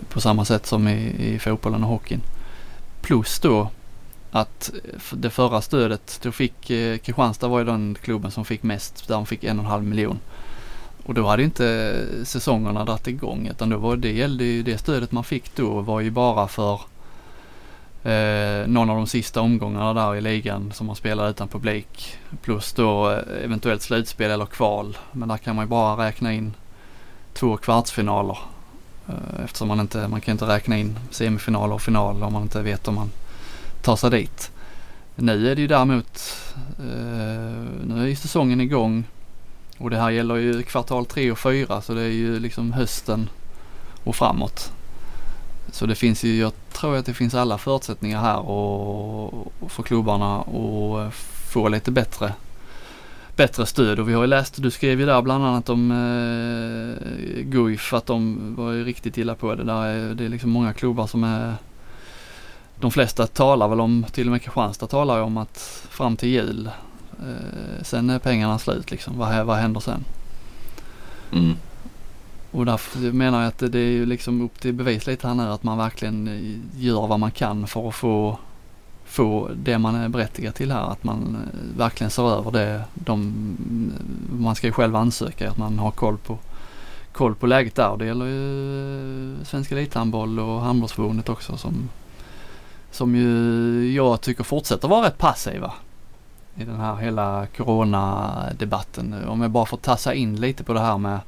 på 0.08 0.20
samma 0.20 0.44
sätt 0.44 0.66
som 0.66 0.88
i, 0.88 1.32
i 1.34 1.38
fotbollen 1.38 1.84
och 1.84 1.90
hockeyn. 1.90 2.20
Plus 3.02 3.40
då 3.40 3.68
att 4.30 4.72
det 5.12 5.30
förra 5.30 5.60
stödet, 5.60 6.20
då 6.22 6.32
fick 6.32 6.70
eh, 6.70 6.98
Kristianstad 6.98 7.48
var 7.48 7.58
ju 7.58 7.64
den 7.64 7.96
klubben 8.02 8.30
som 8.30 8.44
fick 8.44 8.62
mest, 8.62 9.08
där 9.08 9.14
de 9.14 9.26
fick 9.26 9.44
en 9.44 9.58
och 9.58 9.64
en 9.64 9.70
halv 9.70 9.84
miljon. 9.84 10.18
Och 11.04 11.14
då 11.14 11.26
hade 11.26 11.42
inte 11.42 11.96
säsongerna 12.24 12.84
dragit 12.84 13.08
igång 13.08 13.46
utan 13.46 13.68
då 13.68 13.76
var 13.76 13.96
det 13.96 14.12
gällde 14.12 14.44
ju 14.44 14.62
det 14.62 14.78
stödet 14.78 15.12
man 15.12 15.24
fick 15.24 15.56
då 15.56 15.80
var 15.80 16.00
ju 16.00 16.10
bara 16.10 16.48
för 16.48 16.80
eh, 18.04 18.66
någon 18.66 18.90
av 18.90 18.96
de 18.96 19.06
sista 19.06 19.40
omgångarna 19.40 19.94
där 19.94 20.16
i 20.16 20.20
ligan 20.20 20.72
som 20.72 20.86
man 20.86 20.96
spelar 20.96 21.30
utan 21.30 21.48
publik. 21.48 22.16
Plus 22.42 22.72
då 22.72 23.10
eh, 23.10 23.44
eventuellt 23.44 23.82
slutspel 23.82 24.30
eller 24.30 24.46
kval. 24.46 24.98
Men 25.12 25.28
där 25.28 25.38
kan 25.38 25.56
man 25.56 25.64
ju 25.64 25.68
bara 25.68 26.06
räkna 26.06 26.32
in 26.32 26.54
två 27.32 27.56
kvartsfinaler. 27.56 28.38
Eh, 29.08 29.44
eftersom 29.44 29.68
man 29.68 29.80
inte, 29.80 30.08
man 30.08 30.20
kan 30.20 30.32
inte 30.32 30.46
räkna 30.46 30.78
in 30.78 30.98
semifinaler 31.10 31.74
och 31.74 31.82
finaler 31.82 32.26
om 32.26 32.32
man 32.32 32.42
inte 32.42 32.62
vet 32.62 32.88
om 32.88 32.94
man 32.94 33.10
tar 33.82 33.96
sig 33.96 34.10
dit. 34.10 34.50
Nu 35.14 35.50
är 35.50 35.54
det 35.54 35.60
ju 35.60 35.68
däremot, 35.68 36.36
eh, 36.78 37.64
nu 37.86 38.02
är 38.02 38.06
ju 38.06 38.16
säsongen 38.16 38.60
igång 38.60 39.04
och 39.78 39.90
det 39.90 39.98
här 39.98 40.10
gäller 40.10 40.36
ju 40.36 40.62
kvartal 40.62 41.06
tre 41.06 41.30
och 41.30 41.38
fyra 41.38 41.80
så 41.80 41.94
det 41.94 42.02
är 42.02 42.08
ju 42.08 42.38
liksom 42.38 42.72
hösten 42.72 43.28
och 44.04 44.16
framåt. 44.16 44.72
Så 45.72 45.86
det 45.86 45.94
finns 45.94 46.24
ju, 46.24 46.36
jag 46.36 46.52
tror 46.72 46.96
att 46.96 47.06
det 47.06 47.14
finns 47.14 47.34
alla 47.34 47.58
förutsättningar 47.58 48.20
här 48.20 48.38
och, 48.38 49.34
och 49.60 49.72
för 49.72 49.82
klubbarna 49.82 50.40
att 50.40 51.14
få 51.52 51.68
lite 51.68 51.90
bättre 51.90 52.32
bättre 53.36 53.66
stöd 53.66 54.00
och 54.00 54.08
vi 54.08 54.12
har 54.12 54.22
ju 54.22 54.26
läst, 54.26 54.62
du 54.62 54.70
skrev 54.70 55.00
ju 55.00 55.06
där 55.06 55.22
bland 55.22 55.46
annat 55.46 55.68
om 55.68 55.90
eh, 55.90 57.42
Guif 57.42 57.94
att 57.94 58.06
de 58.06 58.54
var 58.54 58.72
ju 58.72 58.84
riktigt 58.84 59.18
illa 59.18 59.34
på 59.34 59.54
det. 59.54 59.64
Där 59.64 59.84
är, 59.84 60.14
det 60.14 60.24
är 60.24 60.28
liksom 60.28 60.50
många 60.50 60.72
klubbar 60.72 61.06
som 61.06 61.24
är 61.24 61.54
de 62.80 62.90
flesta 62.90 63.26
talar 63.26 63.68
väl 63.68 63.80
om, 63.80 64.06
till 64.12 64.26
och 64.26 64.32
med 64.32 64.42
Kristianstad 64.42 64.86
talar 64.86 65.16
ju 65.16 65.22
om 65.22 65.36
att 65.36 65.86
fram 65.90 66.16
till 66.16 66.28
jul 66.28 66.70
eh, 67.18 67.82
sen 67.82 68.10
är 68.10 68.18
pengarna 68.18 68.58
slut 68.58 68.90
liksom. 68.90 69.18
Vad, 69.18 69.46
vad 69.46 69.56
händer 69.56 69.80
sen? 69.80 70.04
Mm. 71.32 71.56
Och 72.52 72.66
därför 72.66 72.98
menar 72.98 73.40
jag 73.42 73.48
att 73.48 73.72
det 73.72 73.78
är 73.78 73.90
ju 73.90 74.06
liksom 74.06 74.40
upp 74.40 74.60
till 74.60 74.74
bevis 74.74 75.06
lite 75.06 75.28
här 75.28 75.34
nu 75.34 75.42
att 75.42 75.62
man 75.62 75.78
verkligen 75.78 76.28
eh, 76.28 76.82
gör 76.82 77.06
vad 77.06 77.20
man 77.20 77.30
kan 77.30 77.66
för 77.66 77.88
att 77.88 77.94
få, 77.94 78.38
få 79.04 79.50
det 79.56 79.78
man 79.78 79.94
är 79.94 80.08
berättigad 80.08 80.54
till 80.54 80.72
här. 80.72 80.90
Att 80.90 81.04
man 81.04 81.36
eh, 81.36 81.78
verkligen 81.78 82.10
ser 82.10 82.38
över 82.38 82.50
det. 82.50 82.84
De, 82.94 83.20
eh, 83.98 84.42
man 84.42 84.54
ska 84.54 84.66
ju 84.66 84.72
själv 84.72 84.96
ansöka, 84.96 85.50
att 85.50 85.58
man 85.58 85.78
har 85.78 85.90
koll 85.90 86.18
på, 86.18 86.38
koll 87.12 87.34
på 87.34 87.46
läget 87.46 87.74
där. 87.74 87.96
Det 87.96 88.06
gäller 88.06 88.26
ju 88.26 89.36
Svenska 89.44 89.74
Elithandboll 89.74 90.38
och 90.38 90.60
Handbollsförbundet 90.60 91.28
också 91.28 91.56
som, 91.56 91.88
som 92.90 93.14
ju 93.14 93.92
jag 93.92 94.20
tycker 94.20 94.44
fortsätter 94.44 94.88
vara 94.88 95.06
rätt 95.06 95.18
passiva. 95.18 95.72
i 96.56 96.64
den 96.64 96.80
här 96.80 96.96
hela 96.96 97.46
coronadebatten. 97.56 99.28
Om 99.28 99.42
jag 99.42 99.50
bara 99.50 99.66
får 99.66 99.76
tassa 99.76 100.14
in 100.14 100.40
lite 100.40 100.64
på 100.64 100.72
det 100.72 100.80
här 100.80 100.98
med 100.98 101.18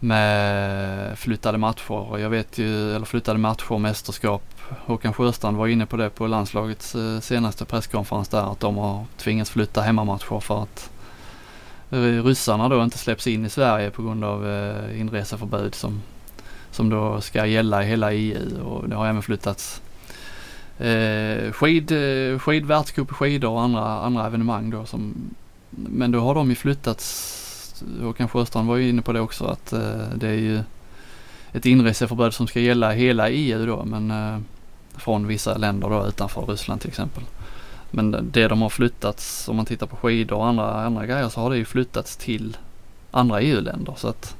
med 0.00 1.18
flyttade 1.18 1.58
matcher. 1.58 2.18
Jag 2.18 2.30
vet 2.30 2.58
ju, 2.58 2.94
eller 2.94 3.06
flyttade 3.06 3.38
matcher 3.38 3.72
och 3.72 3.80
mästerskap. 3.80 4.42
Håkan 4.86 5.12
Sjöstrand 5.12 5.56
var 5.56 5.66
inne 5.66 5.86
på 5.86 5.96
det 5.96 6.10
på 6.10 6.26
landslagets 6.26 6.94
eh, 6.94 7.20
senaste 7.20 7.64
presskonferens 7.64 8.28
där 8.28 8.52
att 8.52 8.60
de 8.60 8.76
har 8.76 9.04
tvingats 9.16 9.50
flytta 9.50 9.80
hemmamatcher 9.80 10.40
för 10.40 10.62
att 10.62 10.90
ryssarna 12.24 12.68
då 12.68 12.84
inte 12.84 12.98
släpps 12.98 13.26
in 13.26 13.44
i 13.44 13.48
Sverige 13.48 13.90
på 13.90 14.02
grund 14.02 14.24
av 14.24 14.48
eh, 14.48 15.00
inreseförbud 15.00 15.74
som, 15.74 16.02
som 16.70 16.88
då 16.88 17.20
ska 17.20 17.46
gälla 17.46 17.82
i 17.82 17.86
hela 17.86 18.12
EU 18.12 18.64
och 18.64 18.88
det 18.88 18.96
har 18.96 19.06
även 19.06 19.22
flyttats 19.22 19.82
eh, 20.78 21.52
skid, 21.52 21.92
eh, 21.92 22.38
skid, 22.38 22.66
världscup, 22.66 23.10
i 23.10 23.14
skidor 23.14 23.50
och 23.50 23.62
andra, 23.62 24.00
andra 24.00 24.26
evenemang 24.26 24.70
då 24.70 24.86
som 24.86 25.14
men 25.70 26.10
då 26.10 26.20
har 26.20 26.34
de 26.34 26.48
ju 26.50 26.54
flyttats 26.54 27.36
Håkan 28.00 28.28
Sjöstrand 28.28 28.68
var 28.68 28.76
ju 28.76 28.88
inne 28.88 29.02
på 29.02 29.12
det 29.12 29.20
också 29.20 29.44
att 29.44 29.72
eh, 29.72 30.08
det 30.14 30.28
är 30.28 30.34
ju 30.34 30.60
ett 31.52 31.66
inreseförbud 31.66 32.34
som 32.34 32.46
ska 32.46 32.60
gälla 32.60 32.92
hela 32.92 33.30
EU 33.30 33.66
då 33.66 33.84
men 33.84 34.10
eh, 34.10 34.38
från 34.96 35.26
vissa 35.26 35.56
länder 35.56 35.88
då 35.88 36.06
utanför 36.06 36.46
Ryssland 36.46 36.80
till 36.80 36.90
exempel. 36.90 37.22
Men 37.90 38.30
det 38.32 38.48
de 38.48 38.62
har 38.62 38.68
flyttats, 38.68 39.48
om 39.48 39.56
man 39.56 39.66
tittar 39.66 39.86
på 39.86 39.96
skidor 39.96 40.36
och 40.36 40.46
andra, 40.46 40.84
andra 40.84 41.06
grejer 41.06 41.28
så 41.28 41.40
har 41.40 41.50
det 41.50 41.56
ju 41.56 41.64
flyttats 41.64 42.16
till 42.16 42.56
andra 43.10 43.40
EU-länder 43.40 43.94
så 43.96 44.08
att 44.08 44.36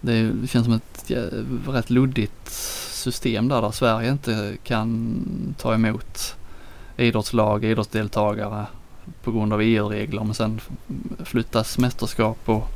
det, 0.00 0.32
känns 0.48 0.64
som 0.64 0.74
ett 0.74 1.12
rätt 1.66 1.90
luddigt 1.90 2.50
system 2.92 3.48
där, 3.48 3.62
där 3.62 3.70
Sverige 3.70 4.10
inte 4.10 4.56
kan 4.62 5.24
ta 5.58 5.74
emot 5.74 6.36
idrottslag, 6.96 7.64
idrottsdeltagare 7.64 8.66
på 9.22 9.32
grund 9.32 9.52
av 9.52 9.62
EU-regler 9.62 10.24
men 10.24 10.34
sen 10.34 10.60
flyttas 11.24 11.78
mästerskap 11.78 12.38
och, 12.44 12.68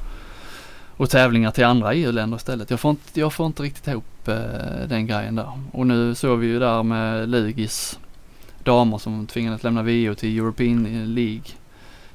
och 0.97 1.11
tävlingar 1.11 1.51
till 1.51 1.65
andra 1.65 1.95
EU-länder 1.95 2.37
istället. 2.37 2.71
Jag 2.71 2.81
får 2.81 2.91
inte, 2.91 3.21
jag 3.21 3.33
får 3.33 3.47
inte 3.47 3.63
riktigt 3.63 3.89
ihop 3.89 4.29
eh, 4.29 4.89
den 4.89 5.07
grejen 5.07 5.35
där. 5.35 5.61
Och 5.73 5.87
nu 5.87 6.15
såg 6.15 6.39
vi 6.39 6.47
ju 6.47 6.59
där 6.59 6.83
med 6.83 7.29
Lugis 7.29 7.99
damer 8.65 8.99
som 8.99 9.27
tvingades 9.27 9.63
lämna 9.63 9.83
VO 9.83 10.15
till 10.15 10.39
European 10.39 11.15
League. 11.15 11.45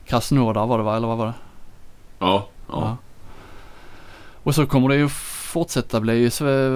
Krasnodar 0.05 0.65
var 0.65 0.77
det 0.77 0.83
va, 0.83 0.97
eller 0.97 1.07
vad 1.07 1.17
var 1.17 1.25
det? 1.25 1.33
Ja, 2.19 2.47
ja. 2.67 2.73
ja. 2.81 2.97
Och 4.43 4.55
så 4.55 4.65
kommer 4.65 4.89
det 4.89 4.95
ju 4.95 5.09
fortsätta 5.55 6.01
bli 6.01 6.29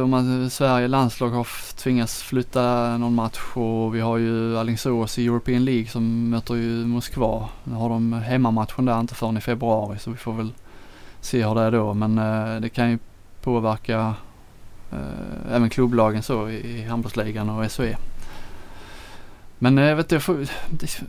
om 0.04 0.10
man, 0.10 0.50
Sverige 0.50 0.88
landslag 0.88 1.30
har 1.30 1.48
tvingats 1.76 2.24
flytta 2.24 2.98
någon 2.98 3.16
match 3.16 3.40
och 3.54 3.96
vi 3.96 4.00
har 4.00 4.18
ju 4.18 4.58
Alingsås 4.58 5.20
i 5.20 5.26
European 5.26 5.66
League 5.66 5.88
som 5.88 6.30
möter 6.30 6.56
ju 6.56 6.86
Moskva. 6.86 7.50
Nu 7.64 7.76
har 7.76 7.90
de 7.90 8.14
hemmamatchen 8.14 8.86
där 8.86 9.00
inte 9.00 9.16
förrän 9.16 9.38
i 9.38 9.42
februari 9.42 10.00
så 10.00 10.12
vi 10.12 10.18
får 10.18 10.34
väl 10.34 10.54
se 11.22 11.46
hur 11.46 11.56
det 11.56 11.62
är 11.62 11.72
då 11.72 11.94
men 11.94 12.18
eh, 12.18 12.62
det 12.62 12.70
kan 12.70 12.92
ju 12.92 13.00
påverka 13.42 14.14
eh, 14.92 15.56
även 15.56 15.70
klubblagen 15.70 16.24
så 16.24 16.50
i, 16.50 16.78
i 16.78 16.84
handbollsligan 16.84 17.50
och 17.50 17.72
SHE. 17.72 17.98
Men 19.62 19.78
jag 19.78 19.95
vet 19.95 20.12
jag, 20.12 20.24
får, 20.24 20.45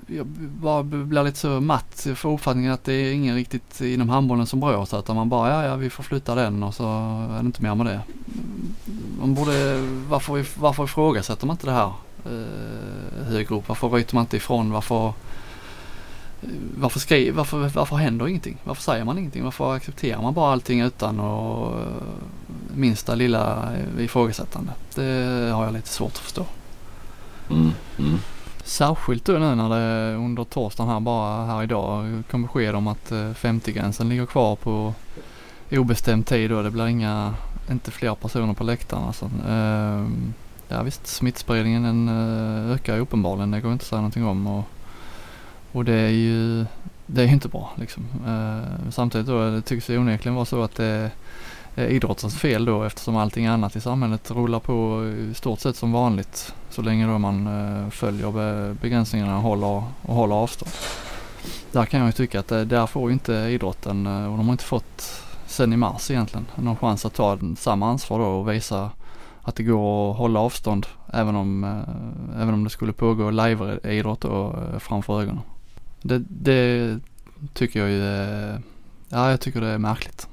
jag 0.07 0.27
bara 0.27 0.83
blir 0.83 1.25
lite 1.25 1.39
så 1.39 1.61
matt. 1.61 2.07
Jag 2.09 2.19
får 2.19 2.33
uppfattningen 2.35 2.73
att 2.73 2.85
det 2.85 2.93
är 2.93 3.13
ingen 3.13 3.35
riktigt 3.35 3.81
inom 3.81 4.09
handbollen 4.09 4.47
som 4.47 4.61
berörs 4.61 4.89
sig 4.89 4.99
utan 4.99 5.17
man 5.17 5.29
bara 5.29 5.51
ja, 5.51 5.65
ja 5.65 5.77
vi 5.77 5.91
får 5.91 6.03
flytta 6.03 6.35
den 6.35 6.63
och 6.63 6.75
så 6.75 6.85
är 7.31 7.43
det 7.43 7.47
inte 7.47 7.63
mer 7.63 7.75
med 7.75 7.87
det. 7.87 8.01
Man 9.21 9.35
borde, 9.35 9.87
varför, 10.09 10.45
varför 10.61 10.85
ifrågasätter 10.85 11.47
man 11.47 11.55
inte 11.55 11.67
det 11.67 11.73
här 11.73 11.93
eh, 12.27 13.25
högre 13.27 13.55
upp? 13.55 13.69
Varför 13.69 13.89
ryter 13.89 14.15
man 14.15 14.25
inte 14.25 14.37
ifrån? 14.37 14.73
Varför, 14.73 15.13
varför, 16.77 17.01
skri, 17.01 17.31
varför, 17.31 17.69
varför 17.69 17.97
händer 17.97 18.29
ingenting? 18.29 18.57
Varför 18.65 18.83
säger 18.83 19.05
man 19.05 19.19
ingenting? 19.19 19.45
Varför 19.45 19.75
accepterar 19.75 20.23
man 20.23 20.35
bara 20.35 20.53
allting 20.53 20.81
utan 20.81 21.21
och 21.21 21.81
eh, 21.81 21.87
minsta 22.75 23.15
lilla 23.15 23.73
eh, 23.75 24.05
ifrågasättande? 24.05 24.73
Det 24.95 25.51
har 25.53 25.65
jag 25.65 25.73
lite 25.73 25.89
svårt 25.89 26.13
att 26.13 26.19
förstå. 26.19 26.45
Mm, 27.51 27.71
mm. 27.99 28.19
Särskilt 28.71 29.25
då 29.25 29.33
nu 29.33 29.55
när 29.55 29.69
det 29.69 30.15
under 30.17 30.45
torsdagen 30.45 30.93
här 30.93 31.01
bara 31.01 31.47
här 31.47 31.63
idag 31.63 32.23
kom 32.31 32.43
besked 32.43 32.75
om 32.75 32.87
att 32.87 33.13
eh, 33.13 33.17
50-gränsen 33.19 34.09
ligger 34.09 34.27
kvar 34.27 34.57
på 34.57 34.95
obestämd 35.71 36.27
tid 36.27 36.53
och 36.53 36.63
det 36.63 36.71
blir 36.71 36.87
inga, 36.87 37.35
inte 37.71 37.91
fler 37.91 38.15
personer 38.15 38.55
på 38.55 38.65
läktaren 38.65 39.05
alltså. 39.05 39.31
Ehm, 39.49 40.35
ja 40.69 40.83
visst, 40.83 41.07
smittspridningen 41.07 41.83
den 41.83 42.09
eh, 42.09 42.73
ökar 42.73 42.95
ju 42.95 43.01
uppenbarligen, 43.01 43.51
det 43.51 43.61
går 43.61 43.73
inte 43.73 43.83
att 43.83 43.87
säga 43.87 44.01
någonting 44.01 44.27
om 44.27 44.47
och, 44.47 44.65
och 45.73 45.85
det 45.85 45.95
är 45.95 46.11
ju, 46.11 46.67
det 47.07 47.23
är 47.23 47.27
inte 47.27 47.49
bra 47.49 47.71
liksom. 47.77 48.05
Ehm, 48.27 48.93
samtidigt 48.93 49.27
då, 49.27 49.51
det 49.51 49.63
tycks 49.63 49.91
onekligen 49.91 50.35
vara 50.35 50.45
så 50.45 50.63
att 50.63 50.75
det 50.75 50.85
är 50.85 51.11
Eh, 51.81 51.91
idrottens 51.91 52.37
fel 52.37 52.65
då 52.65 52.83
eftersom 52.83 53.17
allting 53.17 53.47
annat 53.47 53.77
i 53.77 53.81
samhället 53.81 54.31
rullar 54.31 54.61
på 54.61 55.03
eh, 55.05 55.31
i 55.31 55.35
stort 55.35 55.61
sett 55.61 55.77
som 55.77 55.93
vanligt. 55.93 56.55
Så 56.71 56.83
länge 56.83 57.07
då 57.07 57.19
man 57.19 57.47
eh, 57.47 57.91
följer 57.91 58.75
begränsningarna 58.75 59.37
och 59.37 59.43
håller, 59.43 59.83
och 60.03 60.15
håller 60.15 60.35
avstånd. 60.35 60.73
Där 61.73 61.85
kan 61.85 62.01
jag 62.01 62.07
ju 62.07 62.13
tycka 62.13 62.41
att 62.41 62.49
där 62.49 62.87
får 62.87 63.13
inte 63.13 63.33
idrotten, 63.33 64.07
och 64.07 64.37
de 64.37 64.47
har 64.47 64.53
inte 64.53 64.65
fått 64.65 65.23
sen 65.47 65.73
i 65.73 65.77
mars 65.77 66.11
egentligen, 66.11 66.47
någon 66.55 66.77
chans 66.77 67.07
att 67.07 67.15
ta 67.15 67.39
samma 67.57 67.91
ansvar 67.91 68.19
då 68.19 68.25
och 68.25 68.51
visa 68.51 68.91
att 69.43 69.57
det 69.57 69.63
går 69.63 70.11
att 70.11 70.17
hålla 70.17 70.41
avstånd 70.41 70.87
även 71.13 71.37
om, 71.37 71.65
även 72.37 72.55
om 72.55 72.65
det 72.65 72.71
skulle 72.71 72.93
pågå 72.93 73.31
live-idrott 73.31 74.25
framför 74.79 75.21
ögonen. 75.23 75.43
Det, 76.03 76.19
det 76.29 76.99
tycker 77.55 77.81
jag 77.81 77.91
ju, 77.91 78.03
ja 79.09 79.31
jag 79.31 79.41
tycker 79.41 79.61
det 79.61 79.69
är 79.69 79.79
märkligt. 79.79 80.29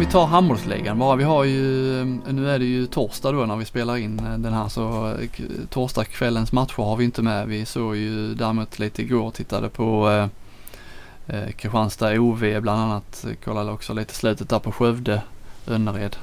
Om 0.00 0.06
vi 0.06 0.12
tar 0.12 0.26
handbollsligan 0.26 0.98
bara. 0.98 1.16
Vi 1.16 1.24
har 1.24 1.44
ju, 1.44 2.04
nu 2.28 2.50
är 2.50 2.58
det 2.58 2.64
ju 2.64 2.86
torsdag 2.86 3.32
då 3.32 3.46
när 3.46 3.56
vi 3.56 3.64
spelar 3.64 3.96
in 3.96 4.18
eh, 4.18 4.38
den 4.38 4.52
här 4.52 4.68
så 4.68 5.06
eh, 5.06 5.28
torsdagskvällens 5.70 6.52
matcher 6.52 6.82
har 6.82 6.96
vi 6.96 7.04
inte 7.04 7.22
med. 7.22 7.48
Vi 7.48 7.64
såg 7.64 7.96
ju 7.96 8.34
däremot 8.34 8.78
lite 8.78 9.02
igår 9.02 9.26
och 9.26 9.34
tittade 9.34 9.68
på 9.68 10.10
eh, 10.10 11.36
eh, 11.36 11.50
Kristianstad 11.50 12.20
OV 12.20 12.60
bland 12.60 12.80
annat. 12.80 13.26
Kollade 13.44 13.70
också 13.70 13.94
lite 13.94 14.14
slutet 14.14 14.48
där 14.48 14.58
på 14.58 14.72
Skövde, 14.72 15.22
Önnered. 15.66 16.16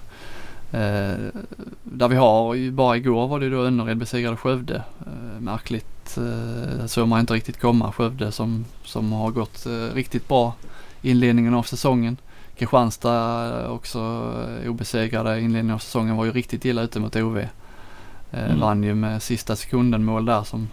Eh, 0.72 1.32
där 1.84 2.08
vi 2.08 2.16
har, 2.16 2.72
bara 2.72 2.98
igår 2.98 3.28
var 3.28 3.40
det 3.40 3.50
då 3.50 3.64
Önnered 3.64 3.98
besegrade 3.98 4.38
Skövde. 4.38 4.84
Eh, 5.00 5.42
märkligt 5.42 6.18
eh, 6.18 6.86
såg 6.86 7.08
man 7.08 7.20
inte 7.20 7.34
riktigt 7.34 7.60
komma. 7.60 7.92
Skövde 7.92 8.32
som, 8.32 8.66
som 8.84 9.12
har 9.12 9.32
gått 9.32 9.66
eh, 9.66 9.96
riktigt 9.96 10.28
bra 10.28 10.54
inledningen 11.02 11.54
av 11.54 11.64
säsongen. 11.64 12.18
Kristianstad 12.58 13.70
också 13.70 14.00
eh, 14.64 14.70
obesegrade 14.70 15.42
inledningen 15.42 15.76
av 15.76 15.80
säsongen 15.80 16.16
var 16.16 16.26
ju 16.26 16.32
riktigt 16.32 16.66
illa 16.66 16.82
ute 16.82 17.00
mot 17.00 17.16
OV. 17.16 17.38
Eh, 17.38 17.48
mm. 18.32 18.60
Vann 18.60 18.84
ju 18.84 18.96
med 18.96 19.24
sista 19.24 19.56
sekunden 19.56 20.06
mål 20.06 20.26
där 20.26 20.44
som, 20.44 20.70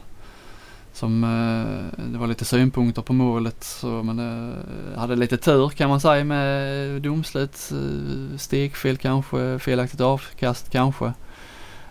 som 0.93 1.25
eh, 1.25 2.05
det 2.13 2.19
var 2.19 2.27
lite 2.27 2.45
synpunkter 2.45 3.03
på 3.03 3.13
målet 3.13 3.65
så 3.65 4.03
men 4.03 4.19
eh, 4.19 4.99
hade 4.99 5.17
lite 5.17 5.37
tur 5.37 5.69
kan 5.69 5.89
man 5.89 6.01
säga 6.01 6.25
med 6.25 7.03
domslut. 7.03 7.73
Eh, 7.73 8.39
stegfel 8.39 8.97
kanske, 8.97 9.59
felaktigt 9.59 10.01
avkast 10.01 10.71
kanske. 10.71 11.13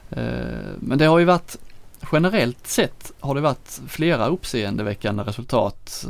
Eh, 0.09 0.69
men 0.79 0.97
det 0.97 1.05
har 1.05 1.19
ju 1.19 1.25
varit 1.25 1.57
generellt 2.11 2.67
sett 2.67 3.11
har 3.19 3.35
det 3.35 3.41
varit 3.41 3.81
flera 3.87 4.27
uppseendeväckande 4.27 5.23
resultat. 5.23 6.05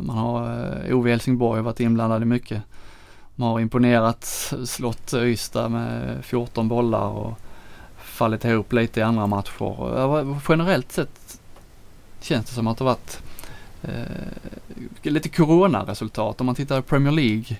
Man 0.00 0.16
har 0.16 0.92
OV 0.92 1.06
Helsingborg 1.08 1.62
varit 1.62 1.80
inblandade 1.80 2.24
mycket. 2.24 2.62
De 3.36 3.42
har 3.42 3.60
imponerat, 3.60 4.52
slått 4.64 5.14
Ystad 5.14 5.68
med 5.68 6.24
14 6.24 6.68
bollar 6.68 7.08
och 7.08 7.38
fallit 7.96 8.44
ihop 8.44 8.72
lite 8.72 9.00
i 9.00 9.02
andra 9.02 9.26
matcher. 9.26 10.36
Generellt 10.48 10.92
sett 10.92 11.40
känns 12.20 12.46
det 12.46 12.52
som 12.52 12.66
att 12.66 12.78
det 12.78 12.84
har 12.84 12.90
varit 12.90 13.22
eh, 13.82 15.12
lite 15.12 15.28
coronaresultat. 15.28 16.40
Om 16.40 16.46
man 16.46 16.54
tittar 16.54 16.80
på 16.80 16.88
Premier 16.88 17.12
League, 17.12 17.56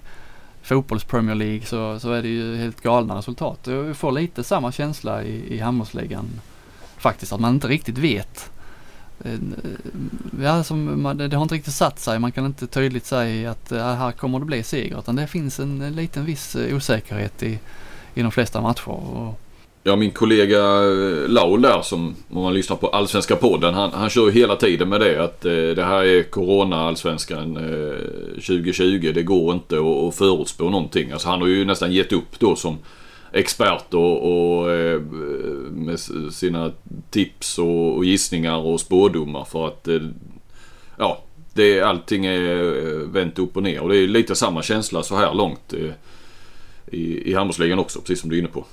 fotbolls 0.63 1.05
Premier 1.05 1.35
League 1.35 1.67
så, 1.67 2.01
så 2.01 2.13
är 2.13 2.23
det 2.23 2.29
ju 2.29 2.57
helt 2.57 2.81
galna 2.81 3.19
resultat. 3.19 3.59
Jag 3.65 3.97
får 3.97 4.13
lite 4.13 4.45
samma 4.45 4.73
känsla 4.73 5.25
i, 5.25 5.55
i 5.55 5.59
handbollsligan 5.59 6.27
faktiskt, 6.99 7.33
att 7.33 7.41
man 7.41 7.55
inte 7.55 7.69
riktigt 7.69 7.99
vet 7.99 8.51
Eh, 9.25 9.33
ja, 10.43 10.65
som 10.65 11.03
man, 11.03 11.17
det 11.17 11.37
har 11.37 11.43
inte 11.43 11.55
riktigt 11.55 11.75
satt 11.75 11.99
sig. 11.99 12.19
Man 12.19 12.33
kan 12.33 12.47
inte 12.47 12.67
tydligt 12.67 13.07
säga 13.07 13.51
att 13.51 13.73
eh, 13.73 13.95
här 13.95 14.13
kommer 14.13 14.39
det 14.39 14.45
bli 14.45 14.63
seger. 14.63 14.99
Utan 14.99 15.17
det 15.17 15.27
finns 15.27 15.61
en, 15.61 15.81
en 15.81 15.97
liten 15.97 16.25
viss 16.25 16.57
eh, 16.57 16.77
osäkerhet 16.77 17.43
i, 17.43 17.59
i 18.15 18.23
de 18.23 18.33
flesta 18.33 18.61
matcher. 18.61 19.35
Ja, 19.83 19.97
min 19.97 20.11
kollega 20.11 20.81
Laul 21.27 21.63
där 21.63 21.83
som, 21.83 22.15
om 22.31 22.43
man 22.43 22.55
lyssnar 22.55 22.77
på 22.77 22.89
Allsvenska 22.89 23.37
podden, 23.37 23.75
han, 23.75 23.91
han 23.93 24.11
kör 24.11 24.31
hela 24.31 24.57
tiden 24.57 24.89
med 24.89 25.01
det 25.01 25.25
att 25.25 25.45
eh, 25.45 25.53
det 25.53 25.85
här 25.85 26.05
är 26.05 26.23
Corona-Allsvenskan 26.23 27.57
eh, 27.57 28.35
2020. 28.35 29.13
Det 29.15 29.23
går 29.23 29.55
inte 29.55 29.77
att, 29.77 30.09
att 30.09 30.15
förutspå 30.15 30.65
någonting. 30.65 31.13
Alltså 31.13 31.29
han 31.29 31.41
har 31.41 31.49
ju 31.49 31.65
nästan 31.65 31.93
gett 31.93 32.13
upp 32.13 32.39
då 32.39 32.57
som 32.57 32.79
expert 33.33 33.95
och, 33.95 34.23
och 34.23 34.73
eh, 34.73 35.01
med 35.71 36.01
sina 36.33 36.73
tips 37.11 37.59
och, 37.59 37.97
och 37.97 38.05
gissningar 38.05 38.57
och 38.57 38.81
spådomar 38.81 39.45
för 39.45 39.67
att 39.67 39.89
eh, 39.89 40.01
ja, 40.99 41.23
det, 41.55 41.83
allting 41.83 42.27
är 42.27 42.87
eh, 42.87 43.09
vänt 43.09 43.39
upp 43.39 43.57
och 43.57 43.63
ner 43.63 43.81
och 43.81 43.89
det 43.89 43.97
är 43.97 44.07
lite 44.09 44.37
samma 44.37 44.63
känsla 44.63 45.03
så 45.03 45.17
här 45.17 45.35
långt 45.35 45.73
eh, 45.73 45.91
i, 46.87 47.31
i 47.31 47.35
handbollsligan 47.35 47.79
också, 47.79 48.01
precis 48.01 48.21
som 48.21 48.31
du 48.31 48.37
är 48.37 48.41
inne 48.41 48.49
på. 48.49 48.65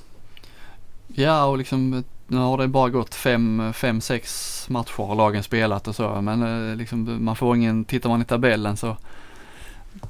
Ja, 1.08 1.46
och 1.46 1.58
liksom 1.58 2.04
nu 2.28 2.38
har 2.38 2.58
det 2.58 2.68
bara 2.68 2.90
gått 2.90 3.16
fem, 3.16 3.74
fem 3.74 4.02
sex 4.02 4.66
matcher 4.70 5.04
har 5.04 5.16
lagen 5.16 5.44
spelat 5.44 5.88
och 5.88 5.96
så. 5.96 6.22
Men 6.22 6.70
eh, 6.72 6.76
liksom, 6.76 7.26
man 7.26 7.36
får 7.36 7.56
ingen, 7.56 7.86
tittar 7.86 8.10
man 8.10 8.22
i 8.22 8.26
tabellen 8.26 8.78
så 8.78 8.98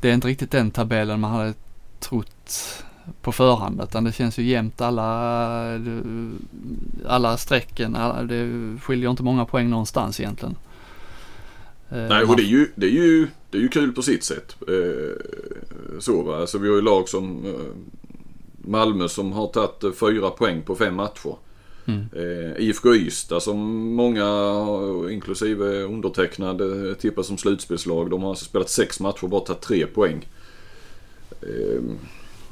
det 0.02 0.10
är 0.10 0.14
inte 0.14 0.28
riktigt 0.28 0.52
den 0.52 0.72
tabellen 0.72 1.20
man 1.20 1.32
hade 1.32 1.54
trott 2.00 2.84
på 3.22 3.32
förhand 3.32 3.82
utan 3.84 4.04
det 4.04 4.12
känns 4.12 4.39
ju 4.39 4.43
jämnt 4.43 4.82
alla, 4.82 5.80
alla 7.08 7.38
strecken. 7.38 7.95
Alla, 7.95 8.24
det 8.24 8.78
skiljer 8.82 9.10
inte 9.10 9.24
många 9.24 9.45
poäng 9.45 9.70
någonstans 9.70 10.20
egentligen. 10.20 10.56
Eh, 11.93 12.08
Nej 12.10 12.24
och 12.24 12.36
det 12.36 12.43
är 12.43 12.47
ju, 12.47 12.68
det 12.76 12.86
är 12.86 12.91
ju, 12.91 13.28
det 13.49 13.58
är 13.58 13.62
ju 13.62 13.70
kul 13.70 13.91
på 13.91 14.01
sitt 14.01 14.24
sätt. 14.24 14.56
Eh, 14.68 15.99
så 15.99 16.22
va. 16.22 16.38
Alltså 16.38 16.58
vi 16.58 16.70
har 16.70 16.76
ju 16.76 16.82
lag 16.82 17.10
som 17.10 17.45
eh, 17.45 17.51
Malmö 18.68 19.08
som 19.08 19.32
har 19.32 19.47
tagit 19.47 19.97
fyra 19.97 20.30
poäng 20.30 20.62
på 20.62 20.76
fem 20.76 20.95
matcher. 20.95 21.36
Mm. 21.86 22.06
IFK 22.58 22.95
Ystad 22.95 23.39
som 23.39 23.60
många, 23.95 24.26
inklusive 25.12 25.84
undertecknad, 25.84 26.62
tippar 26.99 27.24
som 27.24 27.38
slutspelslag. 27.38 28.10
De 28.10 28.24
har 28.24 28.30
alltså 28.30 28.45
spelat 28.45 28.70
sex 28.70 28.99
matcher 28.99 29.24
och 29.24 29.30
bara 29.30 29.41
tagit 29.41 29.62
tre 29.62 29.86
poäng. 29.86 30.28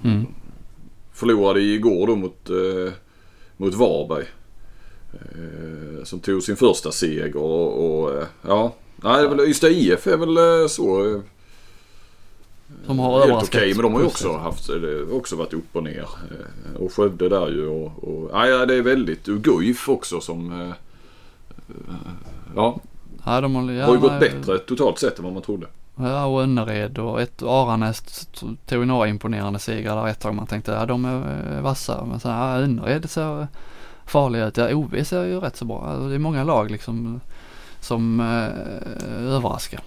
Mm. 0.04 0.28
Förlorade 1.22 1.62
igår 1.62 2.08
då 2.08 2.16
mot, 2.16 2.50
eh, 2.50 2.94
mot 3.58 3.74
Varberg. 3.74 4.26
Eh, 5.14 6.04
som 6.04 6.20
tog 6.20 6.44
sin 6.44 6.56
första 6.56 6.92
seger 6.92 7.38
och, 7.38 8.02
och 8.02 8.14
eh, 8.14 8.28
ja. 8.42 8.74
Nej, 8.96 9.28
väl, 9.28 9.40
Ystad 9.40 9.70
IF 9.70 10.08
är 10.08 10.18
väl 10.18 10.38
eh, 10.38 10.68
så. 10.68 11.06
Eh, 11.06 11.22
som 12.86 13.00
har 13.00 13.20
Helt 13.20 13.44
okej, 13.44 13.60
okay, 13.60 13.74
men 13.74 13.84
de 13.84 13.94
har 13.94 14.02
ju 14.02 14.08
också 14.08 14.38
haft, 14.38 14.70
också 15.12 15.36
varit 15.36 15.54
upp 15.54 15.76
och 15.76 15.84
ner. 15.84 16.08
Och 16.80 16.94
Skövde 16.94 17.30
där 17.30 17.48
ju 17.50 17.68
och, 17.68 18.04
och 18.04 18.30
ja, 18.34 18.66
det 18.66 18.76
är 18.76 18.82
väldigt, 18.82 19.28
och 19.28 19.42
Guif 19.42 19.90
också 19.90 20.22
som, 20.22 20.74
ja. 22.56 22.82
ja 23.26 23.42
de 23.42 23.56
har, 23.56 23.72
ja, 23.72 23.86
har 23.86 23.94
ju 23.94 24.00
gått 24.00 24.20
bättre 24.20 24.58
totalt 24.58 25.00
sett 25.00 25.18
än 25.18 25.24
vad 25.24 25.34
man 25.34 25.44
trodde. 25.44 25.68
Ja, 26.04 26.26
och 26.26 26.42
Önnered 26.42 26.98
och 26.98 27.22
ett, 27.22 27.44
Aranäs 27.44 28.28
tog 28.66 28.88
några 28.88 29.08
imponerande 29.08 29.60
segrar 29.60 29.96
där 29.96 30.12
ett 30.12 30.20
tag. 30.20 30.36
Man 30.36 30.48
tänkte 30.48 30.72
ja 30.72 30.86
de 30.86 31.06
är 31.06 31.56
eh, 31.56 31.62
vassa. 31.62 32.06
Men 32.06 32.20
sen 32.20 32.32
ja, 32.32 32.58
Önnered 32.58 33.10
ser 33.10 33.48
farliga 34.06 34.48
ut. 34.48 34.58
Ja, 34.58 34.74
OV 34.74 35.04
ser 35.04 35.26
ju 35.26 35.40
rätt 35.40 35.58
så 35.58 35.66
bra. 35.66 35.86
Alltså, 35.86 36.10
det 36.10 36.16
är 36.16 36.20
många 36.20 36.44
lag 36.44 36.72
liksom 36.72 37.16
eh, 37.16 37.22
som 37.80 38.20
eh, 38.20 39.36
överraskar. 39.36 39.82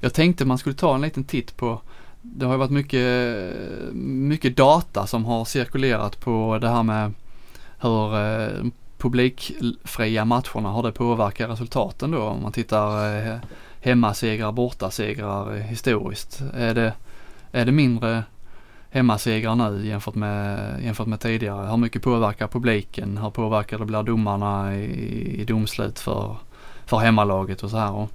Jag 0.00 0.14
tänkte 0.14 0.44
man 0.44 0.58
skulle 0.58 0.76
ta 0.76 0.94
en 0.94 1.00
liten 1.00 1.24
titt 1.24 1.56
på 1.56 1.80
det 2.26 2.46
har 2.46 2.52
ju 2.52 2.58
varit 2.58 2.70
mycket, 2.70 3.54
mycket 3.94 4.56
data 4.56 5.06
som 5.06 5.24
har 5.24 5.44
cirkulerat 5.44 6.20
på 6.20 6.58
det 6.60 6.68
här 6.68 6.82
med 6.82 7.12
hur 7.80 8.16
eh, 8.16 8.64
publikfria 8.98 10.24
matcherna, 10.24 10.68
har 10.68 10.82
det 10.82 10.92
påverkat 10.92 11.50
resultaten 11.50 12.10
då? 12.10 12.22
Om 12.22 12.42
man 12.42 12.52
tittar 12.52 13.16
eh, 13.16 13.36
hemmasegrar, 13.84 14.52
bortasegrar 14.52 15.54
historiskt? 15.54 16.42
Är 16.54 16.74
det, 16.74 16.92
är 17.52 17.64
det 17.64 17.72
mindre 17.72 18.22
hemmasegrar 18.90 19.54
nu 19.54 19.86
jämfört 19.86 20.14
med, 20.14 20.58
jämfört 20.82 21.06
med 21.06 21.20
tidigare? 21.20 21.66
Hur 21.66 21.76
mycket 21.76 22.02
påverkar 22.02 22.48
publiken? 22.48 23.18
Hur 23.18 23.30
påverkar 23.30 23.78
det 23.78 23.84
blir 23.84 24.02
domarna 24.02 24.76
i, 24.76 25.40
i 25.40 25.44
domslut 25.44 25.98
för, 25.98 26.36
för 26.86 26.96
hemmalaget 26.96 27.62
och 27.62 27.70
så 27.70 27.76
här? 27.76 27.92
Och, 27.92 28.10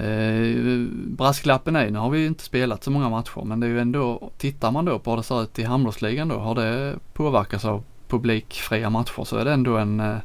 eh, 0.00 0.86
brasklappen 1.06 1.76
är, 1.76 1.90
nu 1.90 1.98
har 1.98 2.10
vi 2.10 2.26
inte 2.26 2.44
spelat 2.44 2.84
så 2.84 2.90
många 2.90 3.08
matcher 3.08 3.44
men 3.44 3.60
det 3.60 3.66
är 3.66 3.70
ju 3.70 3.80
ändå, 3.80 4.30
tittar 4.38 4.70
man 4.70 4.84
då 4.84 4.98
på 4.98 5.10
hur 5.10 5.16
det 5.16 5.22
ser 5.22 5.42
ut 5.42 5.58
i 5.58 5.64
handbollsligan 5.64 6.28
då, 6.28 6.38
har 6.38 6.54
det 6.54 6.96
påverkats 7.12 7.64
av 7.64 7.84
publikfria 8.08 8.90
matcher 8.90 9.24
så 9.24 9.36
är 9.36 9.44
det 9.44 9.52
ändå 9.52 9.76
en 9.76 10.00
eh, 10.00 10.16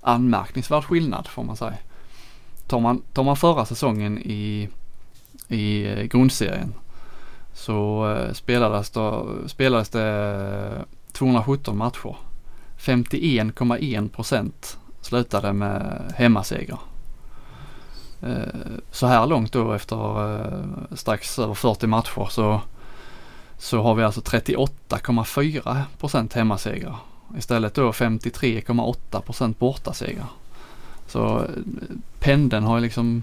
anmärkningsvärd 0.00 0.84
skillnad 0.84 1.26
får 1.26 1.44
man 1.44 1.56
säga. 1.56 1.74
Tar 2.66 2.80
man, 2.80 3.02
tar 3.12 3.22
man 3.24 3.36
förra 3.36 3.64
säsongen 3.64 4.18
i, 4.18 4.68
i 5.48 5.86
eh, 5.86 6.02
grundserien 6.02 6.74
så 7.54 8.10
eh, 8.12 8.32
spelades, 8.32 8.90
det, 8.90 9.24
spelades 9.46 9.88
det 9.88 10.84
217 11.12 11.76
matcher. 11.76 12.16
51,1 12.78 14.08
procent 14.08 14.78
slutade 15.00 15.52
med 15.52 16.02
hemmasegrar. 16.16 16.80
Eh, 18.22 18.38
så 18.90 19.06
här 19.06 19.26
långt 19.26 19.52
då 19.52 19.72
efter 19.72 20.96
strax 20.96 21.38
över 21.38 21.54
40 21.54 21.86
matcher 21.86 22.28
så, 22.30 22.60
så 23.58 23.82
har 23.82 23.94
vi 23.94 24.04
alltså 24.04 24.20
38,4 24.20 25.82
procent 25.98 26.32
hemmasegrar. 26.32 26.96
Istället 27.38 27.74
då 27.74 27.90
53,8 27.90 29.20
procent 29.20 29.58
bortasegrar. 29.58 30.28
Så 31.14 31.46
pendeln 32.18 32.64
har 32.64 32.76
ju 32.76 32.82
liksom 32.82 33.22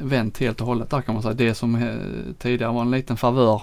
vänt 0.00 0.38
helt 0.38 0.60
och 0.60 0.66
hållet 0.66 0.90
där 0.90 1.00
kan 1.00 1.14
man 1.14 1.22
säga. 1.22 1.34
Det 1.34 1.54
som 1.54 1.74
eh, 1.74 2.34
tidigare 2.38 2.72
var 2.72 2.82
en 2.82 2.90
liten 2.90 3.16
favör 3.16 3.62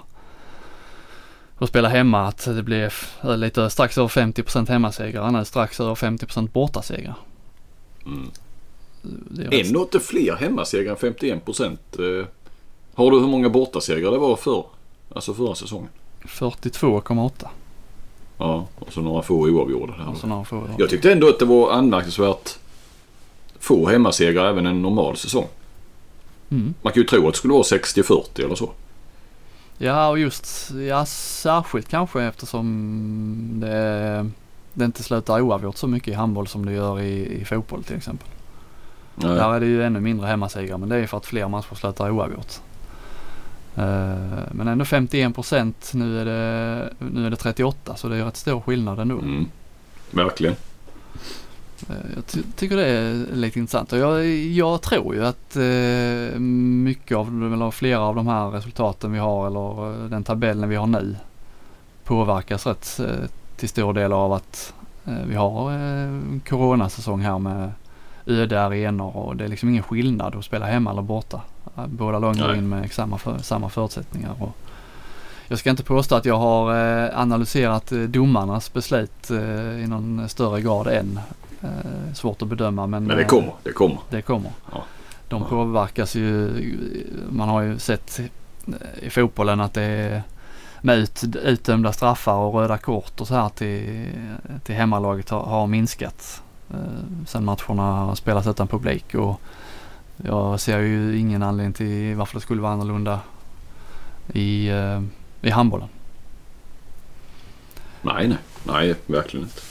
att 1.57 1.69
spela 1.69 1.89
hemma 1.89 2.27
att 2.27 2.45
det 2.45 2.63
blev 2.63 2.93
lite 3.21 3.69
strax 3.69 3.97
över 3.97 4.07
50% 4.07 4.69
hemmasegrar. 4.69 5.31
Nu 5.31 5.45
strax 5.45 5.79
över 5.79 5.95
50% 5.95 6.49
bortasegrar. 6.51 7.15
Mm. 8.05 8.31
Ändå 9.51 9.81
inte 9.81 9.99
fler 9.99 10.35
hemmasegrar 10.35 10.91
än 10.91 11.13
51%. 11.41 11.77
Eh, 12.21 12.25
har 12.95 13.11
du 13.11 13.19
hur 13.19 13.27
många 13.27 13.49
bortasegrar 13.49 14.11
det 14.11 14.17
var 14.17 14.35
för? 14.35 14.65
Alltså 15.13 15.33
förra 15.33 15.55
säsongen? 15.55 15.89
42,8. 16.21 17.47
Ja, 18.37 18.67
och 18.79 18.93
så 18.93 19.01
några 19.01 19.21
få 19.21 19.35
oavgjorda. 19.35 19.93
Jag 20.77 20.89
tyckte 20.89 21.11
ändå 21.11 21.29
att 21.29 21.39
det 21.39 21.45
var 21.45 21.71
anmärkningsvärt 21.71 22.59
få 23.65 23.89
hemmasegrar 23.89 24.49
även 24.49 24.65
en 24.65 24.81
normal 24.81 25.17
säsong. 25.17 25.47
Mm. 26.49 26.73
Man 26.81 26.93
kan 26.93 27.01
ju 27.01 27.07
tro 27.07 27.27
att 27.27 27.33
det 27.33 27.37
skulle 27.37 27.53
vara 27.53 27.63
60-40 27.63 28.45
eller 28.45 28.55
så. 28.55 28.71
Ja 29.77 30.09
och 30.09 30.19
just, 30.19 30.71
ja 30.89 31.05
särskilt 31.05 31.87
kanske 31.87 32.23
eftersom 32.23 33.57
det, 33.61 34.29
det 34.73 34.85
inte 34.85 35.03
slutar 35.03 35.41
oavgjort 35.41 35.77
så 35.77 35.87
mycket 35.87 36.07
i 36.07 36.13
handboll 36.13 36.47
som 36.47 36.65
det 36.65 36.73
gör 36.73 37.01
i, 37.01 37.41
i 37.41 37.45
fotboll 37.45 37.83
till 37.83 37.95
exempel. 37.95 38.27
Nej. 39.15 39.35
Där 39.35 39.53
är 39.53 39.59
det 39.59 39.65
ju 39.65 39.83
ännu 39.83 39.99
mindre 39.99 40.27
hemmasegrar 40.27 40.77
men 40.77 40.89
det 40.89 40.95
är 40.95 41.07
för 41.07 41.17
att 41.17 41.25
fler 41.25 41.47
matcher 41.47 41.75
slutar 41.75 42.09
oavgjort. 42.09 42.53
Uh, 43.77 43.83
men 44.51 44.67
ändå 44.67 44.85
51 44.85 45.35
procent, 45.35 45.91
nu, 45.93 46.21
är 46.21 46.25
det, 46.25 46.93
nu 46.99 47.25
är 47.25 47.29
det 47.29 47.35
38 47.35 47.95
så 47.95 48.07
det 48.07 48.17
är 48.17 48.25
rätt 48.25 48.37
stor 48.37 48.61
skillnad 48.61 48.99
ändå. 48.99 49.19
Mm. 49.19 49.45
Verkligen. 50.11 50.55
Eh, 51.89 51.95
jag 52.15 52.25
ty 52.25 52.41
tycker 52.55 52.77
det 52.77 52.87
är 52.87 53.35
lite 53.35 53.59
intressant 53.59 53.93
och 53.93 53.99
jag, 53.99 54.25
jag 54.35 54.81
tror 54.81 55.15
ju 55.15 55.25
att 55.25 55.55
eh, 55.55 56.39
mycket 56.39 57.17
av, 57.17 57.53
eller 57.53 57.71
flera 57.71 57.99
av 57.99 58.15
de 58.15 58.27
här 58.27 58.49
resultaten 58.49 59.11
vi 59.11 59.19
har 59.19 59.47
eller 59.47 60.03
eh, 60.03 60.09
den 60.09 60.23
tabellen 60.23 60.69
vi 60.69 60.75
har 60.75 60.87
nu 60.87 61.15
påverkas 62.05 62.65
rätt 62.65 62.99
eh, 62.99 63.29
till 63.57 63.69
stor 63.69 63.93
del 63.93 64.13
av 64.13 64.33
att 64.33 64.73
eh, 65.05 65.25
vi 65.27 65.35
har 65.35 65.71
eh, 65.71 66.21
coronasäsong 66.49 67.21
här 67.21 67.39
med 67.39 67.71
öde 68.25 68.61
arenor 68.61 69.17
och 69.17 69.35
det 69.35 69.43
är 69.43 69.47
liksom 69.47 69.69
ingen 69.69 69.83
skillnad 69.83 70.35
att 70.35 70.45
spela 70.45 70.65
hemma 70.65 70.91
eller 70.91 71.01
borta. 71.01 71.41
Båda 71.85 72.19
lagen 72.19 72.41
går 72.41 72.55
in 72.55 72.69
med 72.69 72.91
samma, 72.91 73.17
för, 73.17 73.37
samma 73.37 73.69
förutsättningar. 73.69 74.35
Och 74.39 74.55
jag 75.47 75.59
ska 75.59 75.69
inte 75.69 75.83
påstå 75.83 76.15
att 76.15 76.25
jag 76.25 76.37
har 76.37 76.71
analyserat 77.13 77.91
domarnas 78.07 78.73
beslut 78.73 79.31
i 79.31 79.85
någon 79.87 80.29
större 80.29 80.61
grad 80.61 80.87
än. 80.87 81.19
Eh, 81.61 82.13
svårt 82.13 82.41
att 82.41 82.47
bedöma 82.47 82.87
men, 82.87 83.03
men 83.03 83.17
det 83.17 83.23
kommer, 83.23 83.53
det 83.63 83.71
kommer. 83.71 83.97
Det 84.09 84.21
kommer. 84.21 84.51
Ja. 84.71 84.83
De 85.27 85.41
ja. 85.41 85.47
påverkas 85.49 86.15
ju, 86.15 86.53
man 87.29 87.49
har 87.49 87.61
ju 87.61 87.79
sett 87.79 88.21
i 88.99 89.09
fotbollen 89.09 89.61
att 89.61 89.73
det 89.73 89.81
är 89.81 90.23
med 90.81 90.97
ut, 90.97 91.23
utdömda 91.43 91.91
straffar 91.91 92.33
och 92.33 92.53
röda 92.53 92.77
kort 92.77 93.21
och 93.21 93.27
så 93.27 93.35
här 93.35 93.49
till, 93.49 94.09
till 94.63 94.75
hemmalaget 94.75 95.29
har, 95.29 95.43
har 95.43 95.67
minskat. 95.67 96.41
Eh, 96.69 97.25
sen 97.27 97.45
matcherna 97.45 97.83
har 97.83 98.15
spelats 98.15 98.47
utan 98.47 98.67
publik 98.67 99.15
och 99.15 99.41
jag 100.17 100.59
ser 100.59 100.79
ju 100.79 101.17
ingen 101.17 101.43
anledning 101.43 101.73
till 101.73 102.15
varför 102.15 102.35
det 102.35 102.41
skulle 102.41 102.61
vara 102.61 102.73
annorlunda 102.73 103.19
i, 104.33 104.67
eh, 104.69 105.01
i 105.41 105.49
handbollen. 105.49 105.87
Nej, 108.01 108.27
nej, 108.27 108.37
nej, 108.63 108.95
verkligen 109.05 109.45
inte. 109.45 109.61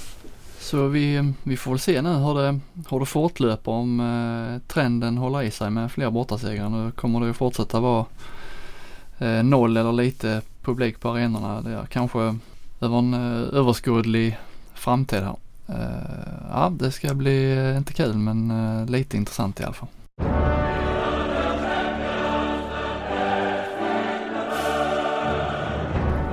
Så 0.65 0.87
vi, 0.87 1.33
vi 1.43 1.57
får 1.57 1.71
väl 1.71 1.81
se 1.81 2.03
nu 2.03 2.13
hur 2.13 2.35
det, 2.35 2.61
hur 2.91 3.01
det 3.01 3.07
fortlöper 3.07 3.73
om 3.73 4.01
eh, 4.01 4.69
trenden 4.69 5.19
håller 5.19 5.43
i 5.43 5.51
sig 5.51 5.71
med 5.71 5.93
fler 5.93 6.11
bortasegrar. 6.11 6.69
Nu 6.69 6.91
kommer 6.91 7.21
det 7.21 7.27
ju 7.27 7.33
fortsätta 7.33 7.81
vara 7.81 8.07
eh, 9.19 9.43
noll 9.43 9.77
eller 9.77 9.93
lite 9.93 10.43
publik 10.63 11.01
på 11.01 11.09
arenorna. 11.09 11.61
Det 11.61 11.71
är 11.71 11.87
kanske 11.87 12.39
över 12.81 12.99
en 12.99 13.15
eh, 13.15 13.59
överskådlig 13.59 14.39
framtid 14.75 15.23
här. 15.23 15.37
Eh, 15.69 16.49
ja, 16.51 16.73
det 16.79 16.91
ska 16.91 17.15
bli 17.15 17.57
eh, 17.59 17.77
inte 17.77 17.93
kul 17.93 18.15
men 18.15 18.87
lite 18.87 19.17
intressant 19.17 19.61
i 19.61 19.65
alla 19.65 19.73
fall. 19.73 19.89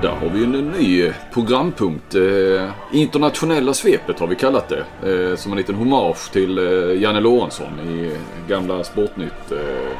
Där 0.02 0.08
har 0.08 0.28
vi 0.28 0.44
en 0.44 0.52
ny 0.52 1.12
programpunkt. 1.32 2.14
Eh, 2.14 2.70
internationella 2.92 3.74
svepet 3.74 4.18
har 4.18 4.26
vi 4.26 4.36
kallat 4.36 4.68
det. 4.68 4.84
Eh, 5.12 5.36
som 5.36 5.52
en 5.52 5.58
liten 5.58 5.74
hommage 5.74 6.32
till 6.32 6.58
eh, 6.58 7.02
Janne 7.02 7.20
Lorentzon 7.20 7.80
i 7.80 8.16
gamla 8.48 8.84
Sportnytt. 8.84 9.52
Eh, 9.52 9.98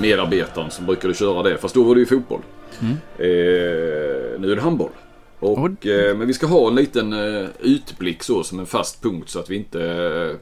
medarbetaren 0.00 0.70
som 0.70 0.86
brukade 0.86 1.14
köra 1.14 1.42
det. 1.42 1.58
Fast 1.58 1.74
då 1.74 1.82
var 1.82 1.94
det 1.94 2.00
ju 2.00 2.06
fotboll. 2.06 2.40
Mm. 2.80 2.92
Eh, 3.18 4.40
nu 4.40 4.52
är 4.52 4.56
det 4.56 4.62
handboll. 4.62 4.90
Och, 5.38 5.86
eh, 5.86 6.16
men 6.16 6.26
vi 6.26 6.34
ska 6.34 6.46
ha 6.46 6.68
en 6.68 6.74
liten 6.74 7.12
eh, 7.12 7.48
utblick 7.60 8.22
så 8.22 8.42
som 8.42 8.58
en 8.58 8.66
fast 8.66 9.02
punkt 9.02 9.30
så 9.30 9.38
att 9.38 9.50
vi 9.50 9.56
inte 9.56 9.84
eh, 9.84 10.36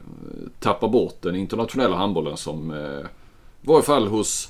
tappar 0.59 0.87
bort 0.87 1.17
den 1.21 1.35
internationella 1.35 1.95
handbollen 1.95 2.37
som 2.37 2.71
eh, 2.71 3.05
i 3.61 3.67
varje 3.67 3.83
fall 3.83 4.07
hos 4.07 4.49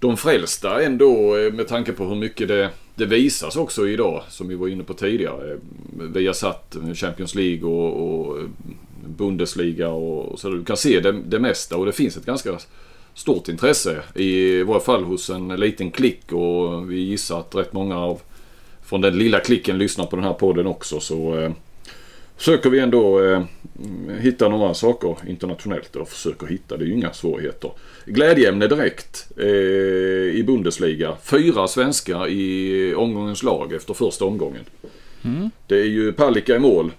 de 0.00 0.16
frälsta 0.16 0.82
ändå 0.82 1.36
eh, 1.36 1.52
med 1.52 1.68
tanke 1.68 1.92
på 1.92 2.04
hur 2.04 2.16
mycket 2.16 2.48
det, 2.48 2.70
det 2.98 3.06
visas 3.06 3.56
också 3.56 3.88
idag 3.88 4.22
som 4.28 4.48
vi 4.48 4.54
var 4.54 4.68
inne 4.68 4.84
på 4.84 4.94
tidigare. 4.94 5.52
Eh, 5.52 5.58
vi 6.14 6.26
har 6.26 6.34
satt 6.34 6.76
eh, 6.76 6.94
Champions 6.94 7.34
League 7.34 7.70
och, 7.70 8.28
och 8.28 8.38
eh, 8.38 8.44
Bundesliga 9.06 9.88
och 9.88 10.40
så. 10.40 10.50
Du 10.50 10.64
kan 10.64 10.76
se 10.76 11.00
det, 11.00 11.12
det 11.12 11.38
mesta 11.38 11.76
och 11.76 11.86
det 11.86 11.92
finns 11.92 12.16
ett 12.16 12.26
ganska 12.26 12.58
stort 13.14 13.48
intresse 13.48 14.02
i 14.14 14.62
varje 14.62 14.80
fall 14.80 15.04
hos 15.04 15.30
en 15.30 15.48
liten 15.48 15.90
klick 15.90 16.32
och 16.32 16.90
vi 16.90 17.00
gissar 17.00 17.40
att 17.40 17.54
rätt 17.54 17.72
många 17.72 17.98
av 17.98 18.20
från 18.82 19.00
den 19.00 19.18
lilla 19.18 19.40
klicken 19.40 19.78
lyssnar 19.78 20.06
på 20.06 20.16
den 20.16 20.24
här 20.24 20.32
podden 20.32 20.66
också 20.66 21.00
så 21.00 21.38
eh, 21.38 21.50
försöker 22.38 22.70
vi 22.70 22.78
ändå 22.78 23.24
eh, 23.24 23.42
hitta 24.20 24.48
några 24.48 24.74
saker 24.74 25.16
internationellt. 25.28 25.96
Och 25.96 26.08
försöker 26.08 26.46
hitta, 26.46 26.76
det 26.76 26.84
är 26.84 26.86
ju 26.86 26.94
inga 26.94 27.12
svårigheter. 27.12 27.70
Glädjeämne 28.04 28.66
direkt 28.66 29.28
eh, 29.36 29.46
i 30.38 30.44
Bundesliga. 30.46 31.16
Fyra 31.22 31.68
svenskar 31.68 32.28
i 32.28 32.94
omgångens 32.94 33.42
lag 33.42 33.72
efter 33.72 33.94
första 33.94 34.24
omgången. 34.24 34.64
Mm. 35.24 35.50
Det 35.66 35.76
är 35.76 35.84
ju 35.84 36.12
Palicka 36.12 36.56
i 36.56 36.58
mål. 36.58 36.90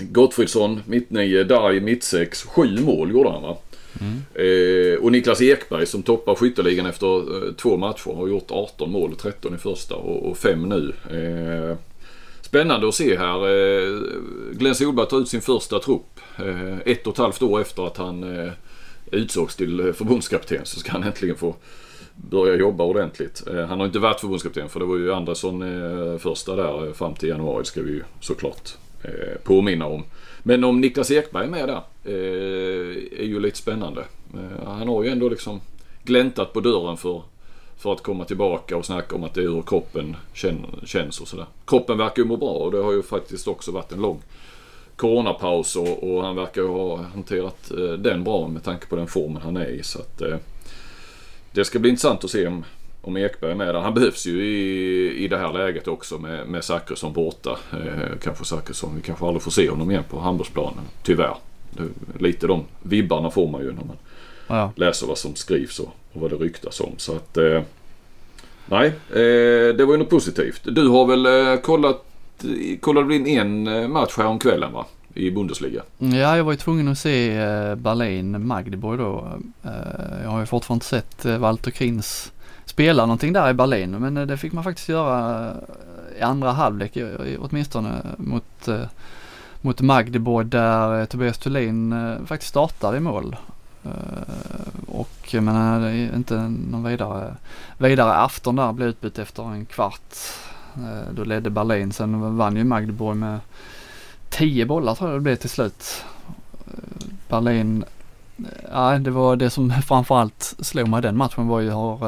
Gottfridsson 0.00 0.80
mittnio, 0.86 1.44
Darj 1.44 1.80
mittsex. 1.80 2.42
Sju 2.42 2.80
mål 2.80 3.10
gjorde 3.10 3.30
han 3.30 3.42
va? 3.42 3.56
Mm. 4.00 4.22
Eh, 4.34 5.04
och 5.04 5.12
Niklas 5.12 5.42
Ekberg 5.42 5.86
som 5.86 6.02
toppar 6.02 6.34
skytteligan 6.34 6.86
efter 6.86 7.46
eh, 7.46 7.52
två 7.52 7.76
matcher 7.76 8.14
har 8.14 8.28
gjort 8.28 8.50
18 8.50 8.92
mål, 8.92 9.16
13 9.16 9.54
i 9.54 9.58
första 9.58 9.94
och 9.94 10.38
5 10.38 10.68
nu. 10.68 10.92
Eh, 11.10 11.76
Spännande 12.52 12.88
att 12.88 12.94
se 12.94 13.18
här. 13.18 13.48
Eh, 13.48 14.02
Glenn 14.52 14.74
Solberg 14.74 15.06
tar 15.06 15.20
ut 15.20 15.28
sin 15.28 15.40
första 15.40 15.78
trupp. 15.78 16.20
Eh, 16.38 16.78
ett 16.78 17.06
och 17.06 17.12
ett 17.12 17.18
halvt 17.18 17.42
år 17.42 17.60
efter 17.60 17.86
att 17.86 17.96
han 17.96 18.38
eh, 18.38 18.52
utsågs 19.10 19.56
till 19.56 19.92
förbundskapten 19.92 20.60
så 20.64 20.80
ska 20.80 20.92
han 20.92 21.02
äntligen 21.02 21.36
få 21.36 21.56
börja 22.14 22.56
jobba 22.56 22.84
ordentligt. 22.84 23.42
Han 23.68 23.78
har 23.80 23.86
inte 23.86 23.98
varit 23.98 24.20
förbundskapten 24.20 24.68
för 24.68 24.80
det 24.80 24.86
var 24.86 24.96
ju 24.96 25.12
Andersson 25.12 25.64
första 26.18 26.56
där 26.56 26.92
fram 26.92 27.14
till 27.14 27.28
januari 27.28 27.64
ska 27.64 27.82
vi 27.82 27.90
ju 27.90 28.02
såklart 28.20 28.70
påminna 29.42 29.86
om. 29.86 30.04
Men 30.42 30.64
om 30.64 30.80
Niklas 30.80 31.10
Ekberg 31.10 31.44
är 31.44 31.50
med 31.50 31.68
där 31.68 31.82
är 33.16 33.24
ju 33.24 33.40
lite 33.40 33.58
spännande. 33.58 34.04
Han 34.64 34.88
har 34.88 35.02
ju 35.02 35.08
ändå 35.10 35.28
liksom 35.28 35.60
gläntat 36.04 36.52
på 36.52 36.60
dörren 36.60 36.96
för 36.96 37.22
för 37.78 37.92
att 37.92 38.02
komma 38.02 38.24
tillbaka 38.24 38.76
och 38.76 38.86
snacka 38.86 39.16
om 39.16 39.24
att 39.24 39.34
det 39.34 39.40
är 39.40 39.48
hur 39.48 39.62
kroppen 39.62 40.16
känns 40.84 41.20
och 41.20 41.28
sådär. 41.28 41.46
Kroppen 41.66 41.98
verkar 41.98 42.22
ju 42.22 42.28
må 42.28 42.36
bra 42.36 42.52
och 42.52 42.72
det 42.72 42.78
har 42.78 42.92
ju 42.92 43.02
faktiskt 43.02 43.48
också 43.48 43.70
varit 43.70 43.92
en 43.92 44.00
lång 44.00 44.22
coronapaus 44.96 45.76
och, 45.76 46.12
och 46.12 46.24
han 46.24 46.36
verkar 46.36 46.62
ju 46.62 46.68
ha 46.68 47.02
hanterat 47.02 47.70
eh, 47.70 47.92
den 47.92 48.24
bra 48.24 48.48
med 48.48 48.64
tanke 48.64 48.86
på 48.86 48.96
den 48.96 49.06
formen 49.06 49.42
han 49.42 49.56
är 49.56 49.66
i. 49.66 49.82
Så 49.82 49.98
att, 49.98 50.22
eh, 50.22 50.36
det 51.52 51.64
ska 51.64 51.78
bli 51.78 51.90
intressant 51.90 52.24
att 52.24 52.30
se 52.30 52.46
om, 52.46 52.64
om 53.02 53.16
Ekberg 53.16 53.50
är 53.50 53.54
med 53.54 53.74
där. 53.74 53.80
Han 53.80 53.94
behövs 53.94 54.26
ju 54.26 54.44
i, 54.44 55.24
i 55.24 55.28
det 55.28 55.38
här 55.38 55.52
läget 55.52 55.88
också 55.88 56.18
med, 56.18 56.46
med 56.46 56.64
Zachrisson 56.64 57.12
borta. 57.12 57.58
Eh, 57.72 58.18
kanske 58.22 58.44
Zachrisson, 58.44 58.96
vi 58.96 59.02
kanske 59.02 59.26
aldrig 59.26 59.42
får 59.42 59.50
se 59.50 59.70
honom 59.70 59.90
igen 59.90 60.04
på 60.10 60.20
handbollsplanen. 60.20 60.84
Tyvärr. 61.02 61.36
Det, 61.70 61.88
lite 62.18 62.46
de 62.46 62.64
vibbarna 62.82 63.30
får 63.30 63.48
man 63.48 63.60
ju 63.60 63.66
när 63.66 63.84
man 63.84 63.96
ja. 64.56 64.72
läser 64.76 65.06
vad 65.06 65.18
som 65.18 65.34
skrivs 65.34 65.78
och, 65.78 65.96
och 66.12 66.20
vad 66.20 66.30
det 66.30 66.36
ryktas 66.36 66.80
om. 66.80 66.92
Så 66.96 67.16
att 67.16 67.36
eh, 67.36 67.62
nej, 68.66 68.86
eh, 69.10 69.76
det 69.76 69.84
var 69.84 69.92
ju 69.92 69.98
något 69.98 70.10
positivt. 70.10 70.60
Du 70.64 70.88
har 70.88 71.06
väl 71.06 71.26
eh, 71.26 71.60
kollat, 71.60 72.04
kollade 72.80 73.14
in 73.14 73.26
en 73.26 73.66
eh, 73.66 73.88
match 73.88 74.14
här 74.16 74.26
om 74.26 74.38
kvällen 74.38 74.72
va? 74.72 74.86
I 75.14 75.30
Bundesliga. 75.30 75.82
Ja, 75.98 76.36
jag 76.36 76.44
var 76.44 76.52
ju 76.52 76.58
tvungen 76.58 76.88
att 76.88 76.98
se 76.98 77.36
eh, 77.36 77.74
Berlin 77.74 78.46
Magdeburg 78.46 78.98
då. 78.98 79.32
Eh, 79.64 80.22
jag 80.22 80.30
har 80.30 80.40
ju 80.40 80.46
fortfarande 80.46 80.76
inte 80.76 80.86
sett 80.86 81.24
Walter 81.24 81.70
Krins 81.70 82.32
spela 82.64 83.06
någonting 83.06 83.32
där 83.32 83.50
i 83.50 83.54
Berlin 83.54 83.90
men 83.90 84.14
det 84.14 84.36
fick 84.36 84.52
man 84.52 84.64
faktiskt 84.64 84.88
göra 84.88 85.50
i 86.18 86.22
andra 86.22 86.50
halvlek 86.50 86.96
åtminstone 87.38 87.90
mot 88.16 88.68
mot 89.60 89.80
Magdeburg 89.80 90.46
där 90.46 91.06
Tobias 91.06 91.38
Thulin 91.38 91.94
faktiskt 92.26 92.50
startade 92.50 92.96
i 92.96 93.00
mål. 93.00 93.36
Eh, 93.84 93.92
och 94.86 95.10
jag 95.30 95.44
menar, 95.44 95.80
det 95.80 95.90
är 95.90 96.16
inte 96.16 96.34
någon 96.48 96.84
vidare, 96.84 97.36
vidare 97.78 98.14
afton 98.14 98.56
där, 98.56 98.72
blev 98.72 98.88
utbytt 98.88 99.18
efter 99.18 99.42
en 99.42 99.66
kvart. 99.66 100.16
Eh, 100.74 101.12
då 101.12 101.24
ledde 101.24 101.50
Berlin, 101.50 101.92
sen 101.92 102.36
vann 102.36 102.56
ju 102.56 102.64
Magdeburg 102.64 103.16
med 103.16 103.40
10 104.30 104.66
bollar 104.66 104.94
tror 104.94 105.10
jag 105.10 105.18
det 105.18 105.22
blev 105.22 105.36
till 105.36 105.50
slut. 105.50 106.04
Eh, 106.66 107.06
Berlin, 107.28 107.84
ja 108.72 108.98
det 108.98 109.10
var 109.10 109.36
det 109.36 109.50
som 109.50 109.70
framförallt 109.86 110.54
slog 110.60 110.88
mig 110.88 110.98
i 110.98 111.02
den 111.02 111.16
matchen 111.16 111.48
var 111.48 111.60
ju 111.60 111.70
hur 111.70 111.98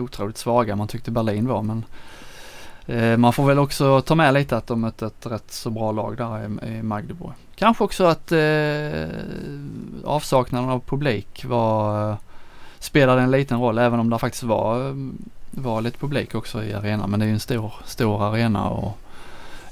otroligt 0.00 0.38
svaga 0.38 0.76
man 0.76 0.88
tyckte 0.88 1.10
Berlin 1.10 1.48
var 1.48 1.62
men 1.62 1.84
Eh, 2.86 3.16
man 3.16 3.32
får 3.32 3.46
väl 3.46 3.58
också 3.58 4.00
ta 4.00 4.14
med 4.14 4.34
lite 4.34 4.56
att 4.56 4.66
de 4.66 4.80
mötte 4.80 5.06
ett 5.06 5.26
rätt 5.26 5.52
så 5.52 5.70
bra 5.70 5.92
lag 5.92 6.16
där 6.16 6.44
i, 6.66 6.82
Magdeburg. 6.82 7.32
Kanske 7.54 7.84
också 7.84 8.04
att 8.04 8.32
eh, 8.32 9.08
avsaknaden 10.04 10.70
av 10.70 10.80
publik 10.86 11.44
var, 11.44 12.10
eh, 12.10 12.16
spelade 12.78 13.22
en 13.22 13.30
liten 13.30 13.60
roll 13.60 13.78
även 13.78 14.00
om 14.00 14.10
det 14.10 14.18
faktiskt 14.18 14.42
var, 14.42 14.88
eh, 14.88 14.94
var 15.50 15.80
lite 15.80 15.98
publik 15.98 16.34
också 16.34 16.64
i 16.64 16.72
arenan. 16.72 17.10
Men 17.10 17.20
det 17.20 17.26
är 17.26 17.28
ju 17.28 17.34
en 17.34 17.40
stor, 17.40 17.74
stor 17.84 18.24
arena 18.24 18.68
och 18.68 18.98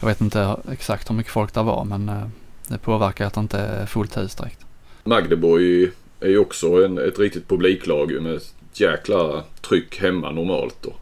jag 0.00 0.08
vet 0.08 0.20
inte 0.20 0.56
exakt 0.72 1.10
hur 1.10 1.14
mycket 1.14 1.32
folk 1.32 1.54
det 1.54 1.62
var 1.62 1.84
men 1.84 2.08
eh, 2.08 2.26
det 2.68 2.78
påverkar 2.78 3.26
att 3.26 3.34
det 3.34 3.40
inte 3.40 3.58
är 3.58 3.86
fullt 3.86 4.16
hus 4.16 4.34
direkt. 4.34 4.58
Magdeborg 5.04 5.90
är 6.20 6.28
ju 6.28 6.38
också 6.38 6.84
en, 6.84 6.98
ett 6.98 7.18
riktigt 7.18 7.48
publiklag 7.48 8.22
med 8.22 8.34
ett 8.34 8.54
jäkla 8.74 9.42
tryck 9.60 10.00
hemma 10.00 10.30
normalt. 10.30 10.76
Då 10.80 10.92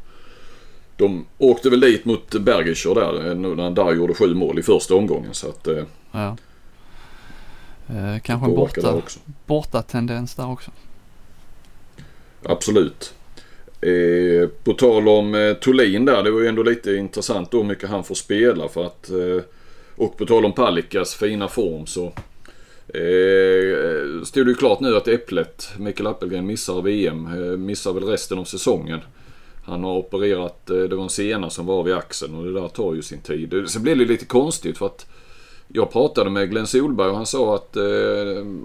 de 0.99 1.27
åkte 1.39 1.71
väl 1.71 1.81
dit 1.81 2.05
mot 2.05 2.31
Bergischer 2.31 2.95
där 2.95 3.35
när 3.35 3.71
Dar 3.71 3.93
gjorde 3.93 4.15
sju 4.15 4.35
mål 4.35 4.59
i 4.59 4.63
första 4.63 4.95
omgången. 4.95 5.35
Så 5.35 5.49
att, 5.49 5.67
eh, 5.67 5.85
ja. 6.13 6.37
Eh, 7.89 8.21
kanske 8.23 8.47
en 8.47 8.55
borta, 8.55 9.03
borta 9.47 9.83
tendens 9.83 10.35
där 10.35 10.51
också. 10.51 10.71
Absolut. 12.43 13.15
Eh, 13.81 14.49
på 14.65 14.73
tal 14.73 15.09
om 15.09 15.35
eh, 15.35 15.55
Tolin 15.55 16.05
där, 16.05 16.23
det 16.23 16.31
var 16.31 16.41
ju 16.41 16.47
ändå 16.47 16.63
lite 16.63 16.95
intressant 16.95 17.51
då 17.51 17.59
hur 17.59 17.65
mycket 17.65 17.91
han 17.91 18.05
får 18.05 18.15
spela 18.15 18.69
för 18.69 18.85
att 18.85 19.11
eh, 19.11 19.43
och 19.97 20.17
på 20.17 20.27
tal 20.27 20.45
om 20.45 20.53
Palikas 20.53 21.15
fina 21.15 21.49
form 21.49 21.87
så 21.87 22.05
eh, 22.95 24.23
stod 24.25 24.47
det 24.47 24.51
ju 24.51 24.55
klart 24.55 24.81
nu 24.81 24.97
att 24.97 25.09
Äpplet, 25.09 25.71
Mikael 25.79 26.07
Appelgren, 26.07 26.47
missar 26.47 26.83
VM. 26.83 27.27
Eh, 27.27 27.57
missar 27.57 27.93
väl 27.93 28.05
resten 28.05 28.39
av 28.39 28.45
säsongen. 28.45 29.01
Han 29.69 29.85
har 29.85 29.97
opererat, 29.97 30.71
eh, 30.71 30.77
det 30.77 30.97
var 30.97 31.03
en 31.03 31.11
sena 31.11 31.51
som 31.51 31.67
var 31.67 31.83
vid 31.83 31.95
axeln 31.95 32.35
och 32.35 32.45
det 32.45 32.53
där 32.53 32.69
tar 32.69 32.95
ju 32.95 33.03
sin 33.03 33.21
tid. 33.21 33.65
Sen 33.69 33.83
blev 33.83 33.99
det 33.99 34.05
lite 34.05 34.25
konstigt 34.25 34.79
för 34.79 34.87
att 34.87 35.07
jag 35.69 35.93
pratade 35.93 36.31
med 36.31 36.51
Glenn 36.51 36.67
Solberg 36.67 37.09
och 37.09 37.17
han 37.17 37.27
sa 37.27 37.55
att 37.55 37.77
eh, 37.77 37.83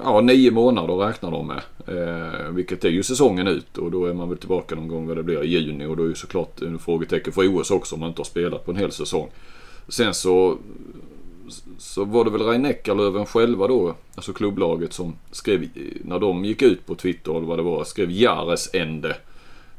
ja, 0.03 0.21
nio 0.21 0.51
månader 0.51 0.93
räknar 0.93 1.31
de 1.31 1.47
med. 1.47 1.61
Eh, 1.87 2.49
vilket 2.51 2.85
är 2.85 2.89
ju 2.89 3.03
säsongen 3.03 3.47
ut 3.47 3.77
och 3.77 3.91
då 3.91 4.05
är 4.05 4.13
man 4.13 4.29
väl 4.29 4.37
tillbaka 4.37 4.75
någon 4.75 4.87
gång 4.87 5.07
vad 5.07 5.17
det 5.17 5.23
blir 5.23 5.43
i 5.43 5.47
juni 5.47 5.85
och 5.85 5.97
då 5.97 6.03
är 6.03 6.07
ju 6.07 6.15
såklart 6.15 6.61
en 6.61 6.79
frågetecken 6.79 7.33
för 7.33 7.57
OS 7.57 7.71
också 7.71 7.95
om 7.95 7.99
man 7.99 8.09
inte 8.09 8.19
har 8.19 8.25
spelat 8.25 8.65
på 8.65 8.71
en 8.71 8.77
hel 8.77 8.91
säsong. 8.91 9.29
Sen 9.87 10.13
så, 10.13 10.57
så 11.77 12.05
var 12.05 12.25
det 12.25 12.31
väl 12.31 12.41
Rein 12.41 12.65
Eckerlöven 12.65 13.25
själva 13.25 13.67
då, 13.67 13.95
alltså 14.15 14.33
klubblaget 14.33 14.93
som 14.93 15.15
skrev, 15.31 15.69
när 16.03 16.19
de 16.19 16.45
gick 16.45 16.61
ut 16.61 16.85
på 16.85 16.95
Twitter 16.95 17.37
eller 17.37 17.47
vad 17.47 17.59
det 17.59 17.63
var, 17.63 17.83
skrev 17.83 18.11
Jares 18.11 18.69
ände. 18.73 19.15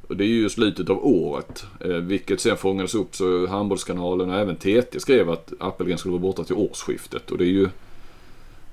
Och 0.08 0.16
det 0.16 0.24
är 0.24 0.28
ju 0.28 0.48
slutet 0.48 0.90
av 0.90 1.06
året. 1.06 1.64
Eh, 1.80 1.88
vilket 1.90 2.40
sen 2.40 2.56
fångades 2.56 2.94
upp 2.94 3.16
så 3.16 3.46
Handbollskanalen 3.46 4.30
och 4.30 4.36
även 4.36 4.56
TT 4.56 5.00
skrev 5.00 5.30
att 5.30 5.52
Appelgren 5.60 5.98
skulle 5.98 6.12
vara 6.12 6.22
borta 6.22 6.44
till 6.44 6.56
årsskiftet. 6.56 7.30
Och 7.30 7.38
det 7.38 7.44
är 7.44 7.48
ju... 7.48 7.68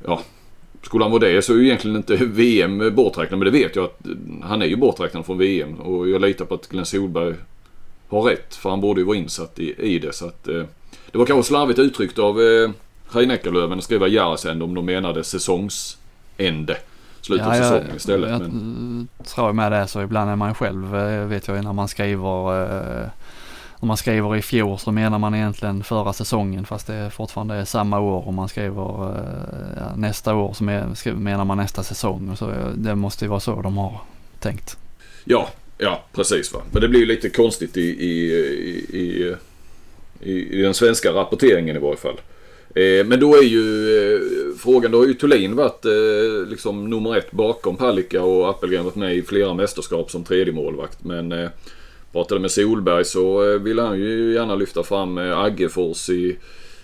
Ja. 0.05 0.21
Skulle 0.84 1.03
han 1.03 1.11
vara 1.11 1.27
det 1.27 1.41
så 1.41 1.53
är 1.53 1.57
ju 1.57 1.65
egentligen 1.65 1.97
inte 1.97 2.15
VM 2.25 2.95
borträknat. 2.95 3.39
Men 3.39 3.45
det 3.45 3.59
vet 3.59 3.75
jag 3.75 3.86
att 3.86 4.07
eh, 4.07 4.13
han 4.43 4.61
är 4.61 4.65
ju 4.65 4.75
borträknad 4.75 5.25
från 5.25 5.38
VM. 5.38 5.73
Och 5.75 6.09
jag 6.09 6.21
litar 6.21 6.45
på 6.45 6.53
att 6.55 6.67
Glenn 6.67 6.86
Solberg 6.86 7.36
har 8.07 8.21
rätt. 8.21 8.55
För 8.55 8.69
han 8.69 8.82
borde 8.82 9.01
ju 9.01 9.05
vara 9.05 9.17
insatt 9.17 9.59
i, 9.59 9.75
i 9.95 9.99
det. 9.99 10.13
Så 10.13 10.25
att... 10.25 10.47
Eh, 10.47 10.63
Det 11.11 11.17
var 11.17 11.25
kanske 11.25 11.47
slarvigt 11.47 11.79
uttryckt 11.79 12.19
av 12.19 12.41
eh, 12.41 12.69
Reineckerlöven 13.09 13.77
att 13.77 13.84
skriva 13.84 14.07
Jarasend 14.07 14.63
om 14.63 14.73
de 14.73 14.86
menade 14.86 15.23
säsongsände. 15.23 16.77
Slutet 17.22 17.47
av 17.47 17.53
säsongen 17.53 17.95
istället. 17.95 18.30
Jag, 18.30 18.39
men... 18.39 19.07
tror 19.24 19.53
med 19.53 19.72
det 19.72 19.88
så 19.88 20.01
ibland 20.01 20.32
är 20.32 20.36
man 20.36 20.55
själv, 20.55 20.95
eh, 20.95 21.26
vet 21.26 21.47
jag 21.47 21.63
när 21.63 21.74
man 21.74 21.88
skriver 21.88 22.63
eh, 23.01 23.07
om 23.72 23.88
man 23.88 23.97
skriver 23.97 24.36
i 24.36 24.41
fjol 24.41 24.80
så 24.80 24.91
menar 24.91 25.19
man 25.19 25.36
egentligen 25.36 25.84
förra 25.84 26.13
säsongen 26.13 26.65
fast 26.65 26.88
det 26.88 26.93
är 26.93 27.09
fortfarande 27.09 27.65
samma 27.65 27.99
år. 27.99 28.28
Om 28.28 28.36
man 28.36 28.49
skriver 28.49 29.09
eh, 29.09 29.78
ja, 29.78 29.95
nästa 29.95 30.36
år 30.36 30.53
så 30.53 30.63
menar 31.13 31.45
man 31.45 31.57
nästa 31.57 31.84
säsong. 31.84 32.36
Så 32.38 32.53
det 32.76 32.95
måste 32.95 33.26
ju 33.26 33.30
vara 33.30 33.39
så 33.39 33.61
de 33.61 33.78
har 33.78 34.01
tänkt. 34.39 34.78
Ja, 35.24 35.49
ja 35.78 36.03
precis 36.13 36.53
va. 36.53 36.61
Men 36.72 36.82
det 36.82 36.88
blir 36.88 36.99
ju 36.99 37.05
lite 37.05 37.30
konstigt 37.30 37.78
i, 37.78 37.82
i, 37.82 38.15
i, 38.89 39.36
i, 40.32 40.61
den 40.61 40.74
svenska 40.74 41.13
rapporteringen 41.13 41.76
i 41.76 41.80
varje 41.80 41.97
fall. 41.97 42.22
Men 43.05 43.19
då 43.19 43.36
är 43.36 43.43
ju 43.43 43.63
frågan, 44.57 44.91
då 44.91 44.97
har 44.97 45.05
ju 45.05 45.13
Thulin 45.13 45.55
varit 45.55 45.85
eh, 45.85 46.49
liksom 46.49 46.89
nummer 46.89 47.17
ett 47.17 47.31
bakom 47.31 47.77
Palicka 47.77 48.23
och 48.23 48.49
Appelgren 48.49 48.83
varit 48.83 48.95
med 48.95 49.15
i 49.15 49.21
flera 49.21 49.53
mästerskap 49.53 50.11
som 50.11 50.23
tredje 50.23 50.53
målvakt. 50.53 51.03
Men 51.03 51.31
eh, 51.31 51.49
pratade 52.11 52.41
med 52.41 52.51
Solberg 52.51 53.05
så 53.05 53.51
eh, 53.51 53.59
ville 53.59 53.81
han 53.81 53.99
ju 53.99 54.33
gärna 54.33 54.55
lyfta 54.55 54.83
fram 54.83 55.17
eh, 55.17 55.39
Aggefors 55.39 56.09
i, 56.09 56.37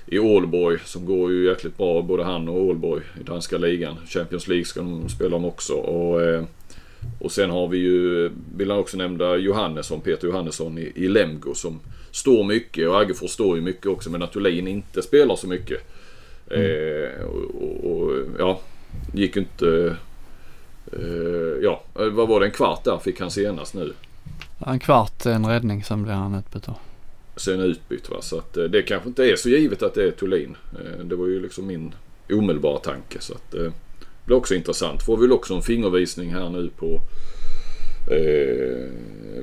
i 0.06 0.20
Ålborg 0.20 0.80
som 0.86 1.06
går 1.06 1.32
ju 1.32 1.46
jäkligt 1.46 1.78
bra 1.78 2.02
både 2.02 2.24
han 2.24 2.50
och 2.50 2.62
Ålborg 2.62 3.04
i 3.22 3.24
danska 3.24 3.58
ligan. 3.58 3.96
Champions 4.08 4.48
League 4.48 4.66
ska 4.66 4.80
de 4.80 5.10
spela 5.10 5.36
om 5.36 5.46
också. 5.46 5.74
Och, 5.74 6.22
eh, 6.22 6.44
och 7.20 7.32
sen 7.32 7.50
har 7.50 7.68
vi 7.68 7.78
ju, 7.78 8.32
vill 8.58 8.72
han 8.72 8.80
också 8.80 8.98
nämna 8.98 9.36
Johannesson, 9.36 10.02
Peter 10.02 10.28
Johannesson 10.28 10.78
i, 10.78 10.92
i 10.96 11.08
Lemgo 11.08 11.54
som 11.54 11.80
står 12.12 12.44
mycket 12.44 12.88
och 12.90 13.02
Aggefors 13.02 13.32
står 13.32 13.56
ju 13.56 13.62
mycket 13.62 13.86
också 13.86 14.10
men 14.10 14.24
att 14.24 14.34
Thulin 14.34 14.68
inte 14.68 15.02
spelar 15.02 15.36
så 15.36 15.48
mycket. 15.48 15.97
Mm. 16.52 16.62
Eh, 16.62 17.26
och, 17.26 17.64
och, 17.64 17.92
och, 17.92 18.12
ja, 18.40 18.60
gick 19.14 19.38
inte... 19.38 19.96
Eh, 20.94 21.64
ja, 21.64 21.84
vad 21.94 22.28
var 22.28 22.40
det? 22.40 22.46
En 22.46 22.52
kvart 22.52 22.84
där 22.84 22.98
fick 22.98 23.20
han 23.20 23.32
senast 23.32 23.74
nu. 23.74 23.94
En 24.66 24.80
kvart 24.80 25.26
en 25.26 25.46
räddning, 25.46 25.84
sen 25.84 26.04
blir 26.04 26.14
han 26.14 26.36
utbytt 26.36 26.64
då. 26.64 26.76
Sen 27.36 27.60
utbytt 27.60 28.10
va, 28.10 28.22
så 28.22 28.38
att 28.38 28.58
eh, 28.58 28.64
det 28.64 28.82
kanske 28.82 29.10
inte 29.10 29.32
är 29.32 29.36
så 29.36 29.50
givet 29.50 29.84
att 29.84 29.94
det 29.94 30.04
är 30.04 30.12
Thulin. 30.12 30.58
Eh, 30.74 31.06
det 31.06 31.16
var 31.16 31.28
ju 31.28 31.40
liksom 31.42 31.68
min 31.68 31.94
omedelbara 32.30 32.80
tanke 32.80 33.20
så 33.20 33.34
att 33.34 33.54
eh, 33.54 33.62
det 33.62 34.26
blir 34.26 34.38
också 34.38 34.56
intressant. 34.56 35.04
Får 35.04 35.18
väl 35.18 35.32
också 35.32 35.54
en 35.54 35.62
fingervisning 35.62 36.34
här 36.34 36.50
nu 36.50 36.70
på, 36.78 37.02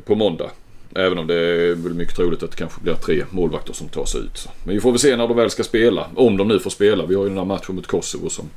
på 0.04 0.14
måndag. 0.14 0.50
Även 0.94 1.18
om 1.18 1.26
det 1.26 1.34
är 1.34 1.74
väl 1.74 1.94
mycket 1.94 2.16
troligt 2.16 2.42
att 2.42 2.50
det 2.50 2.56
kanske 2.56 2.80
blir 2.80 2.94
tre 2.94 3.24
målvakter 3.30 3.72
som 3.72 3.88
tas 3.88 4.14
ut. 4.14 4.36
Så. 4.38 4.50
Men 4.64 4.74
vi 4.74 4.80
får 4.80 4.90
väl 4.90 4.98
se 4.98 5.16
när 5.16 5.28
de 5.28 5.36
väl 5.36 5.50
ska 5.50 5.64
spela. 5.64 6.06
Om 6.14 6.36
de 6.36 6.48
nu 6.48 6.58
får 6.58 6.70
spela. 6.70 7.06
Vi 7.06 7.14
har 7.14 7.22
ju 7.22 7.28
den 7.28 7.38
här 7.38 7.44
matchen 7.44 7.74
mot 7.74 7.86
Kosovo 7.86 8.28
som 8.28 8.50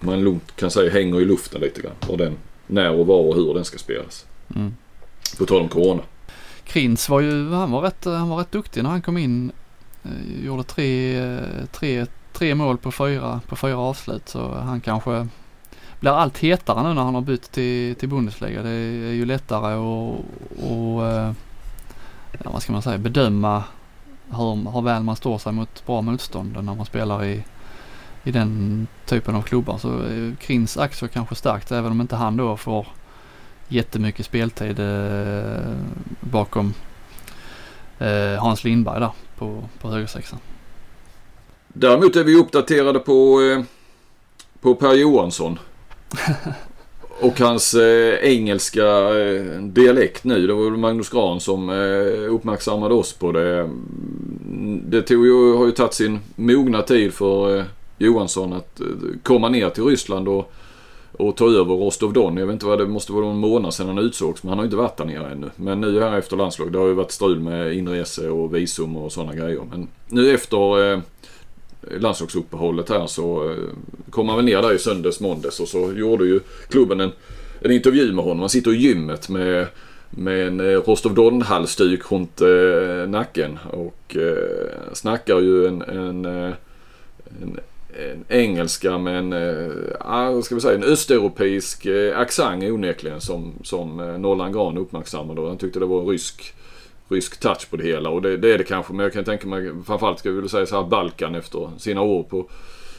man 0.00 0.20
lugnt 0.20 0.56
kan 0.56 0.70
säga 0.70 0.92
hänger 0.92 1.20
i 1.20 1.24
luften 1.24 1.60
lite 1.60 1.82
grann. 1.82 1.94
Och 2.08 2.18
den, 2.18 2.36
när 2.66 2.90
och 2.90 3.06
var 3.06 3.20
och 3.20 3.34
hur 3.34 3.54
den 3.54 3.64
ska 3.64 3.78
spelas. 3.78 4.26
Mm. 4.56 4.74
På 5.38 5.46
tal 5.46 5.60
om 5.60 5.68
corona. 5.68 6.02
Krins 6.64 7.08
var 7.08 7.20
ju, 7.20 7.50
han 7.50 7.70
var 7.70 7.80
rätt, 7.80 8.04
han 8.04 8.28
var 8.28 8.36
rätt 8.36 8.52
duktig 8.52 8.82
när 8.82 8.90
han 8.90 9.02
kom 9.02 9.18
in. 9.18 9.52
Eh, 10.04 10.44
gjorde 10.44 10.62
tre, 10.62 11.22
tre, 11.72 12.06
tre 12.32 12.54
mål 12.54 12.78
på 12.78 12.92
fyra, 12.92 13.40
på 13.48 13.56
fyra 13.56 13.78
avslut 13.78 14.28
så 14.28 14.54
han 14.54 14.80
kanske 14.80 15.28
blir 16.00 16.10
allt 16.10 16.38
hetare 16.38 16.88
nu 16.88 16.94
när 16.94 17.02
han 17.02 17.14
har 17.14 17.22
bytt 17.22 17.52
till, 17.52 17.94
till 17.94 18.08
Bundesliga. 18.08 18.62
Det 18.62 18.70
är 18.70 19.12
ju 19.12 19.24
lättare 19.24 19.74
att, 19.74 20.14
och, 20.70 21.02
ja, 22.32 22.50
vad 22.50 22.62
ska 22.62 22.72
man 22.72 22.82
säga, 22.82 22.98
bedöma 22.98 23.64
hur, 24.30 24.72
hur 24.72 24.82
väl 24.82 25.02
man 25.02 25.16
står 25.16 25.38
sig 25.38 25.52
mot 25.52 25.86
bra 25.86 26.02
motstånd 26.02 26.52
när 26.52 26.74
man 26.74 26.86
spelar 26.86 27.24
i, 27.24 27.44
i 28.24 28.30
den 28.30 28.86
typen 29.06 29.34
av 29.34 29.42
klubbar. 29.42 29.78
Så 29.78 29.88
eh, 29.88 30.34
Krins 30.40 30.76
aktier 30.76 31.08
kanske 31.08 31.34
starkt 31.34 31.72
även 31.72 31.92
om 31.92 32.00
inte 32.00 32.16
han 32.16 32.36
då 32.36 32.56
får 32.56 32.86
jättemycket 33.68 34.26
speltid 34.26 34.80
eh, 34.80 35.74
bakom 36.20 36.74
eh, 37.98 38.40
Hans 38.42 38.64
Lindberg 38.64 39.00
där 39.00 39.10
på, 39.36 39.62
på 39.80 39.90
högersexan. 39.90 40.38
Däremot 41.68 42.16
är 42.16 42.24
vi 42.24 42.36
uppdaterade 42.36 42.98
på, 42.98 43.40
eh, 43.40 43.64
på 44.60 44.74
Per 44.74 44.94
Johansson. 44.94 45.58
Och 47.20 47.40
hans 47.40 47.74
eh, 47.74 48.14
engelska 48.14 48.86
eh, 49.18 49.62
dialekt 49.62 50.24
nu. 50.24 50.46
Det 50.46 50.52
var 50.52 50.70
Magnus 50.70 51.08
Gran 51.08 51.40
som 51.40 51.70
eh, 51.70 52.34
uppmärksammade 52.34 52.94
oss 52.94 53.12
på 53.12 53.32
det. 53.32 53.60
Mm, 53.60 54.82
det 54.84 55.02
tog 55.02 55.26
ju, 55.26 55.54
har 55.54 55.66
ju 55.66 55.72
tagit 55.72 55.94
sin 55.94 56.18
mogna 56.36 56.82
tid 56.82 57.14
för 57.14 57.58
eh, 57.58 57.64
Johansson 57.98 58.52
att 58.52 58.80
eh, 58.80 58.86
komma 59.22 59.48
ner 59.48 59.70
till 59.70 59.84
Ryssland 59.84 60.28
och 60.28 60.52
och 61.12 61.36
ta 61.36 61.44
över 61.44 61.74
Rostov 61.74 62.12
Don. 62.12 62.36
Jag 62.36 62.46
vet 62.46 62.52
inte 62.52 62.66
vad 62.66 62.78
det 62.78 62.86
måste 62.86 63.12
vara 63.12 63.24
någon 63.24 63.38
månad 63.38 63.74
sedan 63.74 63.86
han 63.86 63.98
utsågs 63.98 64.42
men 64.42 64.48
han 64.48 64.58
har 64.58 64.64
inte 64.64 64.76
varit 64.76 64.96
där 64.96 65.04
nere 65.04 65.30
ännu. 65.30 65.50
Men 65.56 65.80
nu 65.80 66.00
här 66.00 66.18
efter 66.18 66.36
landslaget. 66.36 66.72
det 66.72 66.78
har 66.78 66.86
ju 66.86 66.94
varit 66.94 67.10
strul 67.10 67.40
med 67.40 67.74
inrese 67.74 68.28
och 68.28 68.54
visum 68.54 68.96
och 68.96 69.12
sådana 69.12 69.34
grejer. 69.34 69.62
Men 69.70 69.88
nu 70.08 70.34
efter 70.34 70.92
eh, 70.92 71.00
landslagsuppehållet 72.00 72.88
här 72.88 73.06
så 73.06 73.50
eh, 73.50 73.56
kom 74.10 74.28
han 74.28 74.36
väl 74.36 74.44
ner 74.44 74.62
där 74.62 74.72
i 74.72 74.78
söndags, 74.78 75.20
måndags 75.20 75.60
och 75.60 75.68
så 75.68 75.92
gjorde 75.92 76.24
ju 76.24 76.40
klubben 76.68 77.00
en, 77.00 77.10
en 77.60 77.70
intervju 77.70 78.12
med 78.12 78.24
honom. 78.24 78.40
Han 78.40 78.48
sitter 78.48 78.74
i 78.74 78.76
gymmet 78.76 79.28
med 79.28 79.66
med 80.10 80.46
en 80.46 80.60
eh, 80.60 80.80
Rostov 80.80 81.14
Don-halsduk 81.14 82.12
runt 82.12 82.40
eh, 82.40 83.08
nacken 83.08 83.58
och 83.70 84.16
eh, 84.16 84.92
snackar 84.92 85.40
ju 85.40 85.66
en, 85.66 85.82
en, 85.82 86.24
eh, 86.24 86.52
en 87.42 87.60
en 87.98 88.24
engelska 88.28 88.98
med 88.98 89.18
en, 89.18 89.32
eh, 89.32 89.72
ah, 90.00 90.42
ska 90.42 90.54
vi 90.54 90.60
säga, 90.60 90.74
en 90.74 90.84
östeuropeisk 90.84 91.86
eh, 91.86 92.18
accent 92.18 92.64
onekligen 92.64 93.20
som, 93.20 93.52
som 93.64 94.00
eh, 94.00 94.18
Nollan 94.18 94.52
Gran 94.52 94.78
uppmärksammade. 94.78 95.40
och 95.40 95.48
Han 95.48 95.58
tyckte 95.58 95.78
det 95.78 95.86
var 95.86 96.00
en 96.00 96.06
rysk, 96.06 96.54
rysk 97.08 97.40
touch 97.40 97.70
på 97.70 97.76
det 97.76 97.84
hela 97.84 98.10
och 98.10 98.22
det, 98.22 98.36
det 98.36 98.52
är 98.52 98.58
det 98.58 98.64
kanske. 98.64 98.92
Men 98.92 99.02
jag 99.02 99.12
kan 99.12 99.24
tänka 99.24 99.46
mig 99.46 99.70
framförallt 99.86 100.18
ska 100.18 100.28
vi 100.28 100.34
vilja 100.34 100.48
säga 100.48 100.66
så 100.66 100.82
här 100.82 100.88
Balkan 100.88 101.34
efter 101.34 101.70
sina 101.78 102.00
år 102.02 102.22
på 102.22 102.50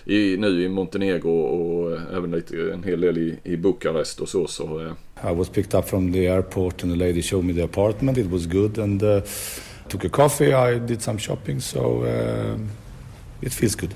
i, 0.05 0.37
nu 0.37 0.63
i 0.63 0.69
Montenegro 0.69 1.31
och 1.31 1.97
även 2.13 2.31
lite, 2.31 2.71
en 2.73 2.83
hel 2.83 3.01
del 3.01 3.17
i, 3.17 3.39
i 3.43 3.57
Bukarest 3.57 4.19
och 4.19 4.29
så. 4.29 4.47
så 4.47 4.95
I 5.31 5.35
was 5.35 5.49
picked 5.49 5.79
up 5.79 5.89
from 5.89 6.13
the 6.13 6.27
airport 6.27 6.83
and 6.83 6.93
the 6.93 7.05
lady 7.07 7.21
showed 7.21 7.45
me 7.45 7.53
the 7.53 7.63
apartment. 7.63 8.17
It 8.17 8.27
was 8.27 8.45
good 8.45 8.79
and 8.79 9.03
uh, 9.03 9.21
took 9.87 10.05
a 10.05 10.09
coffee. 10.09 10.53
I 10.53 10.79
did 10.79 11.01
some 11.01 11.19
shopping 11.19 11.61
so 11.61 12.03
uh, 12.03 12.59
it 13.41 13.53
feels 13.53 13.75
good 13.75 13.93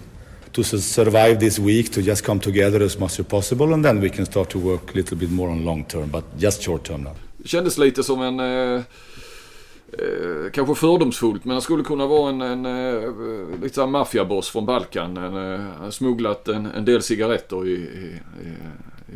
to 0.52 0.64
survive 0.64 1.40
this 1.40 1.60
week, 1.60 1.92
to 1.94 2.02
just 2.02 2.26
come 2.26 2.40
together 2.40 2.86
as 2.86 3.00
much 3.00 3.20
as 3.20 3.26
possible 3.26 3.74
and 3.74 3.86
then 3.86 4.02
we 4.02 4.10
can 4.10 4.26
start 4.26 4.50
to 4.50 4.60
work 4.60 4.92
a 4.94 4.98
little 4.98 5.18
bit 5.18 5.32
more 5.32 5.52
on 5.52 5.66
long 5.66 5.84
term, 5.86 6.10
but 6.10 6.24
just 6.38 6.62
short 6.62 6.84
term 6.84 7.02
now. 7.02 7.16
Det 7.38 7.50
kändes 7.50 7.78
lite 7.78 8.04
som 8.04 8.22
en, 8.22 8.40
eh, 8.40 8.82
eh, 10.00 10.52
kanske 10.52 10.76
fördomsfullt, 10.76 11.46
men 11.46 11.52
han 11.52 11.62
skulle 11.62 11.84
kunna 11.84 12.08
vara 12.08 12.30
en, 12.30 12.42
en 12.42 12.66
eh, 12.66 13.10
lite 13.62 13.86
maffiaboss 13.86 14.50
från 14.50 14.66
Balkan. 14.66 15.18
En, 15.18 15.54
eh, 15.54 15.90
smugglat 15.90 16.48
en, 16.48 16.66
en 16.66 16.86
del 16.86 17.04
cigaretter 17.04 17.68
i, 17.68 17.74
i, 17.74 18.20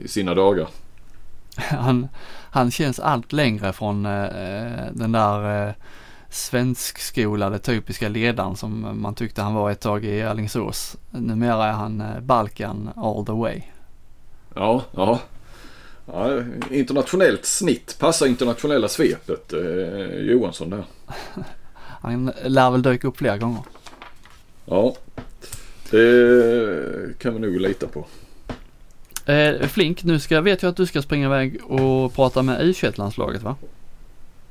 i 0.03 0.07
sina 0.07 0.33
dagar. 0.33 0.67
Han, 1.57 2.07
han 2.51 2.71
känns 2.71 2.99
allt 2.99 3.33
längre 3.33 3.73
från 3.73 4.05
eh, 4.05 4.85
den 4.91 5.11
där 5.11 5.67
eh, 5.67 5.73
svenskskolade 6.29 7.59
typiska 7.59 8.09
ledaren 8.09 8.55
som 8.55 9.01
man 9.01 9.15
tyckte 9.15 9.41
han 9.41 9.53
var 9.53 9.71
ett 9.71 9.81
tag 9.81 10.05
i 10.05 10.23
Alingsås. 10.23 10.97
Numera 11.11 11.65
är 11.65 11.71
han 11.71 12.01
eh, 12.01 12.19
Balkan 12.19 12.89
all 12.95 13.25
the 13.25 13.31
way. 13.31 13.61
Ja, 14.55 14.83
ja. 14.91 15.19
Ja 16.11 16.43
internationellt 16.71 17.45
snitt, 17.45 17.95
passar 17.99 18.27
internationella 18.27 18.87
svepet 18.87 19.53
eh, 19.53 20.19
Johansson 20.19 20.69
där. 20.69 20.83
han 22.01 22.31
lär 22.45 22.71
väl 22.71 22.81
dyka 22.81 23.07
upp 23.07 23.17
fler 23.17 23.37
gånger. 23.37 23.61
Ja, 24.65 24.95
det 25.91 27.19
kan 27.19 27.33
vi 27.33 27.39
nog 27.39 27.59
lita 27.59 27.87
på. 27.87 28.05
Eh, 29.31 29.67
Flink, 29.67 30.03
nu 30.03 30.19
ska, 30.19 30.41
vet 30.41 30.63
jag 30.63 30.69
att 30.69 30.77
du 30.77 30.85
ska 30.85 31.01
springa 31.01 31.25
iväg 31.25 31.59
och 31.63 32.13
prata 32.13 32.41
med 32.41 32.61
U21-landslaget 32.61 33.43
va? 33.43 33.55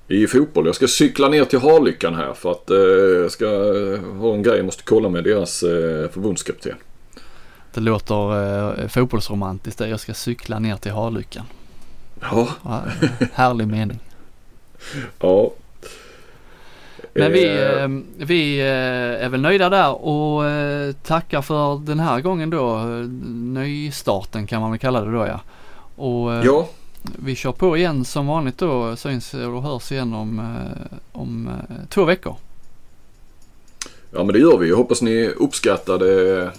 i 0.09 0.27
fotboll. 0.27 0.67
Jag 0.67 0.75
ska 0.75 0.89
cykla 0.89 1.29
ner 1.29 1.45
till 1.45 1.59
Harlyckan 1.59 2.15
här 2.15 2.35
för 2.35 2.51
att 2.51 2.71
eh, 2.71 2.77
jag 3.23 3.33
ska 3.33 3.47
ha 4.19 4.35
en 4.35 4.43
grej 4.43 4.57
jag 4.57 4.67
måste 4.67 4.83
kolla 4.83 5.09
med 5.09 5.25
deras 5.25 5.63
eh, 5.63 6.11
förbundskapten. 6.11 6.75
Det 7.77 7.83
låter 7.83 8.81
eh, 8.83 8.89
fotbollsromantiskt 8.89 9.79
det. 9.79 9.89
Jag 9.89 10.01
ska 10.01 10.14
cykla 10.14 10.59
ner 10.59 10.77
till 10.77 10.93
Harlyckan. 10.93 11.45
Ja. 12.20 12.49
ja 12.64 12.83
härlig 13.33 13.68
mening. 13.68 13.99
Ja. 15.18 15.51
Men 17.12 17.33
vi, 17.33 17.45
eh, 17.45 17.83
eh 17.83 17.89
vi 18.16 18.61
eh, 18.61 19.24
är 19.24 19.29
väl 19.29 19.41
nöjda 19.41 19.68
där 19.68 20.05
och 20.05 20.45
tackar 21.03 21.43
för 21.43 21.79
den 21.79 22.01
här 22.01 22.20
gången 22.20 22.51
då. 22.51 22.79
Nystarten 23.61 24.47
kan 24.47 24.61
man 24.61 24.70
väl 24.70 24.79
kalla 24.79 25.01
det 25.01 25.12
då 25.12 25.27
ja. 25.27 25.41
Och, 25.97 26.47
ja 26.47 26.68
vi 27.03 27.35
kör 27.35 27.53
på 27.53 27.77
igen 27.77 28.05
som 28.05 28.27
vanligt 28.27 28.59
då. 28.59 28.97
Syns 28.97 29.35
och 29.35 29.62
hörs 29.62 29.93
igen 29.93 30.14
om, 30.14 30.59
om 31.12 31.51
två 31.89 32.05
veckor. 32.05 32.37
Ja 34.11 34.24
men 34.24 34.33
det 34.33 34.39
gör 34.39 34.59
vi. 34.59 34.68
Jag 34.68 34.77
hoppas 34.77 35.03
ni 35.03 35.29
uppskattade 35.29 36.51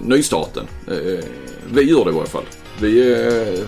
nystarten. 0.00 0.66
Eh, 0.88 1.24
vi 1.72 1.82
gör 1.82 2.04
det 2.04 2.10
i 2.10 2.14
alla 2.14 2.26
fall. 2.26 2.44
Vi 2.80 3.12
är, 3.12 3.64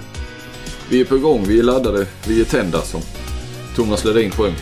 vi 0.90 1.01
är 1.01 1.05
på 1.05 1.18
gång, 1.18 1.44
vi 1.47 1.59
är 1.59 1.62
laddade, 1.62 2.07
vi 2.26 2.40
är 2.40 2.44
tända 2.44 2.80
som 2.82 3.01
Thomas 3.76 4.05
Ledin 4.05 4.30
sjöng. 4.30 4.55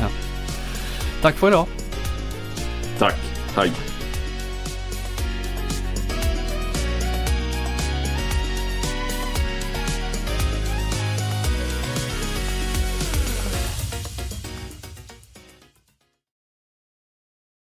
ja. 0.00 0.08
Tack 1.22 1.36
för 1.36 1.48
idag. 1.48 1.66
Tack, 2.98 3.14
hej. 3.56 3.72